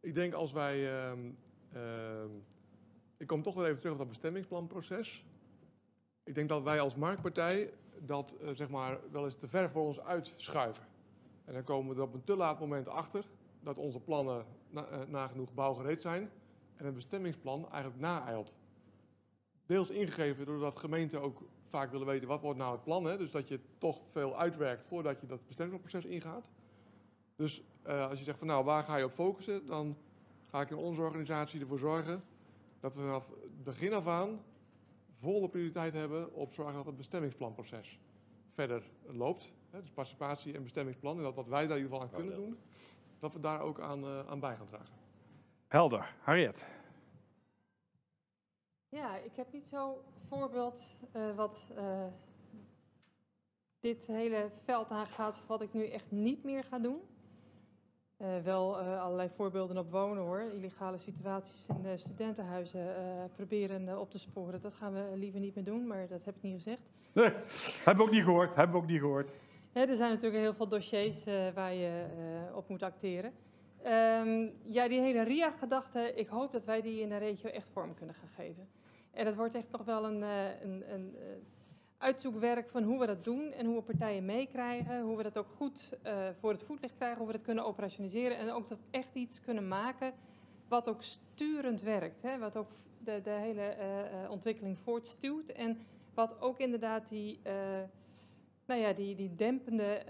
ik 0.00 0.14
denk 0.14 0.32
als 0.32 0.52
wij. 0.52 1.02
ehm, 1.02 1.30
ehm, 1.72 2.30
ik 3.20 3.26
kom 3.26 3.42
toch 3.42 3.54
weer 3.54 3.64
even 3.64 3.78
terug 3.78 3.92
op 3.92 3.98
dat 3.98 4.08
bestemmingsplanproces. 4.08 5.24
Ik 6.24 6.34
denk 6.34 6.48
dat 6.48 6.62
wij 6.62 6.80
als 6.80 6.94
marktpartij 6.94 7.72
dat 7.98 8.32
eh, 8.40 8.50
zeg 8.54 8.68
maar 8.68 8.98
wel 9.10 9.24
eens 9.24 9.38
te 9.38 9.48
ver 9.48 9.70
voor 9.70 9.86
ons 9.86 10.00
uitschuiven. 10.00 10.84
En 11.44 11.52
dan 11.52 11.64
komen 11.64 11.94
we 11.94 12.00
er 12.00 12.06
op 12.06 12.14
een 12.14 12.24
te 12.24 12.36
laat 12.36 12.60
moment 12.60 12.88
achter 12.88 13.24
dat 13.60 13.76
onze 13.76 14.00
plannen 14.00 14.44
eh, 14.74 14.82
nagenoeg 15.06 15.54
bouwgereed 15.54 16.02
zijn 16.02 16.30
en 16.76 16.86
een 16.86 16.94
bestemmingsplan 16.94 17.68
eigenlijk 17.70 18.00
naeilt. 18.00 18.54
Deels 19.66 19.90
ingegeven 19.90 20.46
doordat 20.46 20.76
gemeenten 20.76 21.20
ook 21.20 21.42
vaak 21.68 21.90
willen 21.90 22.06
weten 22.06 22.28
wat 22.28 22.40
wordt 22.40 22.58
nou 22.58 22.72
het 22.72 22.84
plan. 22.84 23.04
Hè? 23.04 23.16
Dus 23.16 23.30
dat 23.30 23.48
je 23.48 23.60
toch 23.78 24.00
veel 24.10 24.38
uitwerkt 24.38 24.86
voordat 24.86 25.20
je 25.20 25.26
dat 25.26 25.46
bestemmingsproces 25.46 26.04
ingaat. 26.04 26.44
Dus 27.36 27.62
eh, 27.82 28.08
als 28.08 28.18
je 28.18 28.24
zegt 28.24 28.38
van 28.38 28.46
nou 28.46 28.64
waar 28.64 28.82
ga 28.84 28.96
je 28.96 29.04
op 29.04 29.12
focussen, 29.12 29.66
dan 29.66 29.96
ga 30.46 30.60
ik 30.60 30.70
in 30.70 30.76
onze 30.76 31.00
organisatie 31.00 31.60
ervoor 31.60 31.78
zorgen 31.78 32.22
dat 32.80 32.94
we 32.94 33.00
vanaf 33.00 33.28
het 33.28 33.64
begin 33.64 33.92
af 33.92 34.06
aan 34.06 34.40
volle 35.20 35.48
prioriteit 35.48 35.92
hebben 35.92 36.34
op 36.34 36.52
zorgen 36.52 36.74
dat 36.74 36.86
het 36.86 36.96
bestemmingsplanproces 36.96 37.98
verder 38.54 38.82
loopt. 39.06 39.52
Hè? 39.70 39.80
Dus 39.80 39.90
participatie 39.90 40.54
en 40.54 40.62
bestemmingsplan 40.62 41.16
en 41.16 41.22
dat 41.22 41.34
wat 41.34 41.48
wij 41.48 41.66
daar 41.66 41.76
in 41.76 41.82
ieder 41.82 41.98
geval 41.98 42.02
aan 42.02 42.24
kunnen 42.24 42.36
doen, 42.36 42.58
dat 43.18 43.32
we 43.32 43.40
daar 43.40 43.60
ook 43.60 43.80
aan, 43.80 44.04
eh, 44.04 44.28
aan 44.28 44.40
bij 44.40 44.56
gaan 44.56 44.66
dragen. 44.66 44.94
Helder. 45.66 46.14
Harriet. 46.20 46.66
Ja, 48.88 49.16
ik 49.16 49.36
heb 49.36 49.52
niet 49.52 49.66
zo'n 49.66 49.94
voorbeeld 50.28 50.82
eh, 51.12 51.36
wat 51.36 51.64
eh, 51.76 52.06
dit 53.80 54.06
hele 54.06 54.50
veld 54.64 54.90
aangaat, 54.90 55.42
wat 55.46 55.62
ik 55.62 55.72
nu 55.72 55.88
echt 55.88 56.10
niet 56.10 56.44
meer 56.44 56.64
ga 56.64 56.78
doen. 56.78 57.00
Eh, 58.20 58.28
wel 58.44 58.78
eh, 58.78 59.02
allerlei 59.02 59.28
voorbeelden 59.36 59.78
op 59.78 59.90
wonen 59.90 60.22
hoor. 60.22 60.40
Illegale 60.54 60.98
situaties 60.98 61.66
in 61.68 61.82
de 61.82 61.96
studentenhuizen 61.96 62.96
eh, 62.96 63.02
proberen 63.36 64.00
op 64.00 64.10
te 64.10 64.18
sporen. 64.18 64.60
Dat 64.60 64.74
gaan 64.74 64.92
we 64.92 65.16
liever 65.16 65.40
niet 65.40 65.54
meer 65.54 65.64
doen, 65.64 65.86
maar 65.86 66.08
dat 66.08 66.24
heb 66.24 66.36
ik 66.36 66.42
niet 66.42 66.54
gezegd. 66.54 66.82
Nee, 67.12 67.32
hebben 67.84 67.96
we 67.96 68.10
ook 68.10 68.16
niet 68.16 68.24
gehoord. 68.24 68.54
Hebben 68.54 68.76
we 68.76 68.82
ook 68.82 68.88
niet 68.88 69.00
gehoord. 69.00 69.32
Er 69.72 69.96
zijn 69.96 70.10
natuurlijk 70.10 70.42
heel 70.42 70.54
veel 70.54 70.68
dossiers 70.68 71.24
waar 71.54 71.74
je 71.74 72.04
op 72.54 72.68
moet 72.68 72.82
acteren. 72.82 73.32
Ehm, 73.82 74.46
ja, 74.62 74.88
die 74.88 75.00
hele 75.00 75.22
RIA-gedachte, 75.22 76.12
ik 76.14 76.28
hoop 76.28 76.52
dat 76.52 76.64
wij 76.64 76.80
die 76.80 77.00
in 77.00 77.08
de 77.08 77.16
regio 77.16 77.50
echt 77.50 77.70
vorm 77.72 77.94
kunnen 77.94 78.14
gaan 78.14 78.28
geven. 78.28 78.68
En 79.10 79.24
dat 79.24 79.34
wordt 79.34 79.54
echt 79.54 79.70
nog 79.70 79.84
wel 79.84 80.04
een, 80.04 80.22
een, 80.62 80.92
een 80.92 81.16
uitzoekwerk 82.00 82.70
van 82.70 82.82
hoe 82.82 82.98
we 82.98 83.06
dat 83.06 83.24
doen 83.24 83.52
en 83.52 83.66
hoe 83.66 83.76
we 83.76 83.82
partijen 83.82 84.24
meekrijgen. 84.24 85.00
Hoe 85.00 85.16
we 85.16 85.22
dat 85.22 85.38
ook 85.38 85.50
goed 85.56 85.96
eh, 86.02 86.28
voor 86.38 86.50
het 86.50 86.62
voetlicht 86.62 86.94
krijgen, 86.94 87.18
hoe 87.18 87.26
we 87.26 87.32
dat 87.32 87.42
kunnen 87.42 87.64
operationaliseren. 87.64 88.36
En 88.36 88.50
ook 88.50 88.68
dat 88.68 88.78
echt 88.90 89.14
iets 89.14 89.40
kunnen 89.40 89.68
maken 89.68 90.12
wat 90.68 90.88
ook 90.88 91.02
sturend 91.02 91.82
werkt. 91.82 92.22
Hè? 92.22 92.38
Wat 92.38 92.56
ook 92.56 92.70
de, 92.98 93.20
de 93.22 93.30
hele 93.30 93.62
eh, 93.62 94.24
eh, 94.24 94.30
ontwikkeling 94.30 94.78
voortstuwt. 94.78 95.48
En 95.48 95.78
wat 96.14 96.40
ook 96.40 96.58
inderdaad 96.58 97.08
die... 97.08 97.40
eh, 97.42 97.52
nou 98.66 98.80
ja, 98.82 98.92
die, 98.92 99.14
die 99.14 99.34
dempende 99.34 100.02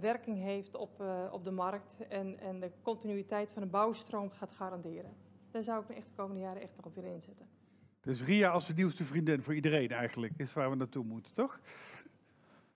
werking 0.00 0.42
heeft 0.42 0.74
op, 0.74 1.02
op 1.30 1.44
de 1.44 1.50
markt 1.50 2.06
en, 2.08 2.38
en 2.38 2.60
de 2.60 2.70
continuïteit 2.82 3.52
van 3.52 3.62
de 3.62 3.68
bouwstroom 3.68 4.30
gaat 4.30 4.50
garanderen. 4.50 5.16
Daar 5.50 5.62
zou 5.62 5.82
ik 5.82 5.88
me 5.88 5.94
echt 5.94 6.08
de 6.08 6.14
komende 6.14 6.40
jaren 6.40 6.62
echt 6.62 6.76
nog 6.76 6.86
op 6.86 6.94
willen 6.94 7.12
inzetten. 7.12 7.46
Dus 8.06 8.22
Ria 8.22 8.50
als 8.50 8.66
de 8.66 8.74
nieuwste 8.74 9.04
vriendin 9.04 9.42
voor 9.42 9.54
iedereen 9.54 9.90
eigenlijk 9.90 10.32
is 10.36 10.52
waar 10.52 10.70
we 10.70 10.76
naartoe 10.76 11.04
moeten, 11.04 11.34
toch? 11.34 11.60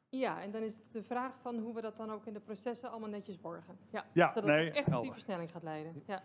Ja, 0.09 0.43
en 0.43 0.51
dan 0.51 0.62
is 0.62 0.74
het 0.74 0.93
de 0.93 1.03
vraag 1.03 1.33
van 1.43 1.59
hoe 1.59 1.74
we 1.74 1.81
dat 1.81 1.97
dan 1.97 2.11
ook 2.12 2.26
in 2.26 2.33
de 2.33 2.41
processen 2.41 2.91
allemaal 2.91 3.09
netjes 3.09 3.41
borgen. 3.41 3.78
Ja, 3.91 4.05
Ja, 4.12 4.33
zodat 4.33 4.45
nee, 4.45 4.66
het 4.66 4.76
echt 4.76 4.91
tot 4.91 5.03
die 5.03 5.12
versnelling 5.12 5.51
gaat 5.51 5.62
leiden. 5.62 6.03
Ja. 6.07 6.22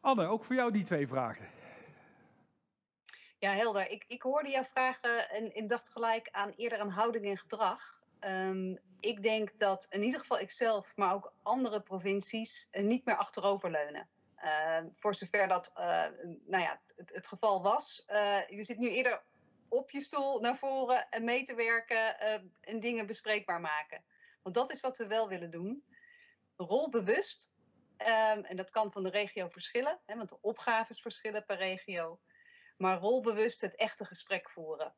Anne, 0.00 0.26
ook 0.26 0.44
voor 0.44 0.54
jou 0.54 0.72
die 0.72 0.84
twee 0.84 1.08
vragen. 1.08 1.46
Ja, 3.38 3.52
helder. 3.52 3.90
Ik, 3.90 4.04
ik 4.08 4.22
hoorde 4.22 4.50
jouw 4.50 4.64
vragen 4.64 5.30
en, 5.30 5.54
en 5.54 5.66
dacht 5.66 5.88
gelijk 5.88 6.28
aan 6.30 6.52
eerder 6.56 6.78
aan 6.78 6.90
houding 6.90 7.24
en 7.24 7.38
gedrag. 7.38 8.04
Ehm, 8.18 8.76
ik 9.00 9.22
denk 9.22 9.58
dat 9.58 9.86
in 9.90 10.02
ieder 10.02 10.20
geval 10.20 10.40
ikzelf, 10.40 10.96
maar 10.96 11.14
ook 11.14 11.32
andere 11.42 11.80
provincies, 11.80 12.68
eh, 12.70 12.84
niet 12.84 13.04
meer 13.04 13.16
achteroverleunen. 13.16 14.08
Ehm, 14.40 14.88
voor 14.98 15.14
zover 15.14 15.48
dat 15.48 15.72
eh, 15.74 16.06
nou 16.46 16.62
ja, 16.62 16.80
het, 16.96 17.10
het 17.14 17.26
geval 17.26 17.62
was. 17.62 18.04
Eh, 18.06 18.48
je 18.48 18.64
zit 18.64 18.78
nu 18.78 18.90
eerder 18.90 19.22
op 19.68 19.90
je 19.90 20.00
stoel 20.00 20.40
naar 20.40 20.56
voren 20.56 21.08
en 21.08 21.24
mee 21.24 21.42
te 21.42 21.54
werken 21.54 22.20
eh, 22.20 22.40
en 22.60 22.80
dingen 22.80 23.06
bespreekbaar 23.06 23.60
maken. 23.60 24.04
Want 24.42 24.54
dat 24.54 24.72
is 24.72 24.80
wat 24.80 24.96
we 24.96 25.06
wel 25.06 25.28
willen 25.28 25.50
doen. 25.50 25.84
Rolbewust. 26.56 27.52
Ehm, 27.96 28.42
en 28.42 28.56
dat 28.56 28.70
kan 28.70 28.92
van 28.92 29.02
de 29.02 29.10
regio 29.10 29.48
verschillen, 29.48 30.00
hè, 30.06 30.16
want 30.16 30.28
de 30.28 30.40
opgaves 30.40 31.00
verschillen 31.00 31.44
per 31.44 31.56
regio 31.56 32.20
maar 32.80 32.98
rolbewust 32.98 33.60
het 33.60 33.74
echte 33.74 34.04
gesprek 34.04 34.50
voeren. 34.50 34.94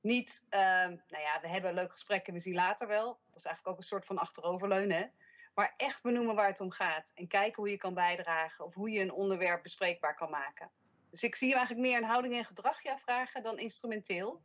Niet, 0.00 0.46
ehm, 0.48 0.96
nou 1.08 1.22
ja, 1.22 1.40
we 1.40 1.48
hebben 1.48 1.70
een 1.70 1.76
leuk 1.76 1.92
gesprek 1.92 2.26
en 2.26 2.32
we 2.32 2.40
zien 2.40 2.54
later 2.54 2.86
wel. 2.86 3.06
Dat 3.06 3.36
is 3.36 3.44
eigenlijk 3.44 3.66
ook 3.66 3.82
een 3.82 3.88
soort 3.88 4.06
van 4.06 4.18
achteroverleunen. 4.18 5.12
Maar 5.54 5.74
echt 5.76 6.02
benoemen 6.02 6.34
waar 6.34 6.48
het 6.48 6.60
om 6.60 6.70
gaat. 6.70 7.10
En 7.14 7.28
kijken 7.28 7.62
hoe 7.62 7.70
je 7.70 7.76
kan 7.76 7.94
bijdragen 7.94 8.64
of 8.64 8.74
hoe 8.74 8.90
je 8.90 9.00
een 9.00 9.12
onderwerp 9.12 9.62
bespreekbaar 9.62 10.14
kan 10.16 10.30
maken. 10.30 10.70
Dus 11.10 11.22
ik 11.22 11.36
zie 11.36 11.48
je 11.48 11.54
eigenlijk 11.54 11.86
meer 11.86 11.96
een 11.96 12.08
houding 12.08 12.34
en 12.34 12.44
gedrag 12.44 12.82
ja, 12.82 12.98
vragen 12.98 13.42
dan 13.42 13.58
instrumenteel. 13.58 14.42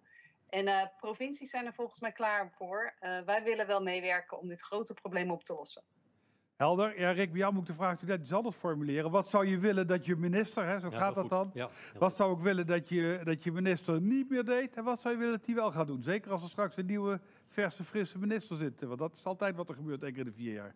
En 0.50 0.68
eh, 0.68 0.88
provincies 0.98 1.50
zijn 1.50 1.66
er 1.66 1.74
volgens 1.74 2.00
mij 2.00 2.12
klaar 2.12 2.52
voor. 2.58 2.94
Eh, 3.00 3.20
wij 3.26 3.44
willen 3.44 3.68
wel 3.68 3.82
meewerken 3.84 4.40
om 4.40 4.48
dit 4.48 4.62
grote 4.62 4.94
probleem 4.94 5.32
op 5.32 5.44
te 5.44 5.54
lossen. 5.54 5.84
Helder. 6.56 7.00
Ja, 7.00 7.12
Rick, 7.12 7.30
bij 7.32 7.40
jou 7.40 7.54
moet 7.54 7.62
ik 7.62 7.68
de 7.68 7.74
vraag 7.74 7.92
natuurlijk 7.92 8.20
net 8.22 8.32
anders 8.32 8.56
formuleren. 8.56 9.12
Wat 9.12 9.30
zou 9.30 9.46
je 9.48 9.60
willen 9.60 9.88
dat 9.88 10.06
je 10.06 10.16
minister, 10.16 10.66
hè, 10.66 10.80
zo 10.80 10.90
Ja, 10.90 10.98
gaat 10.98 11.14
dat 11.16 11.22
goed. 11.22 11.30
dan? 11.32 11.52
Ja, 11.54 11.70
Wat 11.94 12.10
goed. 12.10 12.18
zou 12.18 12.38
ik 12.38 12.44
willen 12.44 12.68
dat 12.68 12.90
je, 12.90 13.22
dat 13.24 13.44
je 13.44 13.52
minister 13.52 14.02
niet 14.02 14.30
meer 14.30 14.44
deed? 14.46 14.76
En 14.76 14.84
wat 14.84 15.02
zou 15.02 15.14
je 15.14 15.20
willen 15.20 15.38
dat 15.38 15.46
hij 15.46 15.56
wel 15.56 15.72
gaat 15.72 15.88
doen? 15.88 16.04
Zeker 16.04 16.32
als 16.32 16.44
er 16.44 16.50
straks 16.50 16.78
een 16.78 16.86
nieuwe, 16.86 17.20
verse, 17.48 17.84
frisse 17.84 18.18
minister 18.18 18.58
zit. 18.58 18.82
Want 18.82 19.00
dat 19.00 19.16
is 19.16 19.26
altijd 19.26 19.56
wat 19.56 19.70
er 19.70 19.76
gebeurt, 19.76 20.04
één 20.04 20.12
keer 20.12 20.22
in 20.22 20.26
de 20.26 20.36
vier 20.36 20.54
jaar. 20.54 20.76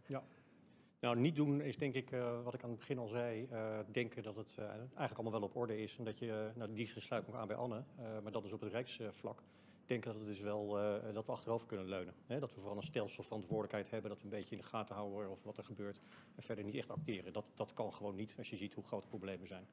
Nou, 1.02 1.20
niet 1.20 1.36
doen 1.36 1.62
is 1.62 1.78
denk 1.78 1.94
ik, 1.94 2.12
eh, 2.12 2.44
wat 2.44 2.54
ik 2.54 2.64
aan 2.64 2.70
het 2.70 2.80
begin 2.80 2.98
al 2.98 3.08
zei, 3.08 3.48
eh, 3.50 3.80
denken 3.92 4.24
dat 4.24 4.36
het 4.36 4.56
eh, 4.60 4.66
eigenlijk 4.66 5.14
allemaal 5.14 5.40
wel 5.40 5.50
op 5.50 5.56
orde 5.56 5.82
is. 5.82 5.98
En 5.98 6.04
dat 6.04 6.20
je, 6.20 6.52
nou 6.56 6.74
die 6.74 6.88
sluit 6.88 7.24
ik 7.24 7.30
ook 7.30 7.36
aan 7.36 7.48
bij 7.48 7.56
Anne, 7.56 7.84
eh, 7.98 8.06
maar 8.24 8.32
dat 8.32 8.44
is 8.44 8.52
op 8.52 8.62
het 8.62 8.72
rijksvlak. 8.72 9.44
denken 9.86 10.12
dat 10.12 10.20
het 10.20 10.30
dus 10.30 10.40
wel, 10.40 10.80
eh, 10.80 11.14
dat 11.14 11.26
we 11.26 11.32
achterover 11.32 11.68
kunnen 11.68 11.86
leunen. 11.86 12.14
Hè? 12.26 12.40
Dat 12.40 12.54
we 12.54 12.60
vooral 12.60 12.78
een 12.78 12.84
stelsel 12.84 13.24
verantwoordelijkheid 13.24 13.90
hebben, 13.90 14.10
dat 14.10 14.20
we 14.20 14.26
een 14.26 14.30
beetje 14.30 14.56
in 14.56 14.62
de 14.62 14.68
gaten 14.68 14.96
houden 14.96 15.30
of 15.30 15.44
wat 15.44 15.58
er 15.58 15.64
gebeurt. 15.64 16.02
En 16.36 16.44
verder 16.44 16.64
niet 16.64 16.76
echt 16.76 16.90
acteren. 16.90 17.34
Dat, 17.34 17.46
dat 17.56 17.74
kan 17.74 17.94
gewoon 17.94 18.16
niet 18.16 18.36
als 18.38 18.50
je 18.50 18.56
ziet 18.56 18.74
hoe 18.74 18.84
groot 18.84 19.02
de 19.02 19.08
problemen 19.08 19.48
zijn. 19.48 19.68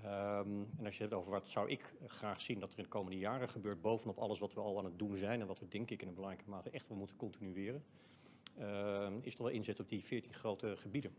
Ehm, 0.00 0.62
en 0.78 0.84
als 0.84 0.96
je 0.96 1.02
het 1.04 1.12
over 1.12 1.30
wat 1.30 1.48
zou 1.48 1.70
ik 1.70 1.94
graag 2.06 2.40
zien 2.40 2.58
dat 2.58 2.72
er 2.72 2.78
in 2.78 2.84
de 2.84 2.90
komende 2.90 3.18
jaren 3.18 3.48
gebeurt, 3.48 3.80
bovenop 3.80 4.18
alles 4.18 4.38
wat 4.38 4.54
we 4.54 4.60
al 4.60 4.78
aan 4.78 4.84
het 4.84 4.98
doen 4.98 5.16
zijn 5.16 5.40
en 5.40 5.46
wat 5.46 5.58
we 5.58 5.68
denk 5.68 5.90
ik 5.90 6.02
in 6.02 6.08
een 6.08 6.14
belangrijke 6.14 6.50
mate 6.50 6.70
echt 6.70 6.88
wel 6.88 6.98
moeten 6.98 7.16
continueren, 7.16 7.84
ehm, 8.58 9.18
is 9.22 9.34
toch 9.34 9.46
wel 9.46 9.56
inzet 9.56 9.80
op 9.80 9.88
die 9.88 10.04
14 10.04 10.32
grote 10.32 10.76
gebieden. 10.76 11.14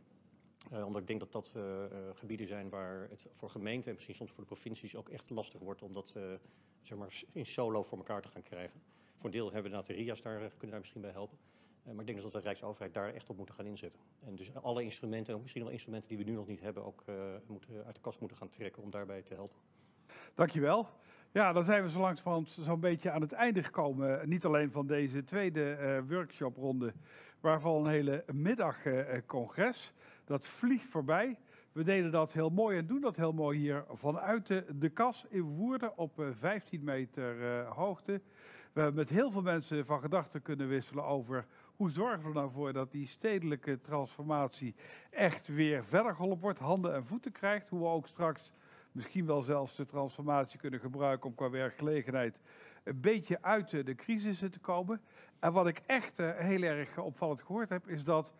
Eh, 0.72 0.86
omdat 0.86 1.02
ik 1.02 1.08
denk 1.08 1.20
dat 1.20 1.32
dat 1.32 1.54
eh, 1.56 1.86
eh, 1.86 1.92
gebieden 2.14 2.48
zijn 2.48 2.70
waar 2.70 3.10
het 3.10 3.28
voor 3.32 3.50
gemeenten 3.50 3.88
en 3.90 3.94
misschien 3.94 4.16
soms 4.16 4.32
voor 4.32 4.40
de 4.40 4.50
provincies 4.50 4.96
ook 4.96 5.10
echt 5.10 5.30
lastig 5.30 5.60
wordt 5.60 5.82
om 5.82 5.94
dat 5.94 6.18
zeg 6.82 6.98
maar 6.98 7.22
in 7.32 7.46
solo 7.46 7.84
voor 7.84 7.98
elkaar 7.98 8.22
te 8.22 8.28
gaan 8.28 8.44
krijgen. 8.44 8.82
Voor 9.16 9.26
een 9.26 9.32
deel 9.32 9.52
hebben 9.52 9.72
we 9.72 9.84
de 9.84 9.94
RIA's 9.94 10.22
daar, 10.22 10.40
kunnen 10.40 10.70
daar 10.70 10.80
misschien 10.80 11.02
bij 11.02 11.12
helpen. 11.12 11.38
Eh, 11.84 11.92
maar 11.92 12.00
ik 12.00 12.06
denk 12.06 12.22
dus 12.22 12.32
dat 12.32 12.42
de 12.42 12.48
Rijksoverheid 12.48 12.94
daar 12.94 13.14
echt 13.14 13.30
op 13.30 13.38
moeten 13.38 13.56
gaan 13.56 13.66
inzetten. 13.66 14.00
En 14.26 14.36
dus 14.36 14.56
alle 14.56 14.84
instrumenten, 14.84 15.34
en 15.34 15.42
misschien 15.42 15.64
wel 15.64 15.72
instrumenten 15.72 16.10
die 16.10 16.18
we 16.18 16.24
nu 16.24 16.32
nog 16.36 16.48
niet 16.48 16.62
hebben, 16.62 16.86
ook 16.86 17.04
eh, 17.06 17.16
uit 17.86 17.96
de 17.96 18.02
kast 18.02 18.20
moeten 18.20 18.38
gaan 18.38 18.50
trekken 18.50 18.84
om 18.84 18.90
daarbij 18.90 19.22
te 19.22 19.34
helpen. 19.34 19.58
Dankjewel. 20.34 20.88
Ja, 21.32 21.54
dan 21.54 21.64
zijn 21.64 21.84
we 21.84 21.90
zo 21.90 22.00
langzamerhand 22.00 22.58
zo'n 22.60 22.80
beetje 22.80 23.12
aan 23.12 23.22
het 23.22 23.32
einde 23.32 23.64
gekomen. 23.64 24.30
Niet 24.30 24.46
alleen 24.46 24.72
van 24.72 24.88
deze 24.88 25.24
tweede 25.24 25.72
eh, 25.72 26.00
workshopronde, 26.08 26.94
maar 27.40 27.62
van 27.62 27.86
een 27.86 27.92
hele 27.92 28.24
middagcongres. 28.34 29.94
dat 30.26 30.48
vliegt 30.48 30.86
voorbij. 30.86 31.40
We 31.72 31.84
deden 31.84 32.12
dat 32.12 32.34
heel 32.34 32.50
mooi 32.50 32.78
en 32.78 32.88
doen 32.88 33.02
dat 33.02 33.16
heel 33.16 33.34
mooi 33.34 33.60
hier 33.60 33.86
vanuit 33.90 34.48
de, 34.80 34.90
kas 34.90 35.26
in 35.30 35.42
Woerden 35.42 35.98
op 35.98 36.20
eh, 36.20 36.28
15 36.32 36.84
meter 36.84 37.66
hoogte. 37.66 38.22
We 38.74 38.82
hebben 38.82 39.00
met 39.00 39.10
heel 39.10 39.32
veel 39.32 39.42
mensen 39.42 39.86
van 39.86 40.00
gedachten 40.00 40.42
kunnen 40.42 40.68
wisselen 40.68 41.04
over 41.04 41.46
hoe 41.76 41.90
zorgen 41.90 42.28
we 42.28 42.34
nou 42.34 42.52
voor 42.52 42.74
dat 42.74 42.92
die 42.92 43.08
stedelijke 43.08 43.82
transformatie 43.82 44.76
echt 45.10 45.48
weer 45.48 45.86
verder 45.86 46.16
geholpen 46.16 46.42
wordt, 46.42 46.60
handen 46.60 46.94
en 46.94 47.06
voeten 47.06 47.32
krijgt. 47.32 47.70
Hoe 47.70 47.80
we 47.80 47.86
ook 47.86 48.08
straks 48.08 48.52
misschien 48.92 49.26
wel 49.26 49.42
zelfs 49.42 49.76
de 49.76 49.86
transformatie 49.86 50.60
kunnen 50.60 50.80
gebruiken 50.80 51.30
om 51.30 51.36
qua 51.36 51.50
werkgelegenheid 51.50 52.40
een 52.84 53.02
beetje 53.02 53.42
uit 53.42 53.70
de 53.70 53.96
crisissen 53.96 54.52
te 54.52 54.60
komen. 54.60 55.02
En 55.40 55.54
wat 55.54 55.68
ik 55.68 55.82
echt 55.86 56.20
eh, 56.20 56.38
heel 56.38 56.62
erg 56.62 56.98
opvallend 56.98 57.42
gehoord 57.42 57.70
heb, 57.70 57.88
is 57.88 58.04
dat 58.04 58.34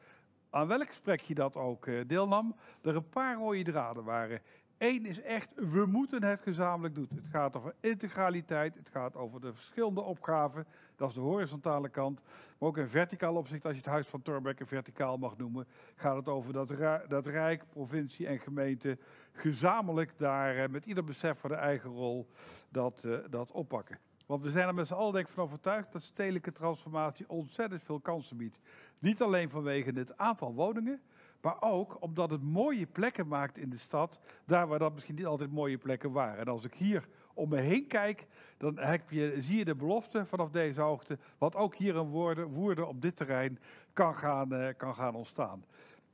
aan 0.50 0.68
welk 0.68 0.88
gesprek 0.88 1.22
je 1.22 1.34
dat 1.34 1.56
ook 1.56 1.88
eh, 1.88 2.00
deelnam, 2.08 2.56
er 2.82 2.96
een 2.96 3.10
paar 3.10 3.36
rode 3.36 3.64
draden 3.64 4.04
waren. 4.04 4.42
Eén 4.84 5.06
is 5.06 5.22
echt, 5.22 5.50
we 5.56 5.86
moeten 5.86 6.24
het 6.24 6.42
gezamenlijk 6.42 6.96
doen. 6.96 7.08
Het 7.16 7.28
gaat 7.28 7.56
over 7.56 7.74
integraliteit, 7.80 8.76
het 8.76 8.90
gaat 8.90 9.16
over 9.16 9.42
de 9.42 9.54
verschillende 9.54 10.02
opgaven. 10.02 10.66
Dat 10.96 11.10
is 11.10 11.16
de 11.16 11.22
horizontale 11.22 11.90
kant. 11.90 12.22
Maar 12.58 12.70
ook 12.70 12.78
in 12.78 12.88
verticaal 12.88 13.36
opzicht, 13.36 13.66
als 13.66 13.74
je 13.74 13.82
het 13.82 13.90
Huis 13.90 14.08
van 14.08 14.22
Torbeck 14.22 14.60
een 14.60 14.68
verticaal 14.68 15.18
mag 15.18 15.38
noemen, 15.38 15.68
gaat 15.96 16.16
het 16.16 16.28
over 16.28 16.54
dat, 16.54 16.74
dat 17.08 17.28
Rijk, 17.28 17.64
provincie 17.70 18.28
en 18.28 18.40
gemeente 18.40 18.98
gezamenlijk 19.32 20.14
daar 20.18 20.58
eh, 20.58 20.70
met 20.70 20.86
ieder 20.86 21.04
besef 21.04 21.40
voor 21.40 21.50
de 21.50 21.56
eigen 21.56 21.90
rol 21.90 22.30
dat, 22.70 23.02
uh, 23.06 23.18
dat 23.30 23.52
oppakken. 23.52 24.00
Want 24.26 24.42
we 24.42 24.50
zijn 24.50 24.68
er 24.68 24.74
met 24.74 24.88
z'n 24.88 24.94
allen 24.94 25.14
denk 25.14 25.28
ik 25.28 25.34
van 25.34 25.44
overtuigd 25.44 25.92
dat 25.92 26.02
stedelijke 26.02 26.52
transformatie 26.52 27.30
ontzettend 27.30 27.84
veel 27.84 28.00
kansen 28.00 28.38
biedt. 28.38 28.60
Niet 29.00 29.22
alleen 29.22 29.50
vanwege 29.50 29.92
het 29.94 30.18
aantal 30.18 30.54
woningen, 30.54 31.02
maar 31.44 31.58
ook 31.60 31.98
omdat 32.00 32.30
het 32.30 32.44
mooie 32.44 32.86
plekken 32.86 33.28
maakt 33.28 33.58
in 33.58 33.70
de 33.70 33.78
stad, 33.78 34.20
daar 34.46 34.68
waar 34.68 34.80
dat 34.80 34.94
misschien 34.94 35.16
niet 35.16 35.26
altijd 35.26 35.52
mooie 35.52 35.78
plekken 35.78 36.12
waren. 36.12 36.38
En 36.40 36.48
als 36.48 36.66
ik 36.66 36.74
hier 36.74 37.08
om 37.34 37.50
me 37.50 37.60
heen 37.60 37.88
kijk, 37.88 38.28
dan 38.58 38.78
heb 38.78 39.10
je, 39.10 39.36
zie 39.40 39.58
je 39.58 39.66
de 39.66 39.76
belofte 39.76 40.26
vanaf 40.26 40.50
deze 40.50 40.82
hoogte, 40.82 41.18
wat 41.38 41.56
ook 41.56 41.76
hier 41.76 41.96
een 41.96 42.10
woorden, 42.50 42.88
op 42.88 43.02
dit 43.02 43.16
terrein 43.16 43.60
kan 43.94 44.16
gaan, 44.16 44.54
uh, 44.54 44.68
kan 44.78 44.96
gaan 44.96 45.16
ontstaan. 45.16 45.66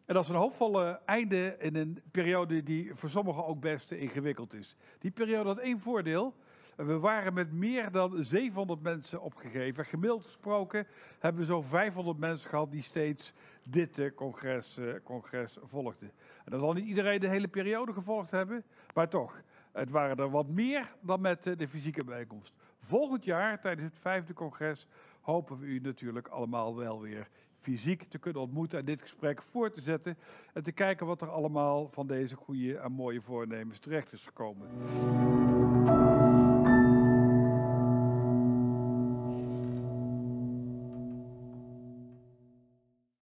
En 0.06 0.14
dat 0.14 0.24
is 0.24 0.30
een 0.30 0.36
hoopvolle 0.36 1.00
einde 1.06 1.56
in 1.60 1.76
een 1.76 2.02
periode 2.12 2.64
die 2.64 2.96
voor 2.96 3.10
sommigen 3.10 3.46
ook 3.46 3.60
best 3.60 3.92
ingewikkeld 3.92 4.54
is. 4.54 4.76
Die 5.00 5.12
periode 5.12 5.48
had 5.48 5.58
één 5.58 5.80
voordeel. 5.80 6.34
We 6.76 7.00
waren 7.00 7.34
met 7.34 7.52
meer 7.52 7.92
dan 7.92 8.24
700 8.24 8.82
mensen 8.82 9.22
opgegeven. 9.22 9.86
Gemiddeld 9.86 10.24
gesproken 10.24 10.88
hebben 11.20 11.42
we 11.42 11.48
zo'n 11.48 11.64
500 11.64 12.18
mensen 12.18 12.50
gehad 12.50 12.72
die 12.72 12.82
steeds 12.82 13.34
dit 13.72 13.98
uh, 13.98 14.12
congres, 14.16 14.78
uh, 14.78 14.94
congres 15.04 15.58
volgden. 15.64 16.12
En 16.46 16.52
dan 16.52 16.60
zal 16.60 16.74
niet 16.74 16.86
iedereen 16.86 17.20
de 17.20 17.28
hele 17.28 17.48
periode 17.48 17.94
gevolgd 17.94 18.32
hebben, 18.32 18.64
maar 18.94 19.10
toch. 19.10 19.42
Het 19.72 19.90
waren 19.90 20.18
er 20.18 20.30
wat 20.30 20.48
meer 20.48 20.96
dan 21.02 21.22
met 21.22 21.46
uh, 21.46 21.58
de 21.58 21.68
fysieke 21.68 22.04
bijeenkomst. 22.04 22.54
Volgend 22.80 23.26
jaar, 23.26 23.60
tijdens 23.62 23.84
het 23.84 24.00
vijfde 24.00 24.34
congres, 24.34 24.88
hopen 25.22 25.60
we 25.60 25.66
u 25.66 25.80
natuurlijk 25.80 26.28
allemaal 26.28 26.76
wel 26.76 27.02
weer 27.02 27.30
fysiek 27.60 28.04
te 28.04 28.18
kunnen 28.18 28.42
ontmoeten 28.42 28.80
en 28.80 28.86
dit 28.86 29.02
gesprek 29.02 29.42
voor 29.42 29.72
te 29.72 29.82
zetten. 29.82 30.18
En 30.54 30.64
te 30.64 30.72
kijken 30.72 31.06
wat 31.06 31.22
er 31.22 31.30
allemaal 31.30 31.90
van 31.90 32.08
deze 32.08 32.36
goede 32.36 32.78
en 32.78 32.92
mooie 32.92 33.22
voornemens 33.22 33.80
terecht 33.80 34.14
is 34.14 34.24
gekomen. 34.24 34.68